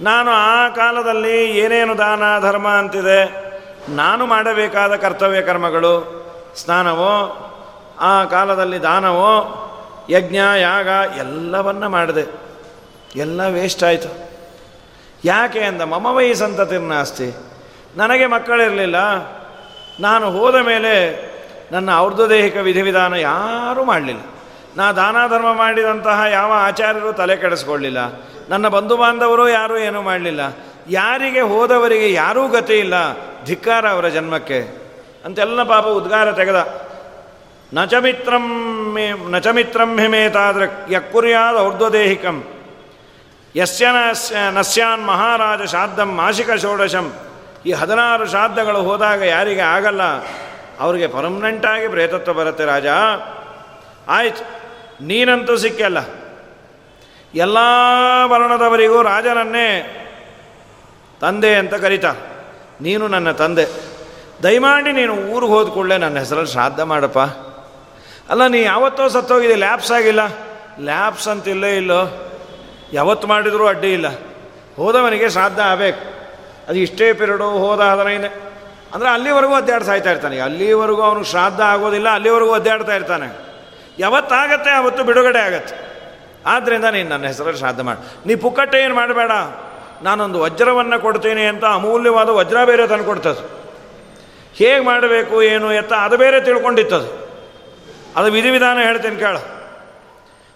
ನಾನು 0.01 0.31
ಆ 0.31 0.69
ಕಾಲದಲ್ಲಿ 0.69 1.57
ಏನೇನು 1.57 1.97
ದಾನ, 1.97 2.41
ಧರ್ಮ 2.41 2.67
ಅಂತಿದೆ, 2.67 3.51
ನಾನು 3.89 4.25
ಮಾಡಬೇಕಾದ 4.25 4.95
ಕರ್ತವ್ಯ 4.95 5.41
ಕರ್ಮಗಳು, 5.41 6.25
ಸ್ನಾನವೋ, 6.55 7.37
ಆ 7.99 8.23
ಕಾಲದಲ್ಲಿ 8.23 8.81
ದಾನವೋ, 8.81 9.57
ಯಜ್ಞ, 10.09 10.35
ಯಾಗ 10.35 10.87
ಎಲ್ಲವನ್ನ 11.17 11.87
ಮಾಡಿದೆ. 11.87 12.31
ಎಲ್ಲ 13.15 13.47
ವೇಸ್ಟ್ 13.47 13.83
ಆಯಿತು. 13.83 14.30
ಯಾಕೆ 15.25 15.59
ಅಂದ, 15.59 15.81
ಮಮ 15.81 16.05
ವೈ 16.05 16.33
ಸಂತತಿರ್ನಾಸ್ತಿ 16.33 17.35
ನನಗೆ 17.95 18.25
ಮಕ್ಕಳಿರಲಿಲ್ಲ. 18.25 18.95
ನಾನು 19.99 20.31
ಹೋದ 20.31 20.55
ಮೇಲೆ 20.55 21.31
ನನ್ನ 21.71 21.97
ಔರ್ಧದೇಹಿಕ 21.97 22.57
ವಿಧಿವಿಧಾನ 22.57 23.13
ಯಾರೂ 23.13 23.83
ಮಾಡಲಿಲ್ಲ. 23.83 24.21
ನಾ 24.77 24.91
ದಾನ 24.91 25.15
ಧರ್ಮ 25.29 25.53
ಮಾಡಿದಂತಹ 25.53 26.23
ಯಾವ 26.31 26.51
ಆಚಾರ್ಯರು 26.55 27.13
ತಲೆ 27.13 27.35
ಕೆಡಿಸ್ಕೊಳ್ಳಿಲ್ಲ. 27.35 27.97
ನನ್ನ 28.49 28.67
ಬಂಧು 28.67 28.97
ಬಾಂಧವರು 28.97 29.49
ಯಾರೂ 29.49 29.77
ಏನೂ 29.77 30.01
ಮಾಡಲಿಲ್ಲ. 30.01 30.39
ಯಾರಿಗೆ 30.89 31.41
ಹೋದವರಿಗೆ 31.41 32.13
ಯಾರೂ 32.13 32.47
ಗತಿ 32.47 32.73
ಇಲ್ಲ. 32.73 32.93
ಧಿಕ್ಕಾರ 33.45 33.89
ಅವರ 33.89 34.07
ಜನ್ಮಕ್ಕೆ. 34.07 34.77
ಅಂತೆಲ್ಲ 35.25 35.63
ಪಾಪ 35.63 35.87
ಉದ್ಗಾರ 35.87 36.31
ತೆಗೆದ. 36.31 36.81
ನಚಮಿತ್ರಂ 37.73 38.97
ನಚಮಿತ್ರಂ 39.29 39.99
ಹಿಮೇತಾದ್ರ 39.99 40.63
ಯಕ್ಕುರ್ಯಾದ 40.91 41.57
ಔರ್ಧ್ವದೇಹಿಕಂ 41.57 42.43
ಯಸ್ಯ 43.55 43.85
ನಸ್ಯಾನ್ 44.57 45.03
ಮಹಾರಾಜ 45.07 45.61
ಶ್ರಾದ್ದಂ 45.69 46.09
ಮಾಸಿಕ 46.15 46.51
ಷೋಡಶಂ. 46.61 47.07
ಈ 47.65 47.71
ಹದಿನಾರು 47.71 48.25
ಶ್ರಾದ್ದಗಳು 48.29 48.81
ಹೋದಾಗ 48.83 49.21
ಯಾರಿಗೆ 49.21 49.61
ಆಗಲ್ಲ? 49.61 50.03
ಅವರಿಗೆ 50.79 51.07
ಪರ್ಮನೆಂಟಾಗಿ 51.07 51.87
ಪ್ರೇತತ್ವ 51.87 52.33
ಬರುತ್ತೆ 52.33 52.65
ರಾಜ. 52.65 52.87
ಆಯ್ತು, 54.07 54.43
ನೀನಂತೂ 55.05 55.55
ಸಿಕ್ಕಲ್ಲ. 55.57 55.99
ಎಲ್ಲ 57.35 57.57
ವರ್ಣದವರಿಗೂ 58.31 59.01
ರಾಜನನ್ನೇ 59.01 59.67
ತಂದೆ 61.21 61.51
ಅಂತ 61.55 61.73
ಕರೀತ. 61.73 62.07
ನೀನು 62.81 63.03
ನನ್ನ 63.07 63.31
ತಂದೆ. 63.31 63.65
ದಯಮಾಡಿ 64.43 64.91
ನೀನು 64.91 65.13
ಊರಿಗೆ 65.33 65.53
ಹೋದ 65.53 65.67
ಕೂಡಲೇ 65.69 65.97
ನನ್ನ 65.97 66.19
ಹೆಸರಲ್ಲಿ 66.19 66.51
ಶ್ರಾದ್ದ 66.51 66.79
ಮಾಡಪ್ಪ. 66.79 67.19
ಅಲ್ಲ, 68.31 68.43
ನೀ 68.47 68.59
ಯಾವತ್ತೋ 68.61 69.07
ಸತ್ತೋಗಿದೆ 69.07 69.55
ಲ್ಯಾಬ್ಸ್ 69.55 69.91
ಆಗಿಲ್ಲ. 69.91 70.21
ಲ್ಯಾಬ್ಸ್ 70.79 71.27
ಅಂತಿಲ್ಲೇ 71.27 71.71
ಇಲ್ಲೋ. 71.77 72.01
ಯಾವತ್ತು 72.93 73.27
ಮಾಡಿದರೂ 73.27 73.67
ಅಡ್ಡಿ 73.67 73.93
ಇಲ್ಲ. 73.93 74.07
ಹೋದವನಿಗೆ 74.75 75.29
ಶ್ರಾದ್ದ 75.29 75.59
ಆಗಬೇಕು. 75.59 76.21
ಅದು 76.67 76.77
ಇಷ್ಟೇ 76.77 77.13
ಪಿರಿಯಡು, 77.13 77.43
ಹೋದ 77.43 77.79
ಹದಿನೈದು 77.79 78.51
ಅಂದರೆ 78.93 79.09
ಅಲ್ಲಿವರೆಗೂ 79.09 79.53
ಅಡ್ಡಾಡ್ತಾ 79.53 79.87
ಸಾಯ್ತಾ 79.87 80.11
ಇರ್ತಾನೆ. 80.11 80.39
ಅಲ್ಲಿವರೆಗೂ 80.39 81.01
ಅವನು 81.01 81.23
ಶ್ರಾದ್ದ 81.23 81.59
ಆಗೋದಿಲ್ಲ, 81.59 82.09
ಅಲ್ಲಿವರೆಗೂ 82.09 82.51
ಅಡ್ಡಾಡ್ತಾ 82.51 82.95
ಇರ್ತಾನೆ. 82.95 83.51
ಯಾವತ್ತಾಗತ್ತೆ, 83.99 84.69
ಅವತ್ತು 84.69 85.03
ಬಿಡುಗಡೆ 85.03 85.39
ಆಗತ್ತೆ. 85.39 85.75
ಆದ್ದರಿಂದ 86.45 86.85
ನೀನು 86.85 87.09
ನನ್ನ 87.09 87.25
ಹೆಸರಲ್ಲಿ 87.25 87.57
ಶ್ರಾದ್ದ 87.57 87.79
ಮಾಡಿ. 87.79 88.27
ನೀ 88.27 88.35
ಪುಕ್ಕಟ್ಟೆ 88.35 88.81
ಏನು 88.81 88.95
ಮಾಡಬೇಡ. 88.95 89.31
ನಾನೊಂದು 90.03 90.39
ವಜ್ರವನ್ನು 90.39 90.99
ಕೊಡ್ತೀನಿ 90.99 91.45
ಅಂತ 91.45 91.65
ಅಮೂಲ್ಯವಾದ 91.65 92.29
ವಜ್ರ 92.29 92.63
ಬೇರೆ 92.63 92.87
ತಂದು 92.87 93.03
ಕೊಡ್ತದೆ. 93.03 93.49
ಹೇಗೆ 94.55 94.83
ಮಾಡಬೇಕು, 94.83 95.43
ಏನು 95.43 95.73
ಎತ್ತ, 95.73 95.93
ಅದು 95.93 96.17
ಬೇರೆ 96.17 96.41
ತಿಳ್ಕೊಂಡಿತ್ತದು. 96.41 97.31
ಅದು 98.15 98.31
ವಿಧಿವಿಧಾನ 98.31 98.79
ಹೇಳ್ತೀನಿ 98.79 99.15
ಕೇಳ. 99.15 99.37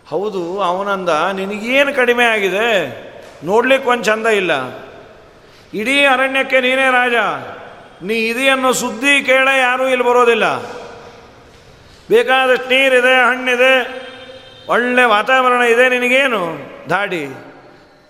ಹೌದು, 0.09 0.61
ಅವನಂದ 0.61 1.09
ನಿನಗೇನು 1.09 1.95
ಕಡಿಮೆ 1.95 2.25
ಆಗಿದೆ? 2.25 3.05
ನೋಡ್ಲಿಕ್ಕೆ 3.43 3.89
ಒಂದು 3.89 4.03
ಚಂದ 4.03 4.25
ಇಲ್ಲ. 4.25 4.51
ಇಡೀ 5.73 6.05
ಅರಣ್ಯಕ್ಕೆ 6.05 6.61
ನೀನೇ 6.61 6.87
ರಾಜ. 6.91 7.13
ನೀ 8.03 8.13
ಇದೆಯನ್ನು 8.13 8.73
ಸುದ್ದಿ 8.73 9.23
ಕೇಳ 9.23 9.47
ಯಾರೂ 9.47 9.87
ಇಲ್ಲಿ 9.87 10.05
ಬರೋದಿಲ್ಲ. 10.05 10.57
ಬೇಕಾದಷ್ಟು 12.09 12.69
ನೀರಿದೆ, 12.69 13.15
ಹಣ್ಣಿದೆ, 13.15 14.05
ಒಳ್ಳೆ 14.69 15.03
ವಾತಾವರಣ 15.03 15.61
ಇದೆ, 15.61 15.89
ನಿನಗೇನು? 15.89 16.57
ದಾಡಿ. 16.89 17.25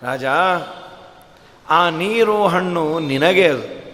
ರಾಜ, 0.04 0.26
ಆ 1.70 1.90
ನೀರು, 1.90 2.48
ಹಣ್ಣು 2.48 3.00
ನಿನಗೆ 3.00 3.48
ಅದು. 3.48 3.86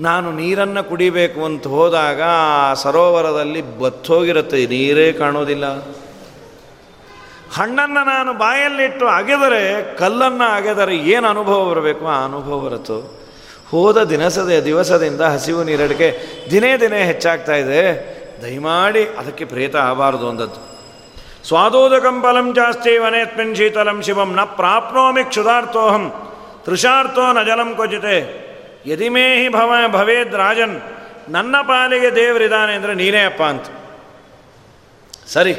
ನಾನು 0.00 0.32
ನೀರನ್ನು 0.32 0.88
ಕುಡಿಬೇಕು 0.88 1.44
ಅಂತ 1.44 1.66
ಹೋದಾಗ 1.66 2.22
ಆ 2.22 2.74
ಸರೋವರದಲ್ಲಿ 2.74 3.78
ಬತ್ತೋಗಿರುತ್ತೆ 3.78 4.66
ನೀರೇ 4.66 5.12
ಕಾಣೋದಿಲ್ಲ. 5.12 5.64
ಹಣ್ಣನ್ನು 7.56 8.04
ನಾನು 8.04 8.32
ಬಾಯಲ್ಲಿಟ್ಟು 8.32 9.06
ಅಗೆದರೆ, 9.08 9.96
ಕಲ್ಲನ್ನು 9.96 10.52
ಅಗೆದರೆ 10.52 10.96
ಏನು 10.96 11.28
ಅನುಭವ 11.28 11.70
ಬರಬೇಕು? 11.70 12.06
ಆ 12.06 12.24
ಅನುಭವ 12.24 12.60
ಬರುತ್ತೋ 12.60 13.20
ಹೋದ 13.70 14.02
ದಿನಸದ, 14.02 14.62
ದಿವಸದಿಂದ 14.64 15.20
ಹಸಿವು 15.20 15.64
ನೀರಡಿಕೆ 15.64 16.18
ದಿನೇ 16.50 16.76
ದಿನೇ 16.76 17.04
ಹೆಚ್ಚಾಗ್ತಾ 17.04 17.52
ಇದೆ. 17.52 18.14
ದಯಮಾಡಿ 18.42 19.04
ಅದಕ್ಕೆ 19.04 19.44
ಪ್ರೇತ 19.44 19.76
ಆಗಬಾರದು 19.76 20.28
ಅಂದದ್ದು. 20.28 20.74
ಸ್ವಾದೋದಕಂ 21.48 22.22
ಫಲಂ 22.22 22.54
ಜಾಸ್ತಿ 22.54 22.98
ವನೇತ್ಮಿನ್ 22.98 23.56
ಶೀತಲಂ 23.56 24.02
ಶಿವಂ. 24.02 24.34
ನ 24.34 24.40
ಪ್ರಾಪ್ನೋಮಿ 24.40 25.24
ಕ್ಷುಧಾರ್ಥೋಹಂ. 25.24 26.32
ತೃಷಾರ್ಥೋ 26.64 27.32
ನ 27.32 27.42
ಜಲಂ 27.42 27.74
ಕ್ವಚಿತೆ. 27.74 28.44
ಯದಿಮೇಹಿ 28.86 29.48
ಭವ 29.48 29.72
ಭವೇದ್ 29.88 30.34
ರಾಜನ್. 30.34 30.80
ನನ್ನ 31.28 31.56
ಪಾಲಿಗೆ 31.62 32.14
ದೇವರಿದ್ದಾನೆ 32.14 32.74
ಅಂದರೆ 32.74 32.94
ನೀನೇ 32.94 33.24
ಅಪ್ಪ 33.24 33.42
ಅಂತ. 33.42 33.64
ಸರಿ. 35.26 35.54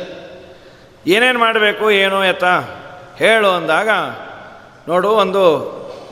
ಏನೇನು 1.07 1.39
ಮಾಡಬೇಕು, 1.39 1.91
ಏನು 1.91 2.25
ಎತ್ತ? 2.25 2.43
ಹೇಳು 3.17 3.49
ಅಂದಾಗ, 3.49 3.89
ನೋಡು, 4.87 5.09
ಒಂದು 5.09 5.43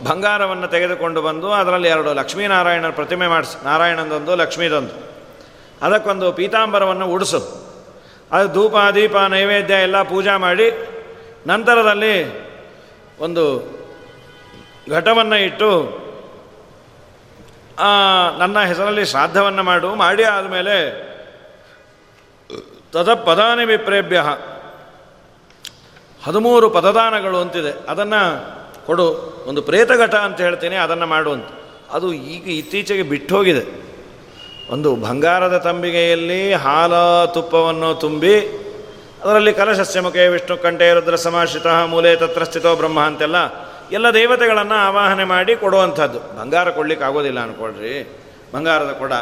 ಬಂಗಾರವನ್ನು 0.09 0.67
ತೆಗೆದುಕೊಂಡು 0.67 1.21
ಬಂದು, 1.21 1.51
ಅದರಲ್ಲಿ 1.51 1.87
ಎರಡು 1.87 2.13
ಲಕ್ಷ್ಮೀನಾರಾಯಣರ 2.13 2.89
ಪ್ರತಿಮೆ 2.89 3.27
ಮಾಡಿಸಿ. 3.27 3.65
ನಾರಾಯಣಂದೊಂದು, 3.65 4.35
ಲಕ್ಷ್ಮೀದೊಂದು. 4.35 4.95
ಅದಕ್ಕೊಂದು 5.81 6.31
ಪೀತಾಂಬರವನ್ನು 6.31 7.07
ಉಡಿಸು. 7.07 7.39
ಅದು 8.31 8.53
ಧೂಪ, 8.53 8.75
ದೀಪ, 8.95 9.17
ನೈವೇದ್ಯ 9.17 9.73
ಎಲ್ಲ 9.73 10.01
ಪೂಜಾ 10.01 10.37
ಮಾಡಿ, 10.37 10.67
ನಂತರದಲ್ಲಿ 11.47 12.15
ಒಂದು 13.19 13.43
ಘಟವನ್ನು 14.91 15.35
ಇಟ್ಟು 15.35 15.69
ನನ್ನ 18.39 18.59
ಹೆಸರಲ್ಲಿ 18.59 19.05
ಶ್ರಾದ್ದವನ್ನು 19.05 19.63
ಮಾಡು. 19.63 19.95
ಮಾಡಿ 19.95 20.23
ಆದಮೇಲೆ 20.23 20.75
ತದ 22.93 23.13
ಪದಾನಿ 23.13 23.65
ಹದಿಮೂರು 26.25 26.69
ಪದದಾನಗಳು 26.69 27.37
ಅಂತಿದೆ. 27.37 27.89
ಅದನ್ನು 27.89 28.21
ಕೊಡು, 28.85 29.07
ಒಂದು 29.47 29.61
ಪ್ರೇತಘಟ 29.61 30.15
ಅಂತ 30.15 30.41
ಹೇಳ್ತೀನಿ, 30.41 30.75
ಅದನ್ನು 30.75 31.05
ಮಾಡುವಂತ 31.05 31.45
ಅದು 31.91 32.13
ಈಗ 32.13 32.47
ಇತ್ತೀಚೆಗೆ 32.47 33.03
ಬಿಟ್ಟು 33.03 33.35
ಹೋಗಿದೆ 33.35 33.83
ಒಂದು 34.69 34.95
ಬಂಗಾರದ 34.95 35.57
ತಂಬಿಗೆಯಲ್ಲಿ 35.57 36.53
ಹಾಲ 36.53 36.93
ತುಪ್ಪವನ್ನು 37.25 37.95
ತುಂಬಿ, 37.95 38.35
ಅದರಲ್ಲಿ 39.23 39.53
ಕಲಶಸ್ಯ 39.53 40.01
ಮುಖೇ 40.01 40.27
ವಿಷ್ಣು 40.27 40.57
ಕಂಠೆ 40.57 40.93
ರುದ್ರ 40.93 41.15
ಸಮಾಶ್ರಿತ 41.15 41.67
ಮೂಲೆ 41.67 42.15
ತತ್ರ 42.15 42.43
ಸ್ಥಿತೋ 42.43 42.75
ಬ್ರಹ್ಮ 42.75 42.99
ಅಂತೆಲ್ಲ 42.99 43.35
ಎಲ್ಲ 43.91 44.09
ದೇವತೆಗಳನ್ನು 44.09 44.73
ಆವಾಹನೆ 44.73 45.23
ಮಾಡಿ 45.23 45.55
ಕೊಡುವಂಥದ್ದು. 45.55 46.19
ಬಂಗಾರ 46.19 46.69
ಕೊಡ್ಲಿಕ್ಕೆ 46.69 47.05
ಆಗೋದಿಲ್ಲ 47.05 47.39
ಅಂದ್ಕೊಳ್ರಿ 47.39 48.17
ಬಂಗಾರದ 48.53 48.91
ಕೊಡ. 48.91 49.13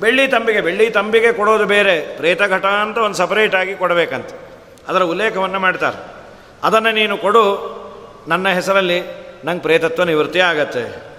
ಬೆಳ್ಳಿ 0.00 0.28
ತಂಬಿಗೆ 0.28 0.60
ಬೆಳ್ಳಿ 0.60 0.90
ತಂಬಿಗೆ 0.90 1.32
ಕೊಡೋದು 1.32 1.64
ಬೇರೆ. 1.64 2.16
ಪ್ರೇತಘಟ 2.16 2.66
ಅಂತ 2.66 2.98
ಒಂದು 2.98 3.16
ಸಪರೇಟಾಗಿ 3.16 3.74
ಕೊಡಬೇಕಂತ. 3.74 4.26
ಅದರ 4.88 5.02
ಉಲ್ಲೇಖವನ್ನು 5.02 5.58
ಮಾಡ್ತಾರೆ. 5.58 6.19
ಅದನ್ನು 6.64 6.92
ನೀನು 6.92 7.18
ಕೊಡು. 7.18 7.80
ನನ್ನ 8.28 8.48
ಹೆಸರಲ್ಲಿ 8.48 9.02
ನಂಗೆ 9.44 9.62
ಪ್ರೇತತ್ವ 9.62 10.04
ನಿವೃತ್ತಿ 10.04 10.40
ಆಗತ್ತೆ. 10.40 11.10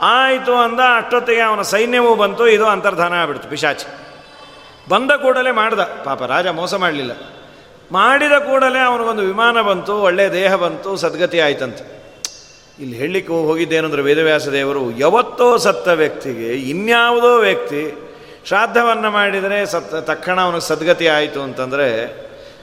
ಆಯಿತು 0.00 0.54
ಅಂದ, 0.54 0.80
ಅಷ್ಟೊತ್ತಿಗೆ 0.80 1.40
ಅವನ 1.40 1.62
ಸೈನ್ಯವೂ 1.62 2.14
ಬಂತು, 2.14 2.48
ಇದು 2.48 2.66
ಅಂತರ್ಧಾನ 2.66 3.12
ಆಗ್ಬಿಡ್ತು 3.12 3.48
ಪಿಶಾಚಿ. 3.48 3.86
ಬಂದ 4.90 5.10
ಕೂಡಲೇ 5.10 5.50
ಮಾಡ್ದ. 5.50 5.80
ಪಾಪ 5.80 6.22
ರಾಜ 6.22 6.46
ಮೋಸ 6.46 6.74
ಮಾಡಲಿಲ್ಲ. 6.74 7.12
ಮಾಡಿದ 7.92 8.32
ಕೂಡಲೇ 8.32 8.78
ಅವನಿಗೊಂದು 8.78 9.22
ವಿಮಾನ 9.22 9.60
ಬಂತು 9.60 9.96
ಒಳ್ಳೆಯ 9.96 10.30
ದೇಹ 10.30 10.54
ಬಂತು, 10.54 10.96
ಸದ್ಗತಿ 10.96 11.40
ಆಯ್ತಂತೆ. 11.40 11.92
ಇಲ್ಲಿ 12.80 12.96
ಹೇಳಲಿಕ್ಕೆ 12.96 13.32
ಹೋಗಿದ್ದೇನೆಂದ್ರೆ 13.32 14.02
ವೇದವ್ಯಾಸ 14.02 14.48
ದೇವರು, 14.48 14.90
ಯಾವತ್ತೋ 14.90 15.56
ಸತ್ತ 15.56 15.88
ವ್ಯಕ್ತಿಗೆ, 15.88 16.48
ಇನ್ಯಾವುದೋ 16.52 17.38
ವ್ಯಕ್ತಿ 17.38 18.12
ಶ್ರಾದ್ದವನ್ನು 18.44 19.10
ಮಾಡಿದರೆ 19.10 19.66
ಸತ್ತ 19.66 19.94
ತಕ್ಷಣ 19.94 20.40
ಅವನಿಗೆ 20.40 20.68
ಸದ್ಗತಿ 20.68 21.08
ಆಯಿತು 21.08 21.42
ಅಂತಂದರೆ 21.42 22.22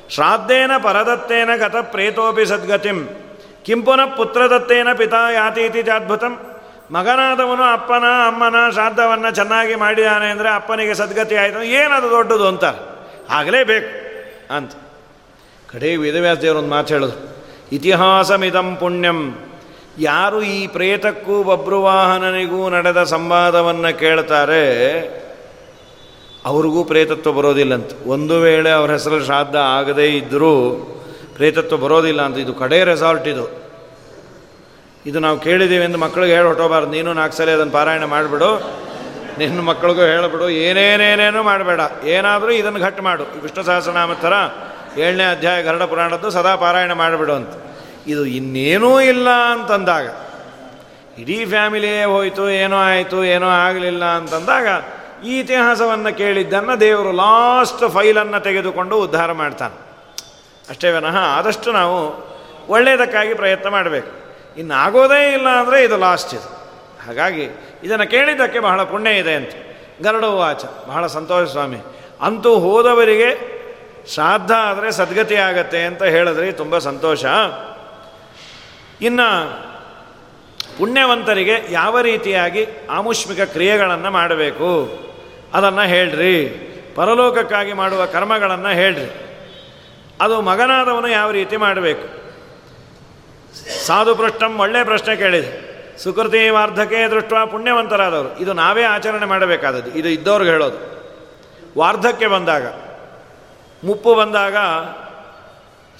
ಶ್ರಾದ್ದೇನ 0.09 0.71
ಪರದತ್ತೇನ 0.83 1.49
ಗತ 1.55 1.75
ಪ್ರೇತೋಪಿ 1.75 2.45
ಸದ್ಗತಿಂ. 2.45 3.09
ಕಿಂಪುನ 3.65 3.99
ಪುತ್ರದತ್ತೇನ 4.17 4.87
ಪಿತಾ 4.93 5.31
ಯಾತೀತಿ 5.31 5.81
ಜಾದ್ಭುತಂ 5.81 6.33
ಮಗನಾದವನು 6.91 7.63
ಅಪ್ಪನ 7.63 8.03
ಅಮ್ಮನ 8.27 8.55
ಶ್ರಾದ್ದವನ್ನು 8.71 9.35
ಚೆನ್ನಾಗಿ 9.35 9.75
ಮಾಡಿದಾನೆ 9.75 10.29
ಅಂದರೆ 10.29 10.49
ಅಪ್ಪನಿಗೆ 10.49 10.93
ಸದ್ಗತಿ 10.93 11.35
ಆಯಿತು. 11.35 11.63
ಏನದು 11.63 12.09
ದೊಡ್ಡದು 12.09 12.47
ಅಂತ? 12.47 12.65
ಆಗಲೇಬೇಕು 13.29 13.89
ಅಂತ. 14.53 14.71
ಕಡೆ 15.71 15.95
ವೇದವ್ಯಾಸ 15.95 16.37
ದೇವರೊಂದು 16.37 16.69
ಮಾತು 16.69 16.93
ಹೇಳೋದು 16.93 17.17
ಇತಿಹಾಸಮಿದಂ 17.71 18.75
ಪುಣ್ಯಂ. 18.75 19.19
ಯಾರು 19.97 20.41
ಈ 20.41 20.67
ಪ್ರೇತಕ್ಕೂ 20.67 21.43
ಬಬ್ರುವಾಹನನಿಗೂ 21.43 22.69
ನಡೆದ 22.69 23.03
ಸಂವಾದವನ್ನು 23.03 23.99
ಕೇಳ್ತಾರೆ 23.99 24.63
ಅವ್ರಿಗೂ 26.45 26.83
ಪ್ರೇತತ್ವ 26.83 27.31
ಬರೋದಿಲ್ಲಂತ. 27.31 27.91
ಒಂದು 28.05 28.39
ವೇಳೆ 28.39 28.71
ಅವ್ರ 28.71 28.91
ಹೆಸರಲ್ಲಿ 28.91 29.25
ಶ್ರಾದ್ದ 29.25 29.55
ಆಗದೇ 29.55 30.05
ಇದ್ದರೂ 30.05 30.75
ಪ್ರೇತತ್ವ 31.35 31.77
ಬರೋದಿಲ್ಲ 31.77 32.21
ಅಂತ. 32.21 32.37
ಇದು 32.37 32.53
ಕಡೆ 32.53 32.83
ರೆಸಾರ್ಟ್ 32.83 33.27
ಇದು. 33.27 33.59
ಇದು 35.05 35.19
ನಾವು 35.19 35.39
ಕೇಳಿದ್ದೀವಿ 35.39 35.83
ಎಂದು 35.83 35.97
ಮಕ್ಕಳಿಗೆ 35.97 36.33
ಹೇಳಿ 36.33 36.47
ಹೊಟ್ಟೋಬಾರ್ದು 36.47 36.91
ನೀನು 36.91 37.13
ನಾಲ್ಕು 37.13 37.37
ಸಲ 37.37 37.49
ಅದನ್ನು 37.51 37.73
ಪಾರಾಯಣ 37.73 38.05
ಮಾಡಿಬಿಡು. 38.05 38.79
ನಿನ್ನ 39.37 39.61
ಮಕ್ಕಳಿಗೂ 39.61 40.01
ಹೇಳಿಬಿಡು. 40.01 40.49
ಏನೇನೇನೇನೂ 40.49 41.43
ಮಾಡಬೇಡ. 41.43 41.79
ಏನಾದರೂ 42.05 42.51
ಇದನ್ನು 42.51 42.79
ಘಟ್ಟು 42.79 43.03
ಮಾಡು. 43.03 43.41
ವಿಷ್ಣು 43.41 43.63
ಸಹಸ್ರನಾಮ 43.63 44.13
ಥರ 44.13 44.33
ಏಳನೇ 44.97 45.23
ಅಧ್ಯಾಯ 45.23 45.63
ಗರಡ 45.63 45.83
ಪುರಾಣದ್ದು 45.83 46.29
ಸದಾ 46.29 46.55
ಪಾರಾಯಣ 46.55 46.93
ಮಾಡಿಬಿಡು 46.93 47.33
ಅಂತ. 47.33 47.49
ಇದು 48.07 48.25
ಇನ್ನೇನೂ 48.25 49.01
ಇಲ್ಲ 49.01 49.29
ಅಂತಂದಾಗ, 49.29 50.07
ಇಡೀ 51.19 51.45
ಫ್ಯಾಮಿಲಿಯೇ 51.45 52.03
ಹೋಯಿತು, 52.03 52.49
ಏನೋ 52.49 52.77
ಆಯಿತು, 52.77 53.23
ಏನೋ 53.23 53.47
ಆಗಲಿಲ್ಲ 53.47 54.05
ಅಂತಂದಾಗ 54.05 54.67
ಈ 55.23 55.39
ಇತಿಹಾಸವನ್ನು 55.39 56.17
ಕೇಳಿದ್ದನ್ನು 56.17 56.79
ದೇವರು 56.79 57.11
ಲಾಸ್ಟ್ 57.11 57.89
ಫೈಲನ್ನು 57.89 58.39
ತೆಗೆದುಕೊಂಡು 58.39 58.97
ಉದ್ಧಾರ 58.97 59.31
ಮಾಡ್ತಾನೆ. 59.31 59.89
ಅಷ್ಟೇ 60.69 60.91
ವಿನಃ 60.91 61.17
ಆದಷ್ಟು 61.17 61.71
ನಾವು 61.71 62.29
ಒಳ್ಳೆಯದಕ್ಕಾಗಿ 62.69 63.33
ಪ್ರಯತ್ನ 63.33 63.69
ಮಾಡಬೇಕು. 63.69 64.11
ಇನ್ನು 64.57 64.73
ಆಗೋದೇ 64.73 65.33
ಇಲ್ಲ 65.33 65.47
ಅಂದರೆ 65.49 65.83
ಇದು 65.83 65.97
ಲಾಸ್ಟ್ 65.97 66.33
ಇದು. 66.33 66.59
ಹಾಗಾಗಿ 67.07 67.49
ಇದನ್ನು 67.83 68.11
ಕೇಳಿದ್ದಕ್ಕೆ 68.11 68.59
ಬಹಳ 68.59 68.83
ಪುಣ್ಯ 68.83 69.11
ಇದೆ 69.11 69.33
ಅಂತ. 69.33 69.49
ಗರುಡ 70.03 70.23
ವಾಚ 70.23 70.65
ಬಹಳ 70.87 71.07
ಸಂತೋಷ 71.07 71.49
ಸ್ವಾಮಿ. 71.49 71.77
ಅಂತೂ 72.21 72.59
ಹೋದವರಿಗೆ 72.59 73.59
ಶ್ರಾದ್ದ 74.07 74.51
ಆದರೆ 74.51 74.91
ಸದ್ಗತಿ 74.91 75.35
ಆಗತ್ತೆ 75.35 75.83
ಅಂತ 75.83 76.03
ಹೇಳಿದ್ರೆ 76.03 76.51
ತುಂಬ 76.51 76.77
ಸಂತೋಷ. 76.77 77.25
ಇನ್ನು 79.01 79.69
ಪುಣ್ಯವಂತರಿಗೆ 80.77 81.61
ಯಾವ 81.69 82.01
ರೀತಿಯಾಗಿ 82.01 82.67
ಆಮುಷ್ಮಿಕ 82.89 83.41
ಕ್ರಿಯೆಗಳನ್ನು 83.41 84.11
ಮಾಡಬೇಕು? 84.11 85.08
ಅದನ್ನು 85.53 85.81
ಹೇಳ್ರಿ. 85.81 86.65
ಪರಲೋಕಕ್ಕಾಗಿ 86.95 87.73
ಮಾಡುವ 87.73 88.05
ಕರ್ಮಗಳನ್ನು 88.05 88.69
ಹೇಳ್ರಿ. 88.69 89.25
ಅದು 90.21 90.41
ಮಗನಾದವನು 90.41 91.07
ಯಾವ 91.07 91.31
ರೀತಿ 91.31 91.57
ಮಾಡಬೇಕು? 91.57 92.19
ಸಾಧು 93.85 94.15
ಪೃಷ್ಟಂ 94.15 94.59
ಒಳ್ಳೆಯ 94.59 94.83
ಪ್ರಶ್ನೆ 94.83 95.15
ಕೇಳಿದೆ. 95.15 95.69
ಸುಕೃತಿ 96.03 96.49
ವಾರ್ಧಕೆ 96.49 97.11
ದೃಷ್ಟ 97.11 97.33
ಪುಣ್ಯವಂತರಾದವರು. 97.51 98.39
ಇದು 98.39 98.53
ನಾವೇ 98.53 98.83
ಆಚರಣೆ 98.83 99.25
ಮಾಡಬೇಕಾದದ್ದು. 99.25 99.99
ಇದು 99.99 100.09
ಇದ್ದವ್ರಿಗೆ 100.09 100.51
ಹೇಳೋದು. 100.51 100.99
ವಾರ್ಧಕ್ಯ 101.77 102.27
ಬಂದಾಗ, 102.27 102.67
ಮುಪ್ಪು 103.83 104.15
ಬಂದಾಗ 104.15 104.55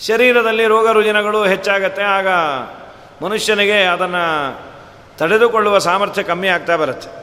ಶರೀರದಲ್ಲಿ 0.07 0.65
ರೋಗ 0.65 0.89
ರುಜಿನಗಳು 0.89 1.45
ಹೆಚ್ಚಾಗತ್ತೆ. 1.45 2.01
ಆಗ 2.01 2.27
ಮನುಷ್ಯನಿಗೆ 3.23 3.83
ಅದನ್ನು 3.83 4.57
ತಡೆದುಕೊಳ್ಳುವ 5.17 5.77
ಸಾಮರ್ಥ್ಯ 5.77 6.23
ಕಮ್ಮಿ 6.23 6.47
ಆಗ್ತಾ 6.47 6.75
ಬರುತ್ತೆ. 6.75 7.18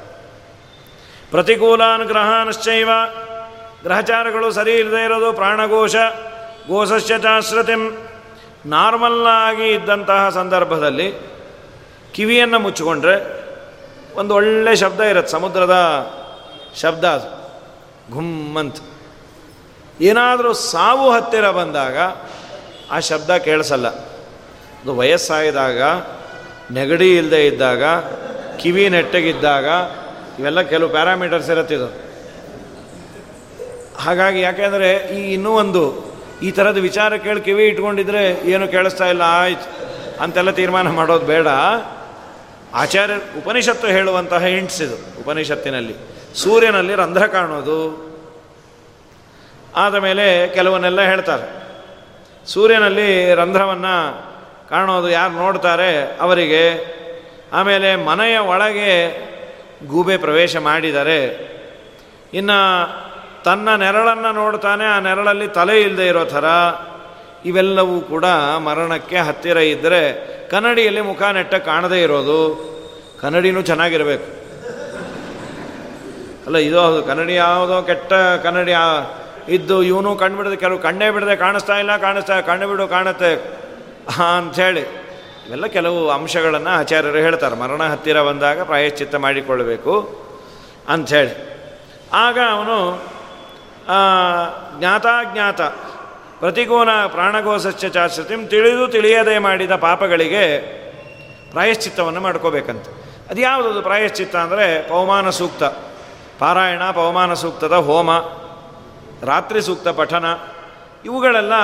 ಪ್ರತಿಕೂಲಾನುಗ್ರಹಾನಶ್ಚೈವ. 1.30 2.90
ಗ್ರಹಚಾರಗಳು 3.82 4.52
ಸರಿ 4.52 4.74
ಇಲ್ಲದೆ 4.74 5.04
ಇರೋದು 5.04 5.32
ಪ್ರಾಣಘೋಷ 5.32 5.94
ಗೋಸಸ್ಯ 6.68 7.18
ಚಾಶ್ರತಿಂ 7.18 7.82
ನಾರ್ಮಲ್ಲಾಗಿ 8.66 9.68
ಇದ್ದಂತಹ 9.70 10.28
ಸಂದರ್ಭದಲ್ಲಿ 10.28 11.12
ಕಿವಿಯನ್ನು 12.12 12.58
ಮುಚ್ಚಿಕೊಂಡ್ರೆ 12.58 13.16
ಒಂದು 14.14 14.34
ಒಳ್ಳೆ 14.34 14.76
ಶಬ್ದ 14.76 15.00
ಇರುತ್ತೆ, 15.00 15.32
ಸಮುದ್ರದ 15.32 15.76
ಶಬ್ದ 16.80 17.04
ಅದು. 17.04 17.28
ಘುಮ್ಮಂತ್ 18.14 18.80
ಏನಾದರೂ 20.00 20.52
ಸಾವು 20.52 21.12
ಹತ್ತಿರ 21.12 21.50
ಬಂದಾಗ 21.50 21.98
ಆ 22.90 22.98
ಶಬ್ದ 23.00 23.36
ಕೇಳಿಸಲ್ಲ. 23.36 23.88
ಅದು 24.82 24.96
ವಯಸ್ಸಾಗಿದಾಗ 24.96 25.82
ನೆಗಡಿ 26.72 27.16
ಇಲ್ಲದೆ 27.16 27.46
ಇದ್ದಾಗ, 27.46 27.84
ಕಿವಿ 28.56 28.88
ನೆಟ್ಟಗಿದ್ದಾಗ 28.88 29.68
ಇವೆಲ್ಲ 30.38 30.60
ಕೆಲವು 30.60 30.88
ಪ್ಯಾರಾಮೀಟರ್ಸ್ 30.88 31.50
ಇರುತ್ತಿದ್ದು 31.50 32.06
ಹಾಗಾಗಿ 33.98 34.40
ಯಾಕೆಂದರೆ 34.40 34.96
ಈ 34.96 35.34
ಇನ್ನೂ 35.34 35.52
ಒಂದು 35.52 36.06
ಈ 36.42 36.50
ಥರದ 36.50 36.76
ವಿಚಾರ 36.76 37.16
ಕೇಳಿ 37.16 37.40
ಕಿವಿ 37.40 37.66
ಇಟ್ಕೊಂಡಿದ್ರೆ 37.66 38.50
ಏನು 38.50 38.68
ಕೇಳಿಸ್ತಾ 38.68 39.06
ಇಲ್ಲ, 39.06 39.22
ಆಯ್ತು, 39.22 39.68
ಅಂತೆಲ್ಲ 40.22 40.50
ತೀರ್ಮಾನ 40.50 40.88
ಮಾಡೋದು 40.90 41.26
ಬೇಡ. 41.26 41.46
ಆಚಾರ್ಯ 42.74 43.14
ಉಪನಿಷತ್ತು 43.14 43.86
ಹೇಳುವಂತಹ 43.86 44.44
ಹಿಂಟ್ಸ್ 44.46 44.82
ಇದು 44.82 45.20
ಉಪನಿಷತ್ತಿನಲ್ಲಿ. 45.20 45.94
ಸೂರ್ಯನಲ್ಲಿ 46.34 46.94
ರಂಧ್ರ 46.94 47.26
ಕಾಣೋದು. 47.26 47.78
ಆದ 49.76 49.94
ಮೇಲೆ 49.94 50.48
ಕೆಲವನ್ನೆಲ್ಲ 50.48 51.00
ಹೇಳ್ತಾರೆ. 51.00 51.46
ಸೂರ್ಯನಲ್ಲಿ 52.46 53.34
ರಂಧ್ರವನ್ನು 53.34 54.24
ಕಾಣೋದು 54.68 55.08
ಯಾರು 55.10 55.32
ನೋಡ್ತಾರೆ 55.32 56.18
ಅವರಿಗೆ. 56.20 56.96
ಆಮೇಲೆ 57.52 57.96
ಮನೆಯ 57.96 58.38
ಒಳಗೆ 58.38 58.92
ಗೂಬೆ 59.84 60.16
ಪ್ರವೇಶ 60.16 60.56
ಮಾಡಿದರೆ, 60.56 61.20
ಇನ್ನು 62.34 62.58
ತನ್ನ 63.44 63.76
ನೆರಳನ್ನು 63.76 64.32
ನೋಡ್ತಾನೆ, 64.32 64.84
ಆ 64.84 64.98
ನೆರಳಲ್ಲಿ 64.98 65.48
ತಲೆ 65.48 65.80
ಇಲ್ಲದೆ 65.80 66.06
ಇರೋ 66.06 66.24
ಥರ 66.24 66.44
ಇವೆಲ್ಲವೂ 67.44 68.00
ಕೂಡ 68.00 68.24
ಮರಣಕ್ಕೆ 68.58 69.16
ಹತ್ತಿರ 69.16 69.56
ಇದ್ದರೆ 69.56 70.00
ಕನ್ನಡಿಯಲ್ಲಿ 70.50 71.00
ಮುಖ 71.00 71.22
ನೆಟ್ಟ 71.22 71.54
ಕಾಣದೇ 71.54 72.02
ಇರೋದು, 72.02 72.38
ಕನ್ನಡಿನೂ 73.20 73.62
ಚೆನ್ನಾಗಿರಬೇಕು. 73.62 74.36
ಅಲ್ಲ, 76.46 76.56
ಇದು 76.56 76.80
ಹೌದು, 76.80 77.02
ಕನ್ನಡಿ 77.02 77.34
ಯಾವುದೋ 77.34 77.82
ಕೆಟ್ಟ 77.82 78.12
ಕನ್ನಡಿ 78.42 78.72
ಇದ್ದು 79.48 79.82
ಇವನು 79.82 80.16
ಕಂಡುಬಿಡದೆ 80.16 80.50
ಬಿಡದೆ, 80.50 80.56
ಕೆಲವು 80.56 80.78
ಕಣ್ಣೇ 80.78 81.10
ಬಿಡದೆ 81.10 81.36
ಕಾಣಿಸ್ತಾ 81.36 81.78
ಇಲ್ಲ, 81.78 81.96
ಕಾಣಿಸ್ತಾ 81.96 82.40
ಕಣ್ಣು 82.40 82.68
ಬಿಡು 82.68 82.88
ಕಾಣುತ್ತೆ 82.88 83.34
ಅಂಥೇಳಿ. 84.36 85.05
ಇವೆಲ್ಲ 85.46 85.66
ಕೆಲವು 85.66 86.10
ಅಂಶಗಳನ್ನು 86.10 86.70
ಆಚಾರ್ಯರು 86.70 87.18
ಹೇಳ್ತಾರೆ. 87.18 87.56
ಮರಣ 87.56 87.82
ಹತ್ತಿರ 87.82 88.22
ಬಂದಾಗ 88.22 88.62
ಪ್ರಾಯಶ್ಚಿತ್ತ 88.62 89.14
ಮಾಡಿಕೊಳ್ಳಬೇಕು 89.14 89.92
ಅಂಥೇಳಿ 90.88 91.34
ಆಗ 92.12 92.38
ಅವನು 92.50 92.78
ಜ್ಞಾತಾಜ್ಞಾತ 94.78 95.60
ಪ್ರತಿಗೋನ 96.40 96.88
ಪ್ರಾಣಗೋಸಸ್ಯ 97.06 97.88
ಚಾಶ್ರತಿಂ 97.88 98.46
ತಿಳಿದು 98.46 98.88
ತಿಳಿಯದೆ 98.88 99.38
ಮಾಡಿದ 99.38 99.74
ಪಾಪಗಳಿಗೆ 99.76 100.44
ಪ್ರಾಯಶ್ಚಿತ್ತವನ್ನು 101.50 102.20
ಮಾಡ್ಕೋಬೇಕಂತೆ. 102.20 102.90
ಅದು 103.30 103.40
ಯಾವುದದು 103.40 103.82
ಪ್ರಾಯಶ್ಚಿತ್ತ 103.82 104.36
ಅಂದರೆ 104.36 104.66
ಪವಮಾನ 104.88 105.30
ಸೂಕ್ತ? 105.30 105.62
ಪಾರಾಯಣ, 106.38 106.82
ಪವಮಾನ 106.90 107.34
ಸೂಕ್ತದ 107.34 107.76
ಹೋಮ, 107.88 108.10
ರಾತ್ರಿ 109.26 109.62
ಸೂಕ್ತ 109.62 109.88
ಪಠನ, 109.88 110.26
ಇವುಗಳೆಲ್ಲ 111.04 111.54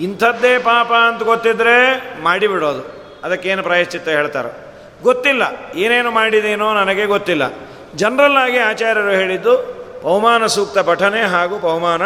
ಇಂಥದ್ದೇ 0.00 0.58
ಪಾಪ 0.58 0.92
ಅಂತ 0.92 1.22
ಗೊತ್ತಿದ್ರೆ 1.22 1.76
ಮಾಡಿಬಿಡೋದು. 2.22 2.82
ಅದಕ್ಕೇನು 3.24 3.62
ಪ್ರಾಯಶ್ಚಿತ್ತ 3.62 4.08
ಹೇಳ್ತಾರೆ. 4.08 4.50
ಗೊತ್ತಿಲ್ಲ, 5.02 5.42
ಏನೇನು 5.76 6.10
ಮಾಡಿದೇನೋ 6.10 6.74
ನನಗೆ 6.74 7.04
ಗೊತ್ತಿಲ್ಲ. 7.06 7.44
ಜನರಲ್ 7.96 8.36
ಆಗಿ 8.36 8.58
ಆಚಾರ್ಯರು 8.58 9.10
ಹೇಳಿದ್ದು 9.10 9.54
ಬಹುಮಾನ 10.02 10.46
ಸೂಕ್ತ 10.46 10.78
ಪಠನೆ 10.78 11.22
ಹಾಗೂ 11.22 11.58
ಬಹುಮಾನ 11.58 12.02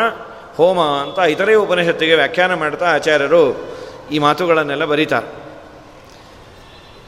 ಹೋಮ 0.56 0.80
ಅಂತ 0.80 1.18
ಇತರೆ 1.18 1.54
ಉಪನಿಷತ್ತಿಗೆ 1.54 2.14
ವ್ಯಾಖ್ಯಾನ 2.14 2.54
ಮಾಡ್ತಾ 2.54 2.86
ಆಚಾರ್ಯರು 2.94 3.42
ಈ 4.12 4.18
ಮಾತುಗಳನ್ನೆಲ್ಲ 4.18 4.84
ಬರೀತಾರೆ. 4.84 5.28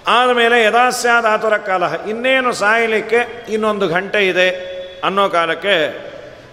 ಆದಮೇಲೆ 0.09 0.57
ಯಥಾಸ್ಯಾದ 0.65 1.25
ಆತುರ 1.25 1.57
ಕಾಲ, 1.57 1.83
ಇನ್ನೇನು 2.09 2.53
ಸಾಯಲಿಕ್ಕೆ 2.53 3.21
ಇನ್ನೊಂದು 3.53 3.87
ಗಂಟೆ 3.89 4.21
ಇದೆ 4.29 4.49
ಅನ್ನೋ 5.05 5.29
ಕಾಲಕ್ಕೆ 5.29 5.75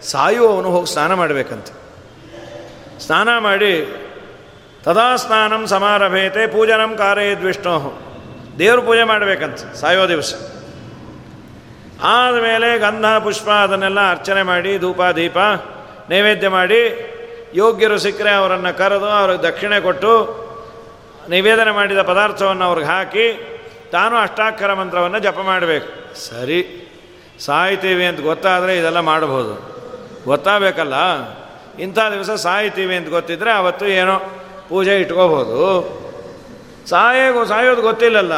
ಸಾಯುವವನು 0.04 0.70
ಹೋಗಿ 0.72 0.90
ಸ್ನಾನ 0.94 1.14
ಮಾಡಬೇಕಂತೆ. 1.14 1.74
ಸ್ನಾನ 3.00 3.30
ಮಾಡಿ 3.38 3.74
ತದಾ 4.84 5.16
ಸ್ನಾನಂ 5.16 5.68
ಸಮಾರಭೇತೆ 5.68 6.48
ಪೂಜನಂ 6.48 6.96
ಕಾರಯದ್ 6.98 7.44
ವಿಷ್ಣು 7.44 7.76
ದೇವ್ರ 8.60 8.80
ಪೂಜೆ 8.80 9.04
ಮಾಡಬೇಕಂತ, 9.04 9.76
ಸಾಯೋ 9.76 10.08
ದಿವಸ. 10.08 10.34
ಆದಮೇಲೆ 12.04 12.80
ಗಂಧ, 12.80 13.06
ಪುಷ್ಪ 13.24 13.50
ಅದನ್ನೆಲ್ಲ 13.50 14.12
ಅರ್ಚನೆ 14.12 14.44
ಮಾಡಿ, 14.44 14.78
ಧೂಪ, 14.78 15.02
ದೀಪ 15.16 15.38
ನೈವೇದ್ಯ 16.10 16.48
ಮಾಡಿ, 16.48 16.82
ಯೋಗ್ಯರು 17.54 17.98
ಸಿಕ್ಕರೆ 17.98 18.32
ಅವರನ್ನು 18.32 18.78
ಕರೆದು 18.78 19.06
ಅವ್ರಿಗೆ 19.06 19.44
ದಕ್ಷಿಣೆ 19.44 19.82
ಕೊಟ್ಟು 19.82 20.12
ನಿವೇದನೆ 21.30 21.72
ಮಾಡಿದ 21.72 22.02
ಪದಾರ್ಥವನ್ನು 22.02 22.66
ಅವ್ರಿಗೆ 22.66 22.88
ಹಾಕಿ, 22.88 23.26
ತಾನು 23.92 24.16
ಅಷ್ಟಾಕ್ಷರ 24.18 24.74
ಮಂತ್ರವನ್ನು 24.74 25.20
ಜಪ 25.20 25.40
ಮಾಡಬೇಕು. 25.40 26.16
ಸರಿ, 26.20 26.62
ಸಾಯ್ತೀವಿ 27.40 28.06
ಅಂತ 28.06 28.22
ಗೊತ್ತಾದರೆ 28.22 28.78
ಇದೆಲ್ಲ 28.78 29.00
ಮಾಡಬಹುದು 29.00 29.54
ಗೊತ್ತಾಗಬೇಕಲ್ಲ? 30.26 30.94
ಇಂಥ 31.80 32.00
ದಿವಸ 32.00 32.30
ಸಾಯ್ತೀವಿ 32.30 32.96
ಅಂತ 32.96 33.10
ಗೊತ್ತಿದ್ರೆ 33.10 33.52
ಅವತ್ತು 33.52 33.86
ಏನೋ 33.86 34.22
ಪೂಜೆ 34.74 34.96
ಇಟ್ಕೋಬೋದು. 34.96 35.58
ಸಾಯೋ 36.90 37.46
ಸಾಯೋದು 37.46 37.82
ಗೊತ್ತಿಲ್ಲಲ್ಲ. 37.82 38.34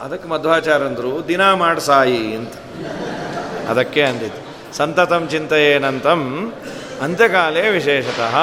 ಅದಕ್ಕೆ 0.00 0.28
ಮಧ್ವಾಚಾರ್ಯಂದರು, 0.28 1.28
ದಿನ 1.28 1.52
ಮಾಡಿ 1.52 1.80
ಸಾಯಿ 1.80 2.36
ಅಂತ. 2.36 2.52
ಅದಕ್ಕೆ 3.68 4.02
ಅಂದಿದ್ದು. 4.02 4.76
ಸಂತತಂ 4.76 5.28
ಏನಂತಂ 5.56 6.52
ಅಂತ್ಯಕಾಲೇ 7.02 7.70
ವಿಶೇಷತಃ. 7.70 8.36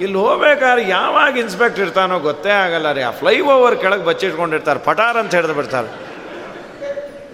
ಇಲ್ಲಿ 0.00 0.18
ಹೋಗ್ಬೇಕಾದ್ರೆ 0.18 0.88
ಯಾವಾಗ 0.88 1.38
ಇನ್ಸ್ಪೆಕ್ಟರ್ 1.38 1.84
ಇರ್ತಾನೋ 1.84 2.18
ಗೊತ್ತೇ 2.18 2.50
ಆಗಲ್ಲ 2.50 2.92
ರೀ. 2.92 3.02
ಆ 3.02 3.10
ಫ್ಲೈ 3.10 3.40
ಓವರ್ 3.40 3.76
ಕೆಳಗೆ 3.78 4.04
ಬಚ್ಚಿಟ್ಕೊಂಡಿರ್ತಾರೆ. 4.04 4.80
ಪಟಾರ್ 4.80 5.16
ಅಂತ 5.16 5.34
ಹಿಡಿದು 5.34 5.54
ಬಿಡ್ತಾರೆ. 5.54 5.88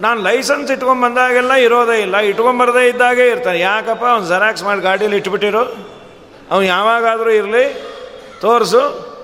ನಾನು 0.01 0.23
ಲೈಸೆನ್ಸ್ 0.23 0.73
ಇಟ್ಕೊಂಡು 0.73 1.03
ಬಂದಾಗೆಲ್ಲ 1.03 1.53
ಇರೋದೇ 1.53 2.03
ಇಲ್ಲ. 2.03 2.17
ಇಟ್ಕೊಂಬರದೇ 2.17 2.89
ಇದ್ದಾಗೆ 2.89 3.29
ಇರ್ತಾನೆ. 3.29 3.59
ಯಾಕಪ್ಪ 3.59 4.05
ಅವ್ನು 4.05 4.29
ಜೆರಾಕ್ಸ್ 4.29 4.63
ಮಾಡಿ 4.63 4.81
ಗಾಡೀಲಿ 4.81 5.17
ಇಟ್ಬಿಟ್ಟಿರು 5.17 5.63
ಅವ್ನು 6.51 6.63
ಯಾವಾಗಾದರೂ 6.63 7.31
ಇರಲಿ. 7.31 7.83
ತೋರಿಸು. 8.41 9.16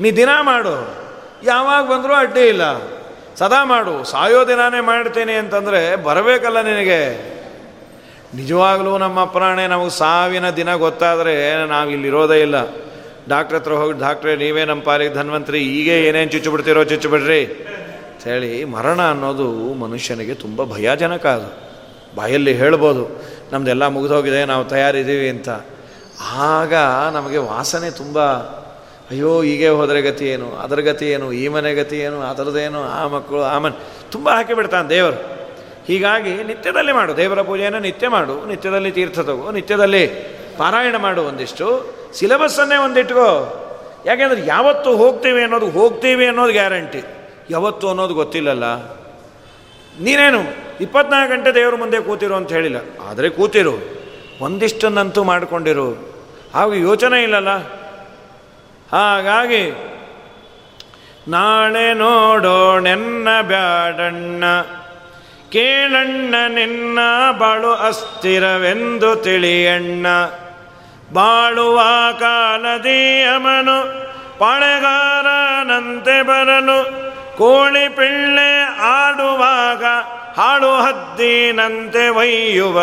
ನೀ 0.00 0.12
ದಿನ 0.12 0.28
ಮಾಡು. 0.40 1.00
ಯಾವಾಗ 1.44 1.90
ಬಂದರೂ 1.90 2.14
ಅಡ್ಡಿ 2.14 2.40
ಇಲ್ಲ. 2.40 2.78
ಸದಾ 3.36 3.64
ಮಾಡು. 3.64 4.04
ಸಾಯೋ 4.04 4.48
ದಿನಾನೇ 4.48 4.80
ಮಾಡ್ತೇನೆ 4.80 5.34
ಅಂತಂದರೆ 5.34 5.96
ಬರಬೇಕಲ್ಲ 5.96 6.60
ನಿನಗೆ. 6.60 7.30
ನಿಜವಾಗಲೂ 8.34 8.98
ನಮ್ಮ 8.98 9.24
ಪ್ರಾಣೆ 9.24 9.66
ನಮಗೆ 9.66 9.90
ಸಾವಿನ 9.90 10.50
ದಿನ 10.50 10.74
ಗೊತ್ತಾದರೆ 10.74 11.66
ನಾವು 11.66 11.90
ಇಲ್ಲಿರೋದೇ 11.90 12.40
ಇಲ್ಲ. 12.40 12.54
ಡಾಕ್ಟ್ರ್ 13.28 13.58
ಹತ್ರ 13.58 13.72
ಹೋಗಿ, 13.72 14.00
ಡಾಕ್ಟ್ರೇ, 14.00 14.36
ನೀವೇ 14.36 14.64
ನಮ್ಮ 14.64 14.82
ಪಾಲಿಗೆ 14.82 15.14
ಧನ್ವಂತರಿ 15.14 15.60
ಈಗೇ 15.60 16.02
ಏನೇನು 16.02 16.30
ಚುಚ್ಚುಬಿಡ್ತೀರೋ 16.30 16.84
ಚುಚ್ಚುಬಿಡ್ರಿ. 16.84 17.44
ಹೇಳಿ, 18.24 18.64
ಮರಣ 18.64 19.10
ಅನ್ನೋದು 19.10 19.74
ಮನುಷ್ಯನಿಗೆ 19.74 20.34
ತುಂಬ 20.34 20.64
ಭಯಜನಕ 20.64 21.26
ಅದು. 21.26 21.70
ಬಾಯಲ್ಲಿ 22.16 22.52
ಹೇಳ್ಬೋದು 22.52 23.22
ನಮ್ಮದೆಲ್ಲ 23.52 23.86
ಮುಗಿದೋಗಿದೆ, 23.86 24.44
ನಾವು 24.44 24.64
ತಯಾರಿದ್ದೀವಿ 24.64 25.28
ಅಂತ. 25.28 25.48
ಆಗ 26.32 26.74
ನಮಗೆ 27.12 27.38
ವಾಸನೆ 27.38 27.90
ತುಂಬ 27.90 28.18
ಅಯ್ಯೋ, 29.10 29.42
ಹೀಗೆ 29.42 29.68
ಹೋದರೆ 29.68 30.02
ಗತಿ 30.02 30.26
ಏನು? 30.26 30.56
ಅದರ 30.56 30.80
ಗತಿ 30.80 31.10
ಏನು? 31.10 31.32
ಈ 31.32 31.48
ಮನೆ 31.48 31.74
ಗತಿ 31.74 31.98
ಏನು? 31.98 32.20
ಅದರದ್ದೇನು 32.20 32.82
ಆ 32.82 33.06
ಮಕ್ಕಳು, 33.06 33.42
ಆ 33.42 33.58
ಮನೆ. 33.58 33.76
ತುಂಬ 34.12 34.30
ಹಾಕಿಬಿಡ್ತಾನೆ 34.30 34.88
ದೇವರು. 34.88 35.40
ಹೀಗಾಗಿ 35.86 36.44
ನಿತ್ಯದಲ್ಲಿ 36.44 36.92
ಮಾಡು. 36.92 37.16
ದೇವರ 37.16 37.42
ಪೂಜೆಯನ್ನು 37.42 37.78
ನಿತ್ಯ 37.78 38.08
ಮಾಡು. 38.08 38.46
ನಿತ್ಯದಲ್ಲಿ 38.46 38.90
ತೀರ್ಥ 38.90 39.18
ತಗೋ. 39.18 39.50
ನಿತ್ಯದಲ್ಲಿ 39.50 40.06
ಪಾರಾಯಣ 40.56 40.96
ಮಾಡು 40.96 41.22
ಒಂದಿಷ್ಟು. 41.22 41.94
ಸಿಲೆಬಸ್ಸನ್ನೇ 42.14 42.76
ಒಂದಿಟ್ಕೋ. 42.76 43.56
ಯಾಕೆಂದ್ರೆ 44.06 44.46
ಯಾವತ್ತು 44.46 44.96
ಹೋಗ್ತೀವಿ 44.96 45.42
ಅನ್ನೋದು 45.42 45.70
ಹೋಗ್ತೀವಿ 45.70 46.26
ಅನ್ನೋದು 46.26 46.52
ಗ್ಯಾರಂಟಿ. 46.52 47.04
ಯಾವತ್ತು 47.50 47.88
ಅನ್ನೋದು 47.88 48.14
ಗೊತ್ತಿಲ್ಲಲ್ಲ. 48.14 48.64
ನೀನೇನು, 50.00 50.40
ಇಪ್ಪತ್ನಾಲ್ಕು 50.80 51.36
ಗಂಟೆ 51.36 51.54
ದೇವರ 51.54 51.74
ಮುಂದೆ 51.74 52.00
ಕೂತಿರು 52.00 52.34
ಅಂತ 52.34 52.52
ಹೇಳಿಲ್ಲ. 52.52 52.76
ಆದರೆ 53.08 53.28
ಕೂತಿರು. 53.28 53.72
ಒಂದಿಷ್ಟನ್ನಂತೂ 54.40 55.24
ಮಾಡಿಕೊಂಡಿರು. 55.24 56.14
ಹಾಗೂ 56.54 56.74
ಯೋಚನೆ 56.74 57.22
ಇಲ್ಲಲ್ಲ. 57.22 57.79
ಹಾಗಾಗಿ 58.92 59.70
ನಾಳೆ 61.28 61.94
ನೋಡೋಣೆನ್ನ 61.94 63.28
ಬ್ಯಾಡಣ್ಣ, 63.42 64.44
ಕೇಳಣ್ಣ 65.52 66.34
ನಿನ್ನ 66.48 66.98
ಬಾಳು 67.38 67.72
ಅಸ್ಥಿರವೆಂದು 67.72 69.16
ತಿಳಿಯಣ್ಣ. 69.16 70.06
ಬಾಳುವ 71.12 71.80
ಕಾಲದಿ 72.20 73.22
ಅಮನು, 73.22 73.78
ಪಾಳೆಗಾರನಂತೆ 74.38 76.22
ಬರಲು 76.22 77.10
ಕೋಳಿ 77.38 77.88
ಪಿಳ್ಳೆ 77.88 78.62
ಆಡುವಾಗ 78.80 79.84
ಹಾಳು 80.40 80.74
ಹದ್ದಿನಂತೆ 80.74 82.08
ಒಯ್ಯುವ. 82.08 82.80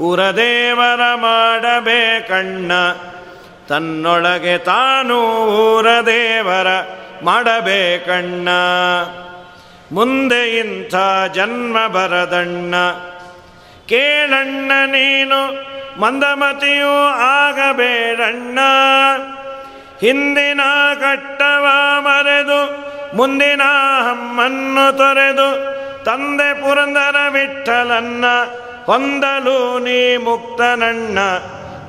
ಉರದೇವರ 0.00 1.14
ಮಾಡಬೇಕಣ್ಣ. 1.14 2.72
ತನ್ನೊಳಗೆ 3.68 4.58
ತಾನು 4.58 5.46
ಊರದೇವರ 5.46 6.66
ಮಾಡಬೇಕಣ್ಣ. 7.24 8.48
ಮುಂದೆ 9.92 10.58
ಇಂಥ 10.58 10.94
ಜನ್ಮ 11.34 11.86
ಬರದಣ್ಣ. 11.86 12.74
ಕೇಳಣ್ಣ 13.86 14.72
ನೀನು 14.86 15.68
ಮಂದಮತಿಯೂ 16.00 17.04
ಆಗಬೇಡಣ್ಣ. 17.20 18.58
ಹಿಂದಿನ 20.00 20.60
ಕಟ್ಟವ 21.00 21.66
ಮರೆದು 22.00 22.88
ಮುಂದಿನ 23.16 23.62
ಹಮ್ಮನ್ನು 24.08 24.96
ತೊರೆದು 24.96 25.78
ತಂದೆ 26.04 26.54
ಪುರಂದರ 26.54 27.16
ವಿಠಲನ್ನ 27.28 28.24
ಹೊಂದಲು 28.84 29.78
ನೀ 29.78 30.16
ಮುಕ್ತನಣ್ಣ. 30.16 31.18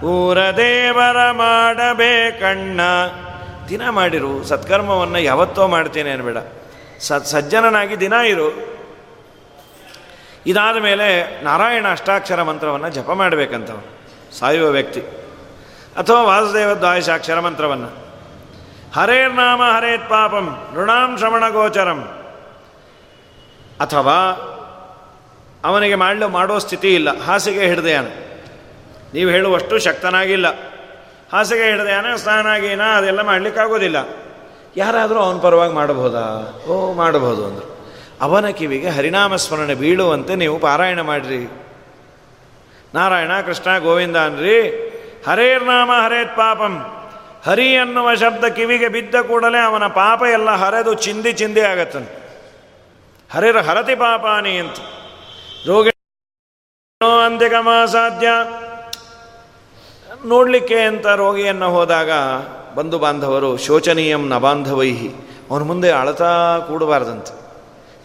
ಊರ 0.04 0.38
ದೇವರ 0.58 1.32
ಮಾಡಬೇಕಣ್ಣ. 1.32 2.82
ದಿನ 3.70 3.89
ಮಾಡಿರು, 3.89 4.43
ಸತ್ಕರ್ಮವನ್ನು 4.43 5.20
ಯಾವತ್ತೋ 5.20 5.68
ಮಾಡ್ತೇನೆ 5.68 6.12
ಅನ್ಬೇಡ. 6.12 6.38
ಸತ್ 7.00 7.26
ಸಜ್ಜನನಾಗಿ 7.26 8.00
ದಿನ 8.00 8.14
ಇರು. 8.14 8.80
ಇದಾದ 10.45 10.78
ಮೇಲೆ 10.78 11.41
ನಾರಾಯಣ 11.43 11.88
ಅಷ್ಟಾಕ್ಷರ 11.91 12.43
ಮಂತ್ರವನ್ನು 12.43 12.89
ಜಪ 12.89 13.12
ಮಾಡಬೇಕಂತ 13.12 13.70
ಸಾಯುವ 14.39 14.70
ವ್ಯಕ್ತಿ. 14.70 15.02
ಅಥವಾ 15.97 16.22
ವಾಸುದೇವ 16.22 16.74
ದ್ವಾದಶಾಕ್ಷರ 16.74 17.39
ಮಂತ್ರವನ್ನು. 17.39 18.10
ಹರೇರ್ನಾಮ 18.95 19.62
ಹರೇತ್ 19.64 20.10
ಪಾಪಂ, 20.10 20.68
ಋಣಾಂ 20.76 21.18
ಶ್ರವಣ 21.18 21.50
ಗೋಚರಂ. 21.50 22.02
ಅಥವಾ 23.80 24.16
ಅವನಿಗೆ 25.66 25.95
ಮಾಡಲು, 25.95 26.30
ಮಾಡೋ 26.30 26.60
ಸ್ಥಿತಿ 26.60 26.95
ಇಲ್ಲ, 26.95 27.22
ಹಾಸಿಗೆ 27.22 27.68
ಹಿಡ್ದೆಯಾನ. 27.68 28.06
ನೀವು 29.14 29.32
ಹೇಳುವಷ್ಟು 29.32 29.80
ಶಕ್ತನಾಗಿಲ್ಲ. 29.80 30.47
ಹಾಸಿಗೆ 31.34 31.64
ಹಿಡ್ದೆಯಾನ 31.64 32.16
ಸ್ನಾನಾಗೀನ 32.16 32.82
ಅದೆಲ್ಲ 32.82 33.22
ಮಾಡಲಿಕ್ಕಾಗೋದಿಲ್ಲ. 33.22 33.95
ಯಾರಾದರೂ 34.78 35.20
ಅವನ 35.20 35.39
ಪರವಾಗಿ 35.39 35.74
ಮಾಡಬಹುದಾ? 35.74 36.53
ಓ, 36.68 36.93
ಮಾಡಬಹುದು 36.93 37.45
ಅಂದರು. 37.45 37.80
ಅವನ 38.22 38.49
ಕಿವಿಗೆ 38.49 38.89
ಹರಿನಾಮ 38.89 39.36
ಸ್ಮರಣೆ 39.36 39.76
ಬೀಳುವಂತೆ 39.76 40.36
ನೀವು 40.36 40.60
ಪಾರಾಯಣ 40.60 41.01
ಮಾಡಿರಿ. 41.01 41.51
ನಾರಾಯಣ, 42.95 43.41
ಕೃಷ್ಣ, 43.41 43.78
ಗೋವಿಂದ 43.78 44.16
ಅನ್ರಿ 44.16 44.89
ಹರೇರ್ನಾಮ 45.28 45.91
ಹರೇತ್ 45.91 46.36
ಪಾಪಂ. 46.36 46.86
ಹರಿ 47.45 47.78
ಅನ್ನುವ 47.78 48.16
ಶಬ್ದ 48.16 48.45
ಕಿವಿಗೆ 48.45 48.88
ಬಿದ್ದ 48.88 49.16
ಕೂಡಲೇ 49.16 49.60
ಅವನ 49.60 49.88
ಪಾಪ 49.88 50.24
ಎಲ್ಲ 50.32 50.51
ಹರೆದು 50.51 50.93
ಚಿಂದಿ 50.93 51.34
ಚಿಂದಿ 51.34 51.62
ಆಗತ್ತನು. 51.62 52.20
ಹರಿರ 53.32 53.57
ಹರತಿ 53.57 53.95
ಪಾಪಾನಿ 53.95 54.57
ಅಂತ. 54.57 54.78
ರೋಗಿ 55.68 55.89
ಅಂತ್ಯಗಮ 57.26 57.70
ಸಾಧ್ಯ 57.91 58.28
ನೋಡಲಿಕ್ಕೆ 60.32 60.80
ಅಂತ 60.92 61.08
ರೋಗಿಯನ್ನು 61.22 61.68
ಹೋದಾಗ 61.76 62.12
ಬಂಧು 62.78 62.98
ಬಾಂಧವರು, 63.00 63.58
ಶೋಚನೀಯಂ 63.58 64.24
ನಬಾಂಧವೈಹಿ. 64.34 65.10
ಬಾಂಧವೈಹಿ 65.10 65.10
ಅವನ 65.50 65.64
ಮುಂದೆ 65.70 65.90
ಅಳತಾ 66.00 66.32
ಕೂಡಬಾರ್ದಂತೆ. 66.68 67.34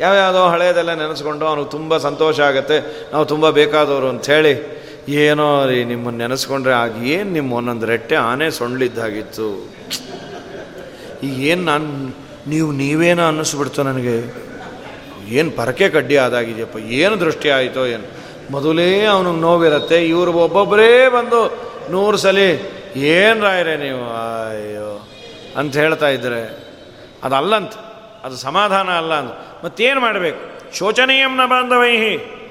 ಯಾವ್ಯಾವುದೋ 0.00 0.42
ಹಳೆಯದೆಲ್ಲ 0.52 0.92
ನೆನೆಸ್ಕೊಂಡು 0.94 1.44
ಅವನಿಗೆ 1.46 1.70
ತುಂಬ 1.70 1.96
ಸಂತೋಷ 1.96 2.40
ಆಗುತ್ತೆ, 2.40 2.76
ನಾವು 3.12 3.24
ತುಂಬ 3.24 3.50
ಬೇಕಾದವರು 3.50 4.08
ಅಂಥೇಳಿ 4.08 4.54
ಏನೋ 5.24 5.66
ರೀ 5.66 5.78
ನಿಮ್ಮನ್ನು 5.84 6.18
ನೆನೆಸ್ಕೊಂಡ್ರೆ 6.18 6.74
ಆಗ 6.74 7.02
ಏನು 7.16 7.30
ನಿಮ್ಮ 7.30 7.52
ಒಂದೊಂದು 7.52 7.86
ರೆಟ್ಟೆ 7.86 8.16
ಆನೆ 8.16 8.46
ಸೊಂಡ್ಲಿದ್ದಾಗಿತ್ತು. 8.50 9.48
ಈಗ 11.26 11.36
ಏನು 11.50 11.62
ನಾನು, 11.64 11.88
ನೀವು 12.46 12.68
ನೀವೇನೋ 12.72 13.24
ಅನ್ನಿಸ್ಬಿಡ್ತು 13.26 13.82
ನನಗೆ? 13.82 14.16
ಏನು 15.38 15.50
ಪರಕೆ 15.50 15.88
ಕಡ್ಡಿ 15.88 16.16
ಆದಾಗಿದೆಯಪ್ಪ, 16.16 16.78
ಏನು 16.78 17.20
ದೃಷ್ಟಿ 17.20 17.48
ಆಯಿತೋ 17.48 17.86
ಏನು? 17.86 18.06
ಮೊದಲೇ 18.50 18.88
ಅವನಿಗೆ 19.04 19.40
ನೋವಿರುತ್ತೆ, 19.40 19.98
ಇವರು 20.06 20.32
ಒಬ್ಬೊಬ್ಬರೇ 20.32 20.90
ಬಂದು 21.08 21.40
ನೂರು 21.90 22.16
ಸಲ, 22.16 22.38
ಏನು 22.96 23.42
ರಾಯರೇ 23.42 23.76
ನೀವು? 23.76 24.04
ಅಯ್ಯೋ, 24.04 25.08
ಅಂತ 25.56 25.76
ಹೇಳ್ತಾ 25.76 26.08
ಇದ್ದರೆ 26.08 26.64
ಅದಲ್ಲಂತ, 27.24 27.72
ಅದು 28.24 28.36
ಸಮಾಧಾನ 28.36 28.90
ಅಲ್ಲ 28.90 29.14
ಅಂತ 29.14 29.64
ಮತ್ತೇನು 29.64 30.00
ಮಾಡಬೇಕು? 30.00 30.40
ಶೋಚನೀಯಂನ 30.76 31.46
ಬಾಂಧವೈಹಿ. 31.46 32.44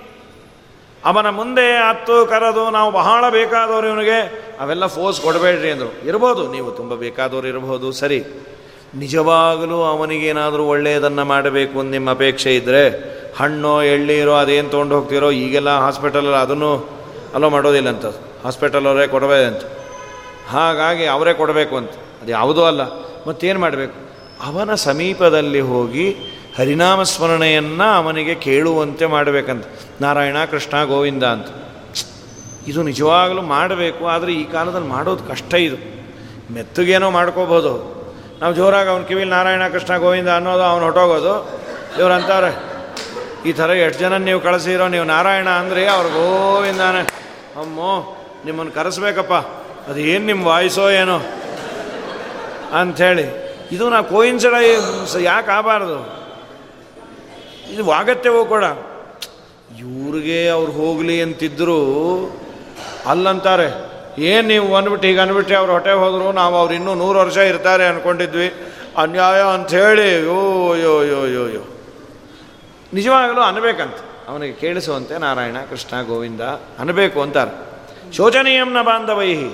ಅವನ 1.06 1.30
ಮುಂದೆ 1.30 1.90
ಹತ್ತು 1.90 2.26
ಕರೆದು 2.26 2.70
ನಾವು 2.70 2.92
ಬಹಳ 2.92 3.30
ಬೇಕಾದವರು 3.30 3.88
ಇವನಿಗೆ, 3.88 4.20
ಅವೆಲ್ಲ 4.60 4.86
ಫೋರ್ಸ್ 4.86 5.22
ಕೊಡಬೇಡ್ರಿ 5.22 5.72
ಅಂದರು. 5.72 6.08
ಇರ್ಬೋದು, 6.08 6.52
ನೀವು 6.52 6.72
ತುಂಬ 6.72 6.96
ಬೇಕಾದವರು 6.96 7.48
ಇರಬಹುದು 7.48 7.92
ಸರಿ. 7.92 8.24
ನಿಜವಾಗಲೂ 8.96 9.84
ಅವನಿಗೇನಾದರೂ 9.84 10.66
ಒಳ್ಳೆಯದನ್ನು 10.66 11.26
ಮಾಡಬೇಕು 11.26 11.80
ಅಂತ 11.80 11.92
ನಿಮ್ಮ 11.92 12.12
ಅಪೇಕ್ಷೆ 12.12 12.56
ಇದ್ದರೆ 12.56 13.14
ಹಣ್ಣು, 13.40 13.84
ಎಳ್ಳೀರೋ, 13.84 14.34
ಅದೇನು 14.34 14.70
ತೊಗೊಂಡು 14.70 14.96
ಹೋಗ್ತಿರೋ, 14.96 15.32
ಈಗೆಲ್ಲ 15.32 15.78
ಹಾಸ್ಪಿಟಲಲ್ಲಿ 15.78 16.42
ಅದನ್ನು 16.42 17.03
ಅಲೋ 17.36 17.50
ಮಾಡೋದಿಲ್ಲ 17.50 17.90
ಅಂತ 17.90 18.06
ಹಾಸ್ಪಿಟಲ್ 18.44 18.88
ಅವರೇ 18.88 19.08
ಕೊಡಬೇಕಂತ 19.08 19.64
ಹಾಗಾಗಿ 20.50 21.06
ಅವರೇ 21.06 21.34
ಕೊಡಬೇಕು 21.34 21.78
ಅಂತ. 21.78 21.92
ಅದು 22.22 22.32
ಯಾವುದೂ 22.32 22.64
ಅಲ್ಲ. 22.64 22.82
ಮತ್ತೇನು 23.28 23.60
ಮಾಡಬೇಕು? 23.60 23.98
ಅವನ 24.46 24.74
ಸಮೀಪದಲ್ಲಿ 24.74 25.60
ಹೋಗಿ 25.60 26.06
ಹರಿನಾಮ 26.58 27.04
ಸ್ಮರಣೆಯನ್ನು 27.04 27.88
ಅವನಿಗೆ 27.98 28.36
ಕೇಳುವಂತೆ 28.36 29.06
ಮಾಡಬೇಕಂತ. 29.06 29.66
ನಾರಾಯಣ, 30.02 30.38
ಕೃಷ್ಣ, 30.52 30.84
ಗೋವಿಂದ 30.84 31.24
ಅಂತ. 31.24 31.48
ಇದು 32.68 32.84
ನಿಜವಾಗಲೂ 32.84 33.42
ಮಾಡಬೇಕು, 33.42 34.08
ಆದರೆ 34.08 34.34
ಈ 34.34 34.44
ಕಾಲದಲ್ಲಿ 34.44 34.88
ಮಾಡೋದು 34.88 35.24
ಕಷ್ಟ 35.24 35.54
ಇದು. 35.54 35.78
ಮೆತ್ತಗೇನೋ 36.54 37.10
ಮಾಡ್ಕೋಬೋದು 37.10 37.74
ನಾವು 38.42 38.54
ಜೋರಾಗಿ 38.54 38.90
ಅವನ 38.90 39.04
ಕಿವಿಲಿ 39.04 39.30
ನಾರಾಯಣ, 39.30 39.68
ಕೃಷ್ಣ, 39.68 39.98
ಗೋವಿಂದ 39.98 40.30
ಅನ್ನೋದು 40.30 40.64
ಅವ್ನು 40.64 40.86
ಹೊಟ್ಟೋಗೋದು 40.86 41.34
ಇವ್ರು 42.00 42.14
ಅಂತಾರೆ 42.14 42.52
ಈ 43.50 43.52
ಥರ 43.52 43.70
ಎಷ್ಟು 43.70 44.00
ಜನ 44.00 44.18
ನೀವು 44.18 44.40
ಕಳಿಸಿರೋ? 44.40 44.88
ನೀವು 44.88 45.06
ನಾರಾಯಣ 45.06 45.50
ಅಂದರೆ 45.50 45.88
ಅವ್ರು 45.88 46.10
ಗೋವಿಂದಾನೆ. 46.10 47.23
ಅಮ್ಮೋ, 47.62 48.18
ನಿಮ್ಮನ್ನು 48.46 48.72
ಕರೆಸ್ಬೇಕಪ್ಪ. 48.72 49.34
ಅದು 49.90 50.00
ಏನು 50.00 50.26
ನಿಮ್ಮ 50.26 50.48
ವಾಯ್ಸೋ 50.48 50.90
ಏನೋ? 50.90 51.18
ಅಂಥೇಳಿ. 52.80 53.26
ಇದು 53.72 53.90
ನಾ 53.90 54.02
ಕೋಯಿನ್ಸಡ 54.02 54.54
ಯಾಕೆ 55.22 55.52
ಆಗಬಾರ್ದು? 55.52 55.98
ಇದು 57.74 57.92
ಆಗತ್ತೆವೋ 57.92 58.46
ಕೂಡ. 58.46 58.64
ಇವ್ರಿಗೆ 59.80 60.50
ಅವ್ರು 60.50 60.72
ಹೋಗಲಿ 60.72 61.22
ಅಂತಿದ್ರು 61.22 61.80
ಅಲ್ಲಂತಾರೆ. 63.06 63.68
ಏನು 64.20 64.48
ನೀವು 64.48 64.76
ಅಂದ್ಬಿಟ್ಟು 64.76 65.08
ಈಗ 65.08 65.20
ಅಂದ್ಬಿಟ್ಟು 65.22 65.58
ಅವ್ರು 65.58 65.74
ಹೊಟ್ಟೆ 65.74 65.92
ಹೋದರು, 65.92 66.32
ನಾವು 66.32 66.56
ಅವ್ರು 66.56 66.74
ಇನ್ನೂ 66.74 66.94
ನೂರು 66.96 67.20
ವರ್ಷ 67.20 67.38
ಇರ್ತಾರೆ 67.38 67.86
ಅಂದ್ಕೊಂಡಿದ್ವಿ 67.86 68.54
ಅನ್ಯಾಯ 68.98 69.42
ಅಂಥೇಳಿ 69.54 70.10
ಯೋ 70.26 70.42
ಯೋ 70.76 71.04
ಯೋ 71.04 71.22
ಯೋ 71.28 71.48
ಯೋ 71.48 71.64
ನಿಜವಾಗಲೂ 72.94 73.42
ಅನ್ಬೇಕಂತ. 73.42 74.13
ಅವನಿಗೆ 74.28 74.54
ಕೇಳಿಸುವಂತೆ 74.54 75.18
ನಾರಾಯಣ, 75.18 75.58
ಕೃಷ್ಣ, 75.70 76.02
ಗೋವಿಂದ 76.02 76.42
ಅನ್ನಬೇಕು 76.80 77.22
ಅಂತಾರೆ. 77.22 77.74
ಶೋಚನೀಯಂ 78.14 78.74
ನ 78.74 78.82
ಬಾಂಧವೈಹಿ, 78.82 79.50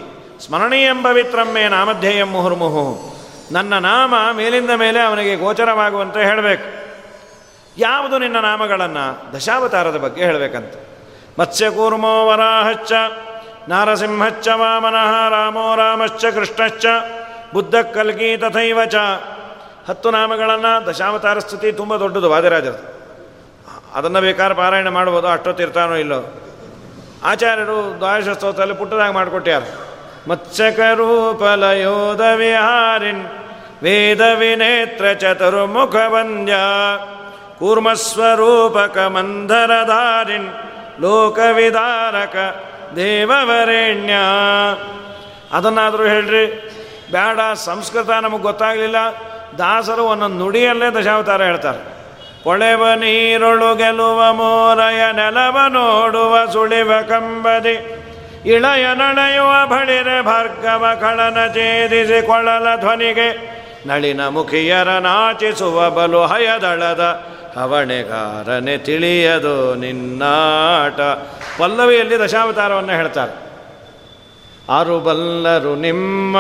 ಸ್ಮರಣೀಯಂ 0.45 1.03
ಪವಿತ್ರಮ್ಮೆ 1.03 1.67
ನಾಮಧ್ಯೇಯಂ 1.67 2.27
ಮುಹುರ್ಮುಹು. 2.27 3.15
ನನ್ನ 3.51 3.77
ನಾಮ 3.77 4.13
ಮೇಲಿಂದ 4.33 4.69
ಮೇಲೆ 4.69 4.99
ಅವನಿಗೆ 4.99 5.35
ಗೋಚರವಾಗುವಂತೆ 5.35 6.23
ಹೇಳಬೇಕು. 6.23 6.79
ಯಾವುದು 7.77 8.17
ನಿನ್ನ 8.17 8.39
ನಾಮಗಳನ್ನು 8.39 9.33
ದಶಾವತಾರದ 9.35 9.97
ಬಗ್ಗೆ 9.97 10.23
ಹೇಳಬೇಕಂತ. 10.23 10.73
ಮತ್ಸ್ಯಕೂರ್ಮೋ 11.39 12.27
ವರಾಹಚ್ಚ 12.27 12.91
ನಾರಸಿಂಹಚ್ಚ 13.69 14.47
ವಾಮನಃ, 14.47 15.29
ರಾಮೋ 15.29 15.75
ರಾಮಶ್ಚ, 15.75 16.25
ಕೃಷ್ಣಶ್ಚ 16.25 16.85
ಬುದ್ಧ 17.53 17.75
ಕಲ್ಕಿ 17.75 18.37
ತಥೈವಚ. 18.37 18.95
ಹತ್ತು 19.89 20.11
ನಾಮಗಳನ್ನು 20.11 20.87
ದಶಾವತಾರ 20.87 21.39
ಸ್ಥಿತಿ 21.39 21.71
ತುಂಬ 21.71 21.95
ದೊಡ್ಡದು 21.95 22.29
ವಾದಿರಾಜರದು 22.29 22.98
ಅದನ್ನು 23.95 24.21
ಬೇಕಾದ್ರೆ 24.21 24.55
ಪಾರಾಯಣ 24.55 24.89
ಮಾಡ್ಬೋದು 24.89 25.27
ಅಷ್ಟೊತ್ತಿರ್ತಾನೋ 25.27 25.95
ಇಲ್ಲೋ. 25.95 26.33
ಆಚಾರ್ಯರು 27.23 27.95
ದ್ವಾದಶ 27.97 28.29
ಸ್ತೋತ್ರದಲ್ಲಿ 28.29 28.73
ಪುಟ್ಟದಾಗ 28.73 29.11
ಮಾಡಿಕೊಟ್ಟ್ಯಾರ 29.11 29.61
ಮತ್ಸ್ಯಕರೂಪಲಯೋದ 30.27 32.21
ವಿಹಾರಿನ್ 32.35 33.25
ವೇದ 33.83 34.21
ವಿನೇತ್ರ 34.21 35.13
ಚತುರ್ಮುಖ 35.13 35.95
ವಂದ್ಯ 35.95 36.53
ಕೂರ್ಮಸ್ವರೂಪಕ 37.59 38.97
ಮಂಧರಧಾರಿನ್ 38.97 40.49
ಲೋಕವಿದಾರಕ 41.01 42.35
ದೇವವರೇಣ್ಯ. 42.95 44.13
ಅದನ್ನಾದರೂ 45.51 46.03
ಹೇಳ್ರಿ 46.03 46.45
ಬೇಡ 47.11 47.53
ಸಂಸ್ಕೃತ 47.53 48.09
ನಮಗೆ 48.09 48.41
ಗೊತ್ತಾಗಲಿಲ್ಲ, 48.41 48.95
ದಾಸರು 49.57 50.03
ಒಂದೊಂದು 50.03 50.37
ನುಡಿಯಲ್ಲೇ 50.37 51.01
ದಶಾವತಾರ 51.01 51.41
ಹೇಳ್ತಾರೆ. 51.41 51.98
ಪೊಳೆವ 52.43 52.93
ನೀರೊಳು 52.93 53.75
ಗೆಲುವ 53.75 54.33
ಮೋರಯ 54.33 55.11
ನೆಲವ 55.11 55.57
ನೋಡುವ 55.69 56.51
ಸುಳಿವ 56.51 56.91
ಕಂಬದಿ. 57.01 58.05
ಇಳಯ 58.45 58.85
ನಡೆಯುವ 58.93 59.67
ಬಳಿರ 59.67 60.21
ಭಾರ್ಗವ 60.21 60.97
ಕಳನ 61.01 61.53
ಛೇದಿಸಿ 61.53 62.27
ಕೊಳಲ 62.27 62.75
ಧ್ವನಿಗೆ. 62.75 63.59
ನಳಿನ 63.85 64.27
ಮುಖಿಯರ 64.27 64.89
ನಾಚಿಸುವ 64.89 65.89
ಬಲು 65.89 66.21
ಹಯದಳದ 66.21 67.25
ಹವಣೆಗಾರನೆ 67.57 68.77
ತಿಳಿಯದು 68.77 69.75
ನಿನ್ನಾಟ. 69.75 71.01
ಪಲ್ಲವಿಯಲ್ಲಿ 71.59 72.19
ದಶಾವತಾರವನ್ನು 72.19 72.93
ಹೇಳ್ತಾರೆ? 72.93 73.31
ಆರು 74.69 74.99
ಬಲ್ಲರು 74.99 75.75
ನಿಮ್ಮ 75.75 76.37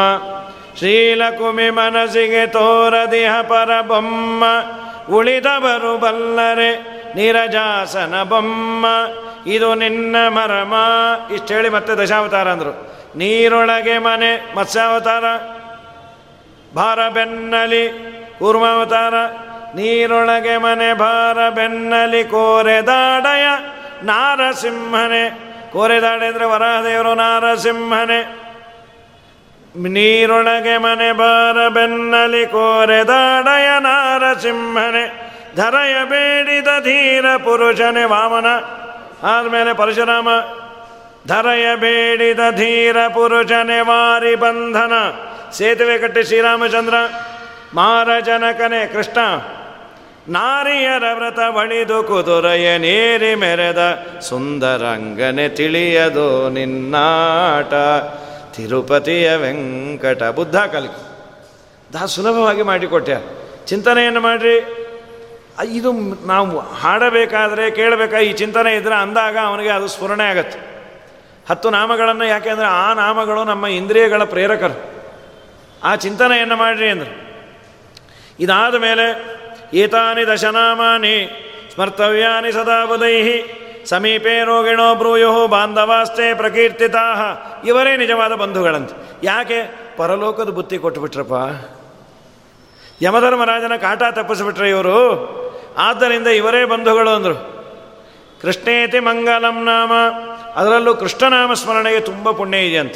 ಶ್ರೀಲಕುಮಿ 0.77 1.69
ಮನಸ್ಸಿಗೆ 1.69 2.47
ತೋರದಿಹ 2.47 3.41
ಪರಬೊಮ್ಮ. 3.41 4.43
ಉಳಿದವರು 5.09 5.97
ಬಲ್ಲರೆ 5.97 6.99
ನಿರಜಾಸನ 7.15 8.23
ಬೊಮ್ಮ. 8.23 8.85
ಇದು 9.47 9.75
ನಿನ್ನ 9.75 10.15
ಮರಮ. 10.27 10.73
ಇಷ್ಟು 11.33 11.53
ಹೇಳಿ 11.53 11.69
ಮತ್ತೆ 11.69 11.93
ದಶಾವತಾರ 11.93 12.51
ಅಂದರು. 12.51 12.95
ನೀರೊಳಗೆ 13.15 13.97
ಮನೆ, 13.97 14.55
ಮತ್ಸ್ಯಾವತಾರ 14.55 15.23
ಭಾರ 16.75 17.09
ಬೆನ್ನಲಿ 17.09 17.89
ಕೂರ್ಮಾವತಾರ. 18.39 19.13
ನೀರೊಳಗೆ 19.75 20.57
ಮನೆ 20.57 20.93
ಭಾರ 20.93 21.49
ಬೆನ್ನಲಿ 21.49 22.23
ಕೋರೆದಾಡಯ 22.23 23.45
ನಾರಸಿಂಹನೆ. 24.03 25.49
ಕೋರೆದಾಡೆ 25.73 26.25
ಅಂದರೆ 26.25 26.45
ವರಹದೇವರು 26.45 27.13
ನಾರಸಿಂಹನೆ. 27.13 28.38
ನೀರೊಳಗೆ 29.75 30.77
ಮನೆ 30.77 31.11
ಬಾರ 31.11 31.67
ಬೆನ್ನಲಿ 31.69 32.45
ಕೋರೆದಾಡಯ 32.45 33.67
ನಾರಸಿಂಹನೆ 33.79 35.29
ಧರಯ 35.55 35.93
ಬೇಡಿದ 36.05 36.67
ಧೀರ 36.79 37.37
ಪುರುಷನೆ 37.37 38.03
ವಾಮನ. 38.03 38.45
ಆದ್ಮೇಲೆ 39.25 39.73
ಪರಶುರಾಮ, 39.73 40.29
ಧರಯ 41.27 41.75
ಬೇಡಿದ 41.75 42.39
ಧೀರ 42.51 43.07
ಪುರುಷನೆ 43.07 43.79
ವಾರಿ 43.79 44.35
ಬಂಧನ. 44.35 44.91
ಸೇತುವೆ 45.51 45.97
ಕಟ್ಟಿ 45.97 46.23
ಶ್ರೀರಾಮಚಂದ್ರ 46.23 46.93
ಮಾರ 47.73 48.19
ಜನಕನೆ 48.19 48.87
ಕೃಷ್ಣ. 48.93 49.17
ನಾರಿಯರ 50.29 51.03
ವ್ರತ 51.13 51.39
ಬಳಿದು 51.55 52.03
ಕುದುರೆಯ 52.03 52.77
ನೀರಿ 52.77 53.35
ಮೆರೆದ 53.35 54.05
ಸುಂದರಂಗನೆ 54.21 55.49
ತಿಳಿಯದು 55.49 56.49
ನಿನ್ನಾಟ. 56.49 57.73
ತಿರುಪತಿಯ 58.59 59.35
ವೆಂಕಟ 59.35 60.23
ಬುದ್ಧ 60.23 60.55
ಕಲಿಕೆ 60.55 61.09
ದಾ 61.93 62.05
ಸುಲಭವಾಗಿ 62.05 62.61
ಮಾಡಿಕೊಟ್ಟೆ 62.61 63.15
ಚಿಂತನೆಯನ್ನು 63.65 64.19
ಮಾಡಿರಿ. 64.19 64.85
ಇದು 65.65 65.91
ನಾವು 66.27 66.59
ಹಾಡಬೇಕಾದರೆ 66.59 67.71
ಕೇಳಬೇಕಾ 67.71 68.17
ಈ 68.17 68.33
ಚಿಂತನೆ 68.33 68.75
ಇದ್ದರೆ 68.75 68.95
ಅಂದಾಗ 68.95 69.37
ಅವನಿಗೆ 69.43 69.69
ಅದು 69.69 69.87
ಸ್ಫುರಣೆ 69.87 70.23
ಆಗತ್ತೆ. 70.23 70.59
ಹತ್ತು 71.49 71.69
ನಾಮಗಳನ್ನು 71.69 72.25
ಯಾಕೆಂದರೆ 72.25 72.65
ಆ 72.65 72.93
ನಾಮಗಳು 72.93 73.43
ನಮ್ಮ 73.43 73.67
ಇಂದ್ರಿಯಗಳ 73.67 74.23
ಪ್ರೇರಕರು. 74.23 75.03
ಆ 75.83 75.95
ಚಿಂತನೆಯನ್ನು 75.95 76.55
ಮಾಡಿರಿ 76.55 76.89
ಅಂದ್ರೆ. 76.89 77.29
ಇದಾದ 78.39 78.75
ಮೇಲೆ, 78.75 79.39
ಏತಾನಿ 79.73 80.27
ದಶನಾಮಾನಿ 80.27 81.45
ಸ್ಮರ್ತವ್ಯಾನಿ 81.73 82.51
ಸದಾ 82.51 82.85
ಸಮೀಪೆ 83.85 84.43
ರೋಗಿಣೋ 84.43 84.95
ಬ್ರೂಯೋ 84.95 85.47
ಬಾಂಧವಾಸ್ತೆ 85.47 86.33
ಪ್ರಕೀರ್ತಿತಾ. 86.33 87.05
ಇವರೇ 87.67 87.97
ನಿಜವಾದ 87.97 88.33
ಬಂಧುಗಳಂತೆ. 88.33 89.11
ಯಾಕೆ? 89.23 89.79
ಪರಲೋಕದ 89.97 90.49
ಬುತ್ತಿ 90.49 90.77
ಕೊಟ್ಟುಬಿಟ್ರಪ್ಪ. 90.77 91.33
ಯಮಧರ್ಮರಾಜನ 93.01 93.75
ಕಾಟ 93.75 94.03
ತಪ್ಪಿಸ್ಬಿಟ್ರೆ 94.11 94.69
ಇವರು. 94.69 94.95
ಆದ್ದರಿಂದ 95.77 96.27
ಇವರೇ 96.27 96.65
ಬಂಧುಗಳು 96.65 97.09
ಅಂದರು. 97.09 97.59
ಕೃಷ್ಣೇತಿ 98.41 98.99
ಮಂಗಲಂ 98.99 99.65
ನಾಮ. 99.65 99.91
ಅದರಲ್ಲೂ 100.55 100.95
ಕೃಷ್ಣನಾಮ 100.95 101.53
ಸ್ಮರಣೆಗೆ 101.53 101.99
ತುಂಬ 101.99 102.31
ಪುಣ್ಯ 102.31 102.57
ಇದೆ 102.57 102.77
ಅಂತ. 102.77 102.95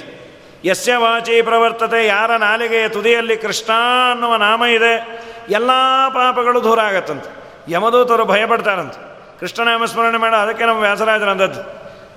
ಯಸ್ಯ 0.66 0.96
ವಾಚಿ 0.96 1.42
ಪ್ರವರ್ತತೆ, 1.42 2.08
ಯಾರ 2.08 2.36
ನಾಲಿಗೆಯ 2.36 2.90
ತುದಿಯಲ್ಲಿ 2.90 3.38
ಕೃಷ್ಣ 3.38 3.74
ಅನ್ನುವ 4.12 4.36
ನಾಮ 4.36 4.66
ಇದೆ. 4.66 5.24
ಎಲ್ಲ 5.50 5.70
ಪಾಪಗಳು 6.10 6.64
ದೂರ 6.64 6.80
ಆಗತ್ತಂತೆ. 6.80 7.44
ಯಮದೂತರು 7.72 8.26
ಭಯಪಡ್ತಾರಂತೆ. 8.26 9.13
ಕೃಷ್ಣನಾಮ 9.44 9.86
ಸ್ಮರಣೆ 9.86 10.20
ಮಾಡ, 10.24 10.34
ಅದಕ್ಕೆ 10.44 10.66
ನಮ್ಮ 10.66 10.82
ವ್ಯಾಸರಾಜರ 10.82 11.30
ಅಂದದ್ದು 11.30 11.62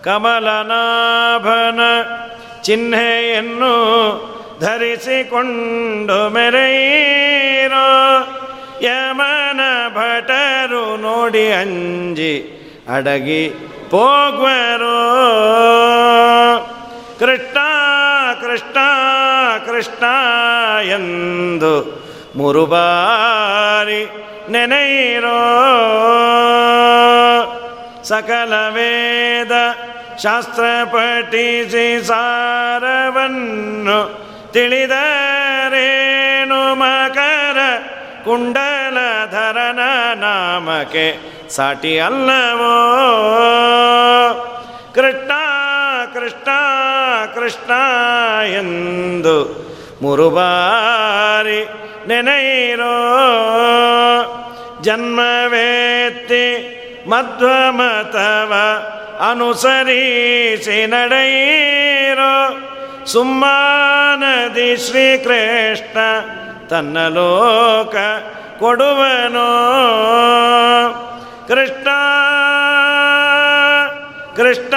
ಕಮಲನಾಭನ 0.02 1.80
ಚಿಹ್ನೆಯನ್ನು 2.66 3.70
ಧರಿಸಿಕೊಂಡು 4.60 6.18
ಮೆರೆಯಿರೋ, 6.34 7.88
ಯಮನ 8.82 9.60
ಭಟರು 9.96 10.84
ನೋಡಿ 10.96 11.44
ಅಂಜಿ 11.52 12.34
ಅಡಗಿ 12.96 13.42
ಪೋಗ್ವರೋ. 13.90 15.00
ಕೃಷ್ಣ 17.18 17.58
ಕೃಷ್ಣ 18.40 18.78
ಕೃಷ್ಣ 19.66 20.04
ಎಂದು 20.98 21.74
ಮುರುಬಾರಿ 22.36 24.02
ನೆನೆಯಿರೋ 24.50 25.38
ಸಕಲ 28.02 28.54
ವೇದ 28.68 29.52
ಶಾಸ್ತ್ರ 30.22 30.64
ಪಠಿಸಿ 30.84 32.06
ಸಾರವನ್ನು 32.06 33.98
ತಿಳಿದರೇನು 34.52 35.04
ಮಕರ 36.74 37.58
ಕುಂಡಲಧರನ 38.24 39.80
ನಾಮಕ್ಕೆ 40.14 41.06
ಸಾಟಿ 41.50 41.98
ಅಲ್ಲವೋ? 41.98 42.74
ಕೃಷ್ಣ 44.94 45.32
ಕೃಷ್ಣ 46.14 46.48
ಕೃಷ್ಣ 47.34 47.72
ಎಂದು 48.52 49.36
ಮುರುಬಾರಿ 50.02 51.68
ನೆನೆಯಿರೋ 52.08 52.96
ಜನ್ಮವೇತ್ತಿ 54.82 56.76
ಮಧ್ವಮತವ 57.08 58.52
ಅನುಸರಿಸಿ 59.30 60.86
ನಡೆಯಿರೋ 60.86 62.52
ಸುಮ್ಮಾನದಿ 63.06 64.76
ಶ್ರೀಕೃಷ್ಣ 64.76 65.98
ತನ್ನ 66.68 67.08
ಲೋಕ 67.08 67.96
ಕೊಡುವನೋ? 68.58 69.48
ಕೃಷ್ಣ 71.48 71.88
ಕೃಷ್ಣ 74.36 74.74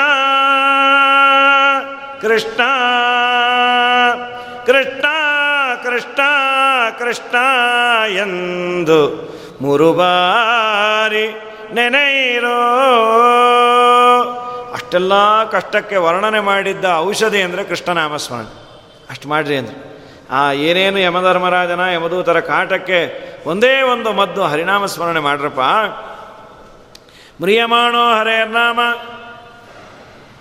ಕೃಷ್ಣ. 2.22 2.62
ಕೃಷ್ಣ 4.70 5.06
ಕೃಷ್ಣ 5.84 6.22
ಕೃಷ್ಣ 7.00 7.36
ಎಂದು 8.12 9.00
ಮುರುಬಾರಿ 9.62 11.26
ನೆನೆಯಿರೋ. 11.74 12.60
ಅಷ್ಟೆಲ್ಲ 14.74 15.44
ಕಷ್ಟಕ್ಕೆ 15.44 15.96
ವರ್ಣನೆ 15.96 16.40
ಮಾಡಿದ್ದ 16.40 16.86
ಔಷಧಿ 16.98 17.42
ಅಂದರೆ 17.42 17.64
ಕೃಷ್ಣನಾಮಸ್ಮರಣೆ. 17.64 18.54
ಅಷ್ಟು 19.10 19.30
ಮಾಡ್ರಿ 19.30 19.58
ಅಂದರೆ. 19.58 19.78
ಆ 20.32 20.52
ಏನೇನು 20.52 21.00
ಯಮಧರ್ಮರಾಜನ 21.00 21.80
ಯಮದೂತರ 21.80 22.40
ಕಾಟಕ್ಕೆ 22.40 23.00
ಒಂದೇ 23.46 23.82
ಒಂದು 23.82 24.14
ಮದ್ದು 24.14 24.44
ಹರಿನಾಮ 24.44 24.86
ಸ್ಮರಣೆ 24.86 25.20
ಮಾಡ್ರಪ್ಪ. 25.20 25.60
ಮ್ರಿಯಮಾಣೋ 27.42 28.14
ಹರೇರ್ನಾಮ 28.14 28.80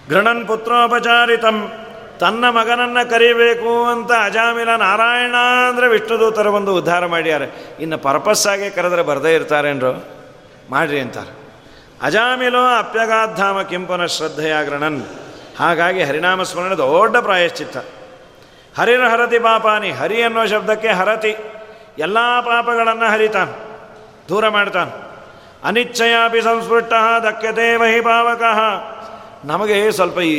ಗೃಣನ್ 0.09 0.47
ಪುತ್ರೋಪಚಾರಿತಂ 0.47 1.73
ತನ್ನ 2.21 2.45
ಮಗನನ್ನು 2.51 3.11
ಕರಿಬೇಕು 3.11 3.73
ಅಂತ 3.87 4.11
ಅಜಾಮಿಲ 4.25 4.71
ನಾರಾಯಣ 4.77 5.35
ಅಂದರೆ 5.69 5.89
ವಿಷ್ಣುದೂತರ 5.89 6.49
ಬಂದು 6.49 6.77
ಉದ್ಧಾರ 6.77 7.07
ಮಾಡ್ಯಾರೆ. 7.07 7.47
ಇನ್ನು 7.81 7.99
ಪರ್ಪಸ್ಸಾಗೆ 7.99 8.71
ಕರೆದ್ರೆ 8.71 9.03
ಬರದೇ 9.03 9.35
ಇರ್ತಾರೇನ್ರು? 9.35 9.93
ಮಾಡ್ರಿ 10.71 11.01
ಅಂತಾರೆ. 11.01 11.33
ಅಜಾಮಿಲೋ 12.03 12.63
ಅಪ್ಯಗಾಧಾಮ 12.79 13.63
ಕೆಂಪನ 13.63 14.07
ಶ್ರದ್ಧೆಯಾಗ್ರಣನ್. 14.07 15.03
ಹಾಗಾಗಿ 15.59 16.03
ಹರಿನಾಮ 16.03 16.43
ಸ್ಮರಣೆ 16.43 16.77
ದೊಡ್ಡ 16.77 17.17
ಪ್ರಾಯಶ್ಚಿತ್ತ. 17.17 17.77
ಹರಿರ 18.79 19.05
ಹರತಿ 19.05 19.39
ಪಾಪಾನಿ, 19.39 19.91
ಹರಿ 19.91 20.23
ಅನ್ನೋ 20.23 20.47
ಶಬ್ದಕ್ಕೆ 20.47 20.89
ಹರತಿ. 20.89 21.37
ಎಲ್ಲ 21.99 22.19
ಪಾಪಗಳನ್ನು 22.41 23.07
ಹರಿತಾನೆ, 23.11 23.55
ದೂರ 24.29 24.49
ಮಾಡ್ತಾನೆ. 24.49 24.93
ಅನಿಚ್ಛಯಾಪಿ 25.65 26.41
ಸಂಸ್ಪೃಷ್ಟ 26.43 26.93
ದಕ್ಯತೆ 27.23 27.77
ವಹಿ 27.77 28.01
ಪಾವಕಃ. 28.01 28.61
ನಮಗೆ 29.45 29.91
ಸ್ವಲ್ಪ 29.91 30.19
ಈ 30.19 30.39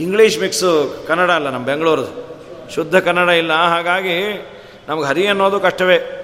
ಇಂಗ್ಲೀಷ್ 0.00 0.38
ಮಿಕ್ಸು 0.38 1.04
ಕನ್ನಡ 1.08 1.30
ಅಲ್ಲ 1.30 1.50
ನಮ್ಮ 1.50 1.66
ಬೆಂಗಳೂರು 1.66 2.06
ಶುದ್ಧ 2.74 2.96
ಕನ್ನಡ 2.96 3.28
ಇಲ್ಲ. 3.28 3.52
ಹಾಗಾಗಿ 3.52 4.48
ನಮ್ಗೆ 4.88 5.06
ಹರಿ 5.06 5.26
ಅನ್ನೋದು 5.26 5.60
ಕಷ್ಟವೇ. 5.60 6.16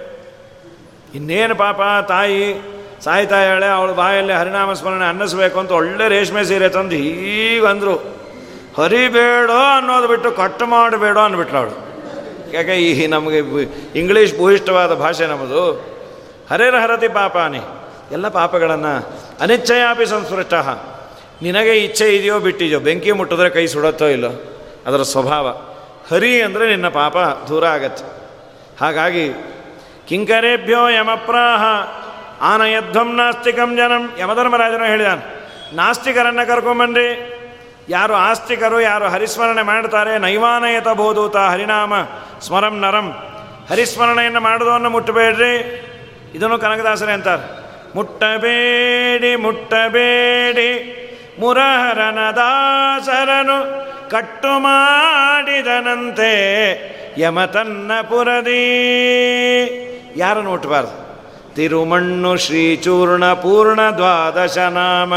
ಇನ್ನೇನು 1.14 1.55
ಪಾಪ 1.55 1.81
ತಾಯಿ 2.09 2.62
ಸಾಯ್ತಾ 3.01 3.41
ಹೇಳೆ 3.41 3.66
ಅವಳ 3.66 3.93
ಬಾಯಲ್ಲಿ 3.93 4.33
ಹರಿನಾಮ 4.33 4.72
ಸ್ಮರಣೆ 4.72 5.05
ಅನ್ನಿಸ್ಬೇಕು 5.05 5.61
ಅಂತ 5.61 5.70
ಒಳ್ಳೆ 5.70 6.09
ರೇಷ್ಮೆ 6.09 6.45
ಸೀರೆ 6.45 6.68
ತಂದು 6.68 6.97
ಹರಿ 6.97 7.59
ಹರಿಬೇಡೋ 8.79 9.77
ಅನ್ನೋದು 9.77 10.09
ಬಿಟ್ಟು 10.09 10.31
ಕಟ್ಟು 10.33 10.66
ಮಾಡಬೇಡೋ 10.66 11.20
ಅಂದ್ಬಿಟ್ಲು 11.20 11.59
ಅವಳು. 11.59 11.87
ಯಾಕೆ 12.53 12.72
ಈ 12.72 13.07
ನಮಗೆ 13.07 13.39
ಇಂಗ್ಲೀಷ್ 13.99 14.37
ಭೂಯಿಷ್ಠವಾದ 14.37 14.95
ಭಾಷೆ 14.95 15.27
ನಮ್ಮದು 15.27 15.72
ಹರೇರ 16.51 16.74
ಹರತಿ 16.77 17.09
ಪಾಪಾನಿ. 17.09 17.61
ಎಲ್ಲ 18.12 18.29
ಪಾಪಗಳನ್ನು 18.29 19.07
ಅನಿಚ್ಛಯಾಪಿ 19.41 20.07
ಸಂಸ್ಪೃಷ್ಟ. 20.07 20.55
ನಿನಗೆ 21.43 21.84
ಇಚ್ಛೆ 21.84 22.16
ಇದೆಯೋ 22.16 22.41
ಬಿಟ್ಟಿದೆಯೋ, 22.41 22.80
ಬೆಂಕಿ 22.80 23.12
ಮುಟ್ಟಿದ್ರೆ 23.12 23.51
ಕೈ 23.51 23.66
ಸುಡತ್ತೋ 23.66 24.07
ಇಲ್ಲೋ? 24.07 24.28
ಅದರ 24.87 25.03
ಸ್ವಭಾವ. 25.03 25.49
ಹರಿ 26.11 26.43
ಅಂದರೆ 26.43 26.68
ನಿನ್ನ 26.68 26.89
ಪಾಪ 26.89 27.16
ದೂರ 27.49 27.66
ಆಗತ್ತೆ. 27.66 28.05
ಹಾಗಾಗಿ, 28.80 29.32
ಕಿಂಕರೇಭ್ಯೋ 30.09 30.89
ಯಮಪ್ರಾಹ, 30.89 31.64
ಆನಯಧ್ವಂ 32.41 33.16
ನಾಸ್ತಿಕಂ 33.16 33.76
ಜನಂ, 33.76 34.11
ಯಮಧರ್ಮರಾಜನು 34.20 34.84
ಹೇಳಿದಾನೆ. 34.84 35.51
ನಾಸ್ತಿಕರನ್ನು 35.76 36.47
ಕರ್ಕೊಂಬನ್ರಿ. 36.47 37.32
ಯಾರು 37.89 38.14
ಆಸ್ತಿಕರು, 38.14 38.80
ಯಾರು 38.80 39.05
ಹರಿಸ್ಮರಣೆ 39.05 39.62
ಮಾಡ್ತಾರೆ, 39.62 40.18
ನೈವಾನಯತ 40.18 40.89
ಬೋಧೂತ 40.89 41.37
ಹರಿನಾಮ, 41.37 41.93
ಸ್ಮರಂ 42.41 42.80
ನರಂ. 42.80 43.11
ಹರಿಸ್ಮರಣೆಯನ್ನು 43.70 44.41
ಮಾಡೋದನ್ನು 44.41 44.91
ಮುಟ್ಟಬೇಡ್ರಿ. 44.91 45.82
ಇದನ್ನು 46.34 46.59
ಕನಕದಾಸರೇ 46.59 47.12
ಅಂತಾರೆ. 47.12 47.66
ಮುಟ್ಟಬೇಡಿ 47.95 49.37
ಮುಟ್ಟಬೇಡಿ. 49.37 51.03
ಮುರಹರನ 51.39 52.30
ದಾಸರನು 52.30 53.87
ಕಟ್ಟು 54.11 54.59
ಮಾಡಿದನಂತೆ 54.59 56.26
ಯಮತನ್ನ 57.18 57.91
ಪುರದಿ 58.03 58.62
ಯಾರು 60.16 60.43
ನೋಟಬಾರ್ದು 60.43 61.07
ತಿರುಮಣ್ಣು, 61.55 62.37
ಶ್ರೀಚೂರ್ಣ, 62.37 63.32
ಪೂರ್ಣ 63.32 63.80
ದ್ವಾದಶ 63.80 64.59
ನಾಮ. 64.59 65.14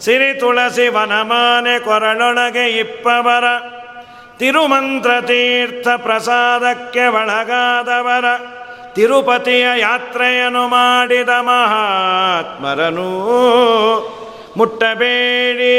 ಸಿರಿ 0.00 0.40
ತುಳಸಿ 0.40 0.88
ವನಮಾನೆ 0.88 1.78
ಕೊರಳೊಳಗೆ 1.78 2.78
ಇಪ್ಪವರ. 2.78 3.44
ತಿರುಮಂತ್ರ 4.38 5.20
ತೀರ್ಥ 5.20 5.88
ಪ್ರಸಾದಕ್ಕೆ 5.96 7.06
ಒಳಗಾದವರ. 7.06 8.24
ತಿರುಪತಿಯ 8.92 9.66
ಯಾತ್ರೆಯನ್ನು 9.76 10.68
ಮಾಡಿದ 10.68 11.28
ಮಹಾತ್ಮರನು. 11.28 13.00
ಮುಟ್ಟಬೇಡಿ. 14.60 15.70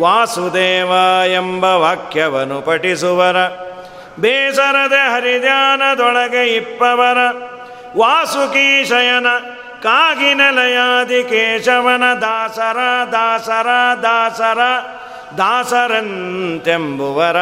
ವಾಸುದೇವ 0.00 0.90
ಎಂಬ 1.32 1.64
ವಾಕ್ಯವನ್ನು 1.64 2.62
ಪಠಿಸುವರ, 2.62 3.36
ಬೇಸರದೆ 4.20 5.12
ಹರಿಧ್ಯಾನದೊಳಗೆ 5.12 6.56
ಇಪ್ಪವರ 6.56 7.18
ವಾಸುಕೀಶಯನ 7.96 9.26
ಕಾಗಿನಲಯಾದಿ 9.82 11.22
ಕೇಶವನ 11.22 12.02
ದಾಸರ 12.20 12.76
ದಾಸರ 13.12 13.66
ದಾಸರ, 14.02 14.58
ದಾಸರಂತೆಂಬುವರ. 15.38 17.36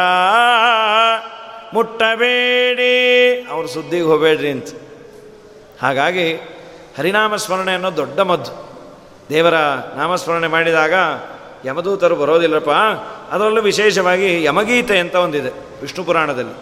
ಮುಟ್ಟಬೇಡಿ. 1.73 3.41
ಅವ್ರ 3.51 3.65
ಸುದ್ದಿಗೆ 3.65 4.03
ಹೋಗಬೇಡ್ರಿ 4.03 4.51
ಅಂತ. 4.51 4.67
ಹಾಗಾಗಿ 5.81 6.33
ಹರಿನಾಮ 6.97 7.35
ಸ್ಮರಣೆ 7.35 7.73
ಅನ್ನೋ 7.73 7.97
ದೊಡ್ಡ 7.97 8.19
ಮದ್ದು. 8.19 8.74
ದೇವರ 9.29 9.53
ನಾಮಸ್ಮರಣೆ 9.97 10.47
ಮಾಡಿದಾಗ 10.47 10.93
ಯಮದೂತರು 11.65 12.15
ಬರೋದಿಲ್ಲಪ್ಪ. 12.15 12.69
ಅದರಲ್ಲೂ 13.31 13.61
ವಿಶೇಷವಾಗಿ 13.61 14.43
ಯಮಗೀತೆ 14.43 14.99
ಅಂತ 14.99 15.15
ಒಂದಿದೆ 15.15 15.81
ವಿಷ್ಣು 15.81 16.03
ಪುರಾಣದಲ್ಲಿ. 16.03 16.53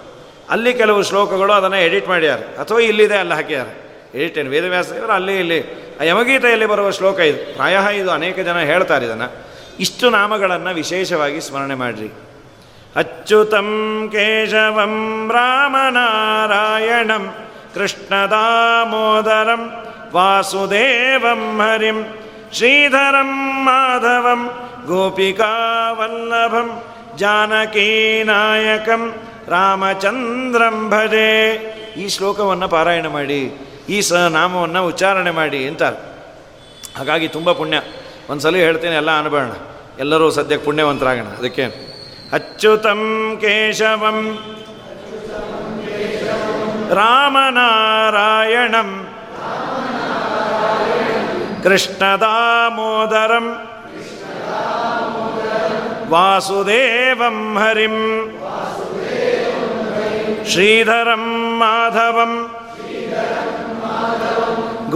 ಅಲ್ಲಿ 0.49 0.73
ಕೆಲವು 0.73 1.03
ಶ್ಲೋಕಗಳು 1.03 1.53
ಅದನ್ನು 1.53 1.77
ಎಡಿಟ್ 1.77 2.07
ಮಾಡ್ಯಾರ. 2.07 2.39
ಅಥವಾ 2.39 2.79
ಇಲ್ಲಿದೆ 2.79 3.17
ಅಲ್ಲಿ 3.17 3.33
ಹಾಕ್ಯಾರ. 3.33 3.67
ಎಡಿಟ್ 4.15 4.37
ಏನು 4.37 4.49
ವೇದವ್ಯಾಸ 4.49 4.91
ಇವರು 4.91 5.11
ಅಲ್ಲಿ 5.11 5.39
ಇಲ್ಲಿ. 5.39 5.83
ಆ 6.01 6.03
ಯಮಗೀತೆಯಲ್ಲಿ 6.03 6.65
ಬರುವ 6.65 6.91
ಶ್ಲೋಕ 6.91 7.19
ಇದು. 7.19 7.55
ಪ್ರಾಯ 7.55 7.97
ಇದು 7.97 8.11
ಅನೇಕ 8.11 8.39
ಜನ 8.39 8.59
ಹೇಳ್ತಾರೆ 8.59 9.05
ಇದನ್ನು. 9.05 9.33
ಇಷ್ಟು 9.79 10.09
ನಾಮಗಳನ್ನು 10.09 10.73
ವಿಶೇಷವಾಗಿ 10.73 11.41
ಸ್ಮರಣೆ 11.41 11.75
ಮಾಡಿರಿ. 11.75 12.11
ಅಚ್ಯುತಂ 12.95 14.09
ಕೇಶವಂ 14.11 15.31
ರಾಮನಾರಾಯಣಂ 15.33 17.35
ಕೃಷ್ಣದಾಮೋದರಂ 17.73 19.85
ವಾಸುದೇವಂ 20.13 21.59
ಹರಿಂ 21.59 22.03
ಶ್ರೀಧರಂ 22.53 23.65
ಮಾಧವಂ 23.65 24.49
ಗೋಪಿಕಾವಲ್ಲಭಂ 24.87 26.81
ಜಾನಕೀನಾಯಕಂ 27.17 29.13
ರಾಮಚಂದ್ರಂ 29.47 30.89
ಭಜೆ. 30.89 31.51
ಈ 31.97 32.09
ಶ್ಲೋಕವನ್ನು 32.09 32.67
ಪಾರಾಯಣ 32.67 33.07
ಮಾಡಿ, 33.07 33.51
ಈ 33.89 34.01
ಸ 34.01 34.13
ನಾಮವನ್ನು 34.13 34.87
ಉಚ್ಚಾರಣೆ 34.87 35.31
ಮಾಡಿ 35.31 35.67
ಅಂತಾರೆ. 35.67 35.97
ಹಾಗಾಗಿ 36.97 37.27
ತುಂಬ 37.27 37.51
ಪುಣ್ಯ. 37.51 37.81
ಒಂದ್ಸಲ 38.29 38.55
ಹೇಳ್ತೇನೆ, 38.55 38.95
ಎಲ್ಲ 38.95 39.19
ಅನುಭವಣ. 39.19 39.51
ಎಲ್ಲರೂ 39.99 40.31
ಸದ್ಯಕ್ಕೆ 40.31 40.65
ಪುಣ್ಯವಂತರಾಗೋಣ. 40.65 41.39
ಅದಕ್ಕೆ 41.39 41.63
ಅಚ್ಯುತಂ 42.33 43.37
ಕೇಶವಂ, 43.41 44.37
ರಾಮನಾರಾಯಣಂ 46.89 49.07
कृष्णदामोदरं 51.63 53.45
वासुदेवं 56.11 57.37
हरिं 57.57 57.97
श्रीधरं 60.51 61.23
माधवं 61.59 62.33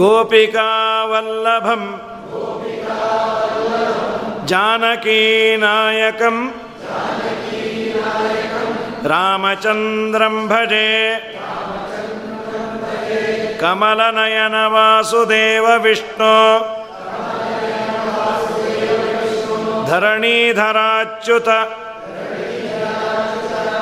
गोपिकावल्लभं 0.00 1.82
जानकीनायकं 4.50 6.36
रामचन्द्रं 9.12 10.36
भजे 10.48 10.88
कमलनयन 13.60 14.54
वासुदेव 14.72 15.66
विष्णु 15.82 16.34
धरणीधराच्युत। 19.88 21.48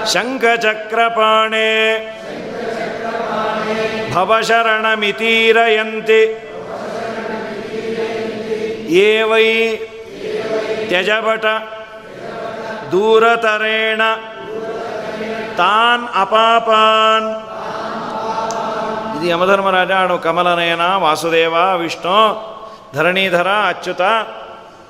शङ्खचक्रपाणे। 0.07 1.73
भवशरणमितीरयन्ति। 4.15 6.23
ये 8.97 9.23
वै 9.23 9.77
त्यजबट 10.91 11.45
दूरतरेण। 12.93 14.01
तान् 15.59 16.07
अपापान्। 16.15 17.46
ಇದು 19.17 19.27
ಯಮಧರ್ಮರಾಜ 19.27 19.91
ಅಣು 19.91 20.19
ಕಮಲನಯನ, 20.19 20.81
ವಾಸುದೇವ, 20.81 21.55
ವಿಷ್ಣು, 21.77 22.17
ಧರಣೀಧರ, 22.95 23.49
ಅಚ್ಯುತ. 23.49 24.01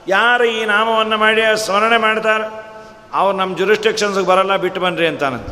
ಯಾರು 0.09 0.45
ಈ 0.45 0.65
ನಾಮವನ್ನು 0.65 1.19
ಮಾಡಿ 1.19 1.67
ಸ್ಮರಣೆ 1.67 1.97
ಮಾಡ್ತಾರೆ? 1.97 2.67
ಅವ್ರು 3.13 3.39
ನಮ್ಮ 3.39 3.57
ಜುರಿಸ್ಟಿಕ್ಷನ್ಸ್ಗೆ 3.57 4.27
ಬರಲ್ಲ, 4.27 4.57
ಬಿಟ್ಟು 4.57 4.81
ಬನ್ನಿರಿ 4.81 5.07
ಅಂತಾನಂತ. 5.07 5.47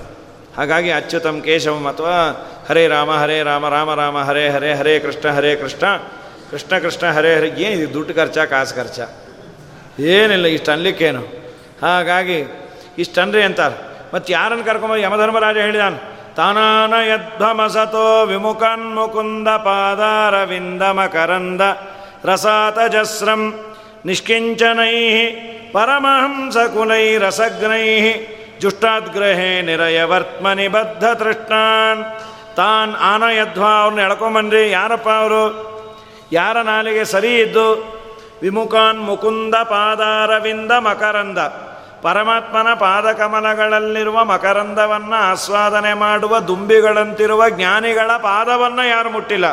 ಹಾಗಾಗಿ 0.56 0.92
ಅಚ್ಯುತಂ, 0.92 1.40
ಕೇಶವಂ 1.40 1.86
ಅಥವಾ 1.86 2.46
ಹರೇ 2.68 2.86
ರಾಮ 2.86 3.10
ಹರೇ 3.10 3.42
ರಾಮ 3.42 3.68
ರಾಮ 3.68 3.94
ರಾಮ, 3.94 4.18
ಹರೇ 4.18 4.48
ಹರೇ 4.48 4.74
ಹರೇ 4.74 4.98
ಕೃಷ್ಣ 4.98 5.30
ಹರೇ 5.30 5.56
ಕೃಷ್ಣ. 5.56 5.96
ಕೃಷ್ಣ 6.50 6.78
ಕೃಷ್ಣ, 6.78 7.10
ಹರೇ 7.10 7.36
ಹರೇ, 7.36 7.48
ಏನಿದೆ 7.48 7.94
ದುಡ್ಡು 7.94 8.14
ಖರ್ಚ, 8.14 8.38
ಕಾಸು 8.38 8.74
ಖರ್ಚ? 8.74 9.00
ಏನಿಲ್ಲ, 10.00 10.46
ಇಷ್ಟು 10.46 10.72
ಅನ್ಲಿಕ್ಕೇನು? 10.72 11.20
ಹಾಗಾಗಿ 11.82 12.44
ಇಷ್ಟು 12.98 13.20
ಅನ್ರಿ 13.20 13.42
ಅಂತಾರೆ. 13.42 13.94
ಮತ್ತು 14.14 14.32
ಯಾರನ್ನು 14.32 14.64
ಕರ್ಕೊಂಬ 14.64 14.96
ಯಮಧರ್ಮರಾಜ 14.96 15.56
ಹೇಳಿದಾನ? 15.56 15.94
ಮಕರಂದ 20.92 21.60
ರಸಾತಜಸ್ರಂ 22.24 23.64
ನಿಷ್ಕಿಂಚನೈ 24.06 25.26
ಪರಮಹಂಸಕುಲೈ 25.72 27.18
ರಸಗ್ನೈ 27.18 28.12
ಜುಷ್ಟಾದ್ಗ್ರಹೇ 28.60 29.62
ನಿರಯವರ್ತ್ಮನಿ 29.62 30.68
ಬದ್ಧ 30.68 31.04
ತೃಷ್ಣಾನ್ 31.04 32.04
ತಾನ್ 32.56 32.94
ಆನಯಧ್ವ 32.94 33.64
ಅವ್ರನ್ನ 33.66 34.00
ಎಳ್ಕೊಂಬನ್ರಿ, 34.00 34.70
ಯಾರಪ್ಪ 34.70 35.08
ಅವರು? 35.08 35.74
ಯಾರ 36.32 36.60
ನಾಲಿಗೆ 36.60 37.04
ಸರಿ 37.04 37.38
ಇದ್ದು? 37.38 37.94
ವಿಮುಖಾನ್ 38.42 39.00
ಮುಕುಂದ 39.00 39.54
ಪಾದಾರವಿಂದ 39.54 40.72
ಮಕರಂದ. 40.72 41.38
ಪರಮಾತ್ಮನ 42.04 42.74
ಪಾದಕಮಲಗಳಲ್ಲಿರುವ 42.74 44.24
ಮಕರಂದವನ್ನು 44.24 45.16
ಆಸ್ವಾದನೆ 45.16 45.94
ಮಾಡುವ 45.94 46.38
ದುಂಬಿಗಳಂತಿರುವ 46.38 47.48
ಜ್ಞಾನಿಗಳ 47.48 48.10
ಪಾದವನ್ನು 48.16 48.88
ಯಾರು 48.88 49.10
ಮುಟ್ಟಿಲ್ಲ? 49.10 49.44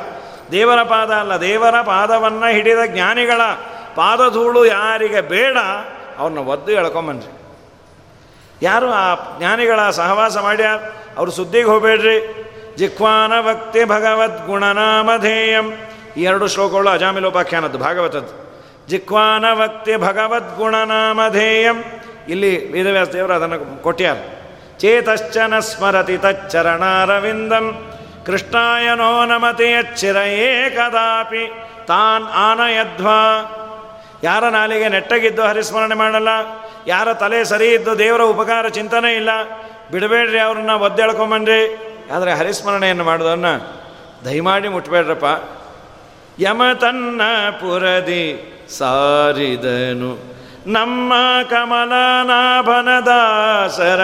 ದೇವರ 0.52 0.84
ಪಾದ 0.84 1.12
ಅಲ್ಲ, 1.12 1.42
ದೇವರ 1.42 1.82
ಪಾದವನ್ನು 1.82 2.52
ಹಿಡಿದ 2.52 2.78
ಜ್ಞಾನಿಗಳ 2.86 3.42
ಪಾದಧೂಳು 3.96 4.66
ಯಾರಿಗೆ 4.66 5.22
ಬೇಡ, 5.22 5.58
ಅವ್ರನ್ನ 6.18 6.40
ಒದ್ದು 6.40 6.72
ಎಳ್ಕೊಂಬನ್ರಿ. 6.72 7.42
ಯಾರು 8.62 8.92
ಆ 8.92 9.16
ಜ್ಞಾನಿಗಳ 9.38 9.90
ಸಹವಾಸ 9.90 10.38
ಮಾಡ್ಯಾರ? 10.38 10.80
ಅವರು 11.18 11.32
ಸುದ್ದಿಗೆ 11.32 11.68
ಹೋಗಬೇಡ್ರಿ. 11.68 12.48
ಜಿಕ್ವಾನ 12.78 13.42
ಭಕ್ತಿ 13.42 13.84
ಭಗವದ್ 13.84 14.48
ಗುಣನಾಮಧೇಯಂ 14.48 15.74
ಈ 16.18 16.24
ಎರಡು 16.24 16.48
ಶ್ಲೋಕಗಳು 16.48 16.90
ಅಜಾಮಿಲೋಪಾಖ್ಯಾನದ್ದು, 16.90 17.78
ಭಾಗವತದ್ದು. 17.78 18.66
ಜಿಕ್ವಾನ 18.88 19.46
ಭಕ್ತಿ 19.54 19.96
ಭಗವದ್ 19.96 20.58
ಗುಣನಾಮಧೇಯಂ 20.58 21.84
ಇಲ್ಲಿ 22.30 22.72
ವೇದವ್ಯಾಸ 22.72 23.10
ದೇವರು 23.10 23.34
ಅದನ್ನು 23.34 23.84
ಕೊಟ್ಟ್ಯಾರ 23.84 24.18
ಚೇತಶ್ಚನ 24.78 25.60
ಸ್ಮರತಿ 25.60 26.18
ತಚ್ಚರಣಾರವಿಂದಂ. 26.18 27.92
ಕೃಷ್ಣಾಯನೋ 28.26 29.26
ನಮತಿ 29.26 29.64
ಎಚ್ಚಿರ 29.64 30.16
ಏಕದಾಪಿ 30.16 31.54
ತಾನ್ 31.88 32.24
ಆನಯಧ್ವಾ. 32.24 33.58
ಯಾರ 34.24 34.50
ನಾಲಿಗೆ 34.50 34.90
ನೆಟ್ಟಗಿದ್ದು 34.90 35.42
ಹರಿಸ್ಮರಣೆ 35.42 35.96
ಮಾಡಲ್ಲ. 35.96 36.28
ಯಾರ 36.88 37.14
ತಲೆ 37.14 37.46
ಸರಿ 37.46 37.74
ಇದ್ದು 37.74 38.00
ದೇವರ 38.00 38.22
ಉಪಕಾರ 38.22 38.68
ಚಿಂತನೆ 38.68 39.16
ಇಲ್ಲ. 39.16 39.30
ಬಿಡಬೇಡ್ರಿ 39.92 40.40
ಅವ್ರನ್ನ 40.40 40.72
ಒದ್ದೆಳ್ಕೊಂಬನ್ರಿ. 40.72 41.78
ಆದರೆ 42.16 42.34
ಹರಿಸ್ಮರಣೆಯನ್ನು 42.34 43.04
ಮಾಡೋದನ್ನ 43.04 43.46
ದಯಮಾಡಿ 44.26 44.68
ಮುಟ್ಬೇಡ್ರಪ್ಪ. 44.68 45.26
ಯಮ 46.40 46.62
ತನ್ನ 46.82 47.22
ಪುರದಿ 47.52 48.54
ಸಾರಿದನು. 48.78 50.41
ನಮ್ಮ 50.68 51.14
ಕಮಲನಾಭನ 51.50 52.88
ದಾಸರ 53.06 54.00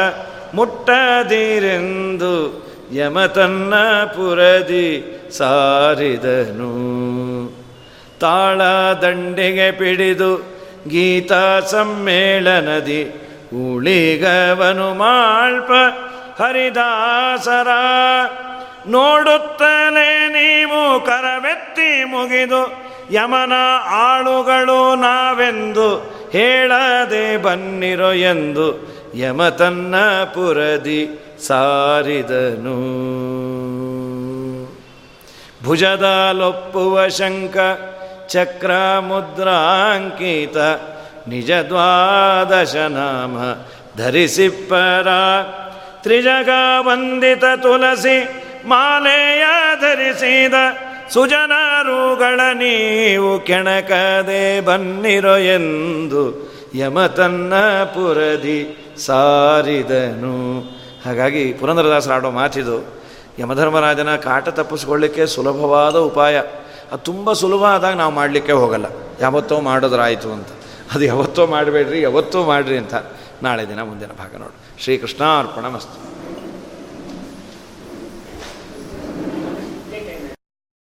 ಮುಟ್ಟದಿರೆಂದು 0.53 2.67
ಯಮ 2.93 3.25
ತನ್ನ 3.25 4.03
ಪುರದಿ 4.03 5.19
ಸಾರಿದನು. 5.37 6.73
ತಾಳ 8.19 8.93
ದಂಡಿಗೆ 8.93 9.71
ಪಿಡಿದು 9.71 10.57
ಗೀತಾ 10.87 11.59
ಸಮ್ಮೇಳನದಿ 11.59 13.31
ಉಳಿಗವನು 13.53 14.93
ಮಾಳ್ಪ 14.93 15.71
ಹರಿದಾಸರ. 16.41 17.67
ನೋಡುತ್ತಲೇ 18.87 20.27
ನೀವು 20.27 21.05
ಕರವೆತ್ತಿ 21.05 22.03
ಮುಗಿದು 22.03 22.87
ಯಮನ 23.11 23.53
ಆಳುಗಳು 23.89 24.95
ನಾವೆಂದು 24.95 26.17
ಹೇಳದೆ 26.31 27.37
ಬನ್ನಿರೋ 27.37 28.11
ಎಂದು 28.13 28.97
ಯಮ 29.15 29.47
ತನ್ನ 29.47 29.95
ಪುರದಿ 30.23 31.19
ಸಾರಿದನು. 31.47 32.77
ಭುಜದ 35.63 36.29
ಲೊಪ್ಪುವ 36.33 37.07
ಶಂಕ 37.07 37.57
ಚಕ್ರ 38.27 38.71
ಮುದ್ರಾಂಕಿತ 38.99 40.57
ನಿಜ 41.27 41.51
ದ್ವಾದಶ 41.51 42.75
ನಾಮ 42.75 43.37
ಧರಿಸಿಪ್ಪರ. 43.97 45.07
ತ್ರಿಜಗ 46.03 46.49
ವಂದಿತ 46.79 47.43
ತುಳಸಿ 47.61 48.43
ಮಾಲೆಯ 48.67 49.43
ಧರಿಸಿದ 49.81 50.53
ಸುಜನರುಗಳ 51.13 52.39
ನೀವು 52.53 53.39
ಕೆಣಕದೆ 53.39 54.61
ಬನ್ನಿರೋ 54.61 55.37
ಎಂದು 55.37 56.51
ಯಮ 56.75 57.05
ತನ್ನ 57.05 57.53
ಪುರದಿ 57.83 58.77
ಸಾರಿದನು. 59.05 60.61
ಹಾಗಾಗಿ 61.05 61.53
ಪುರಂದರದಾಸರ 61.53 62.13
ಆಡೋ 62.13 62.31
ಮಾತಿದು, 62.31 62.85
ಯಮಧರ್ಮರಾಜನ 63.39 64.15
ಕಾಟ 64.15 64.49
ತಪ್ಪಿಸ್ಕೊಳ್ಳಿಕ್ಕೆ 64.49 65.25
ಸುಲಭವಾದ 65.25 65.95
ಉಪಾಯ. 65.95 66.39
ಅದು 66.91 66.97
ತುಂಬ 66.97 67.33
ಸುಲಭ 67.33 67.63
ಆದಾಗ 67.63 67.95
ನಾವು 67.95 68.13
ಮಾಡಲಿಕ್ಕೆ 68.13 68.51
ಹೋಗಲ್ಲ. 68.51 68.85
ಯಾವತ್ತೋ 69.21 69.61
ಮಾಡಿದ್ರಾಯಿತು 69.61 70.31
ಅಂತ. 70.31 70.47
ಅದು 70.95 71.05
ಯಾವತ್ತೋ 71.05 71.47
ಮಾಡಬೇಡ್ರಿ, 71.47 72.01
ಯಾವತ್ತೋ 72.01 72.45
ಮಾಡಿರಿ 72.45 72.77
ಅಂತ. 72.77 72.93
ನಾಳೆ 73.43 73.67
ದಿನ 73.67 73.81
ಮುಂದಿನ 73.81 74.07
ಭಾಗ 74.07 74.39
ನೋಡಿ. 74.39 74.83
ಶ್ರೀಕೃಷ್ಣ 74.83 75.23
ಅರ್ಪಣ 75.23 75.65
ಮಸ್ತು. 75.67 76.16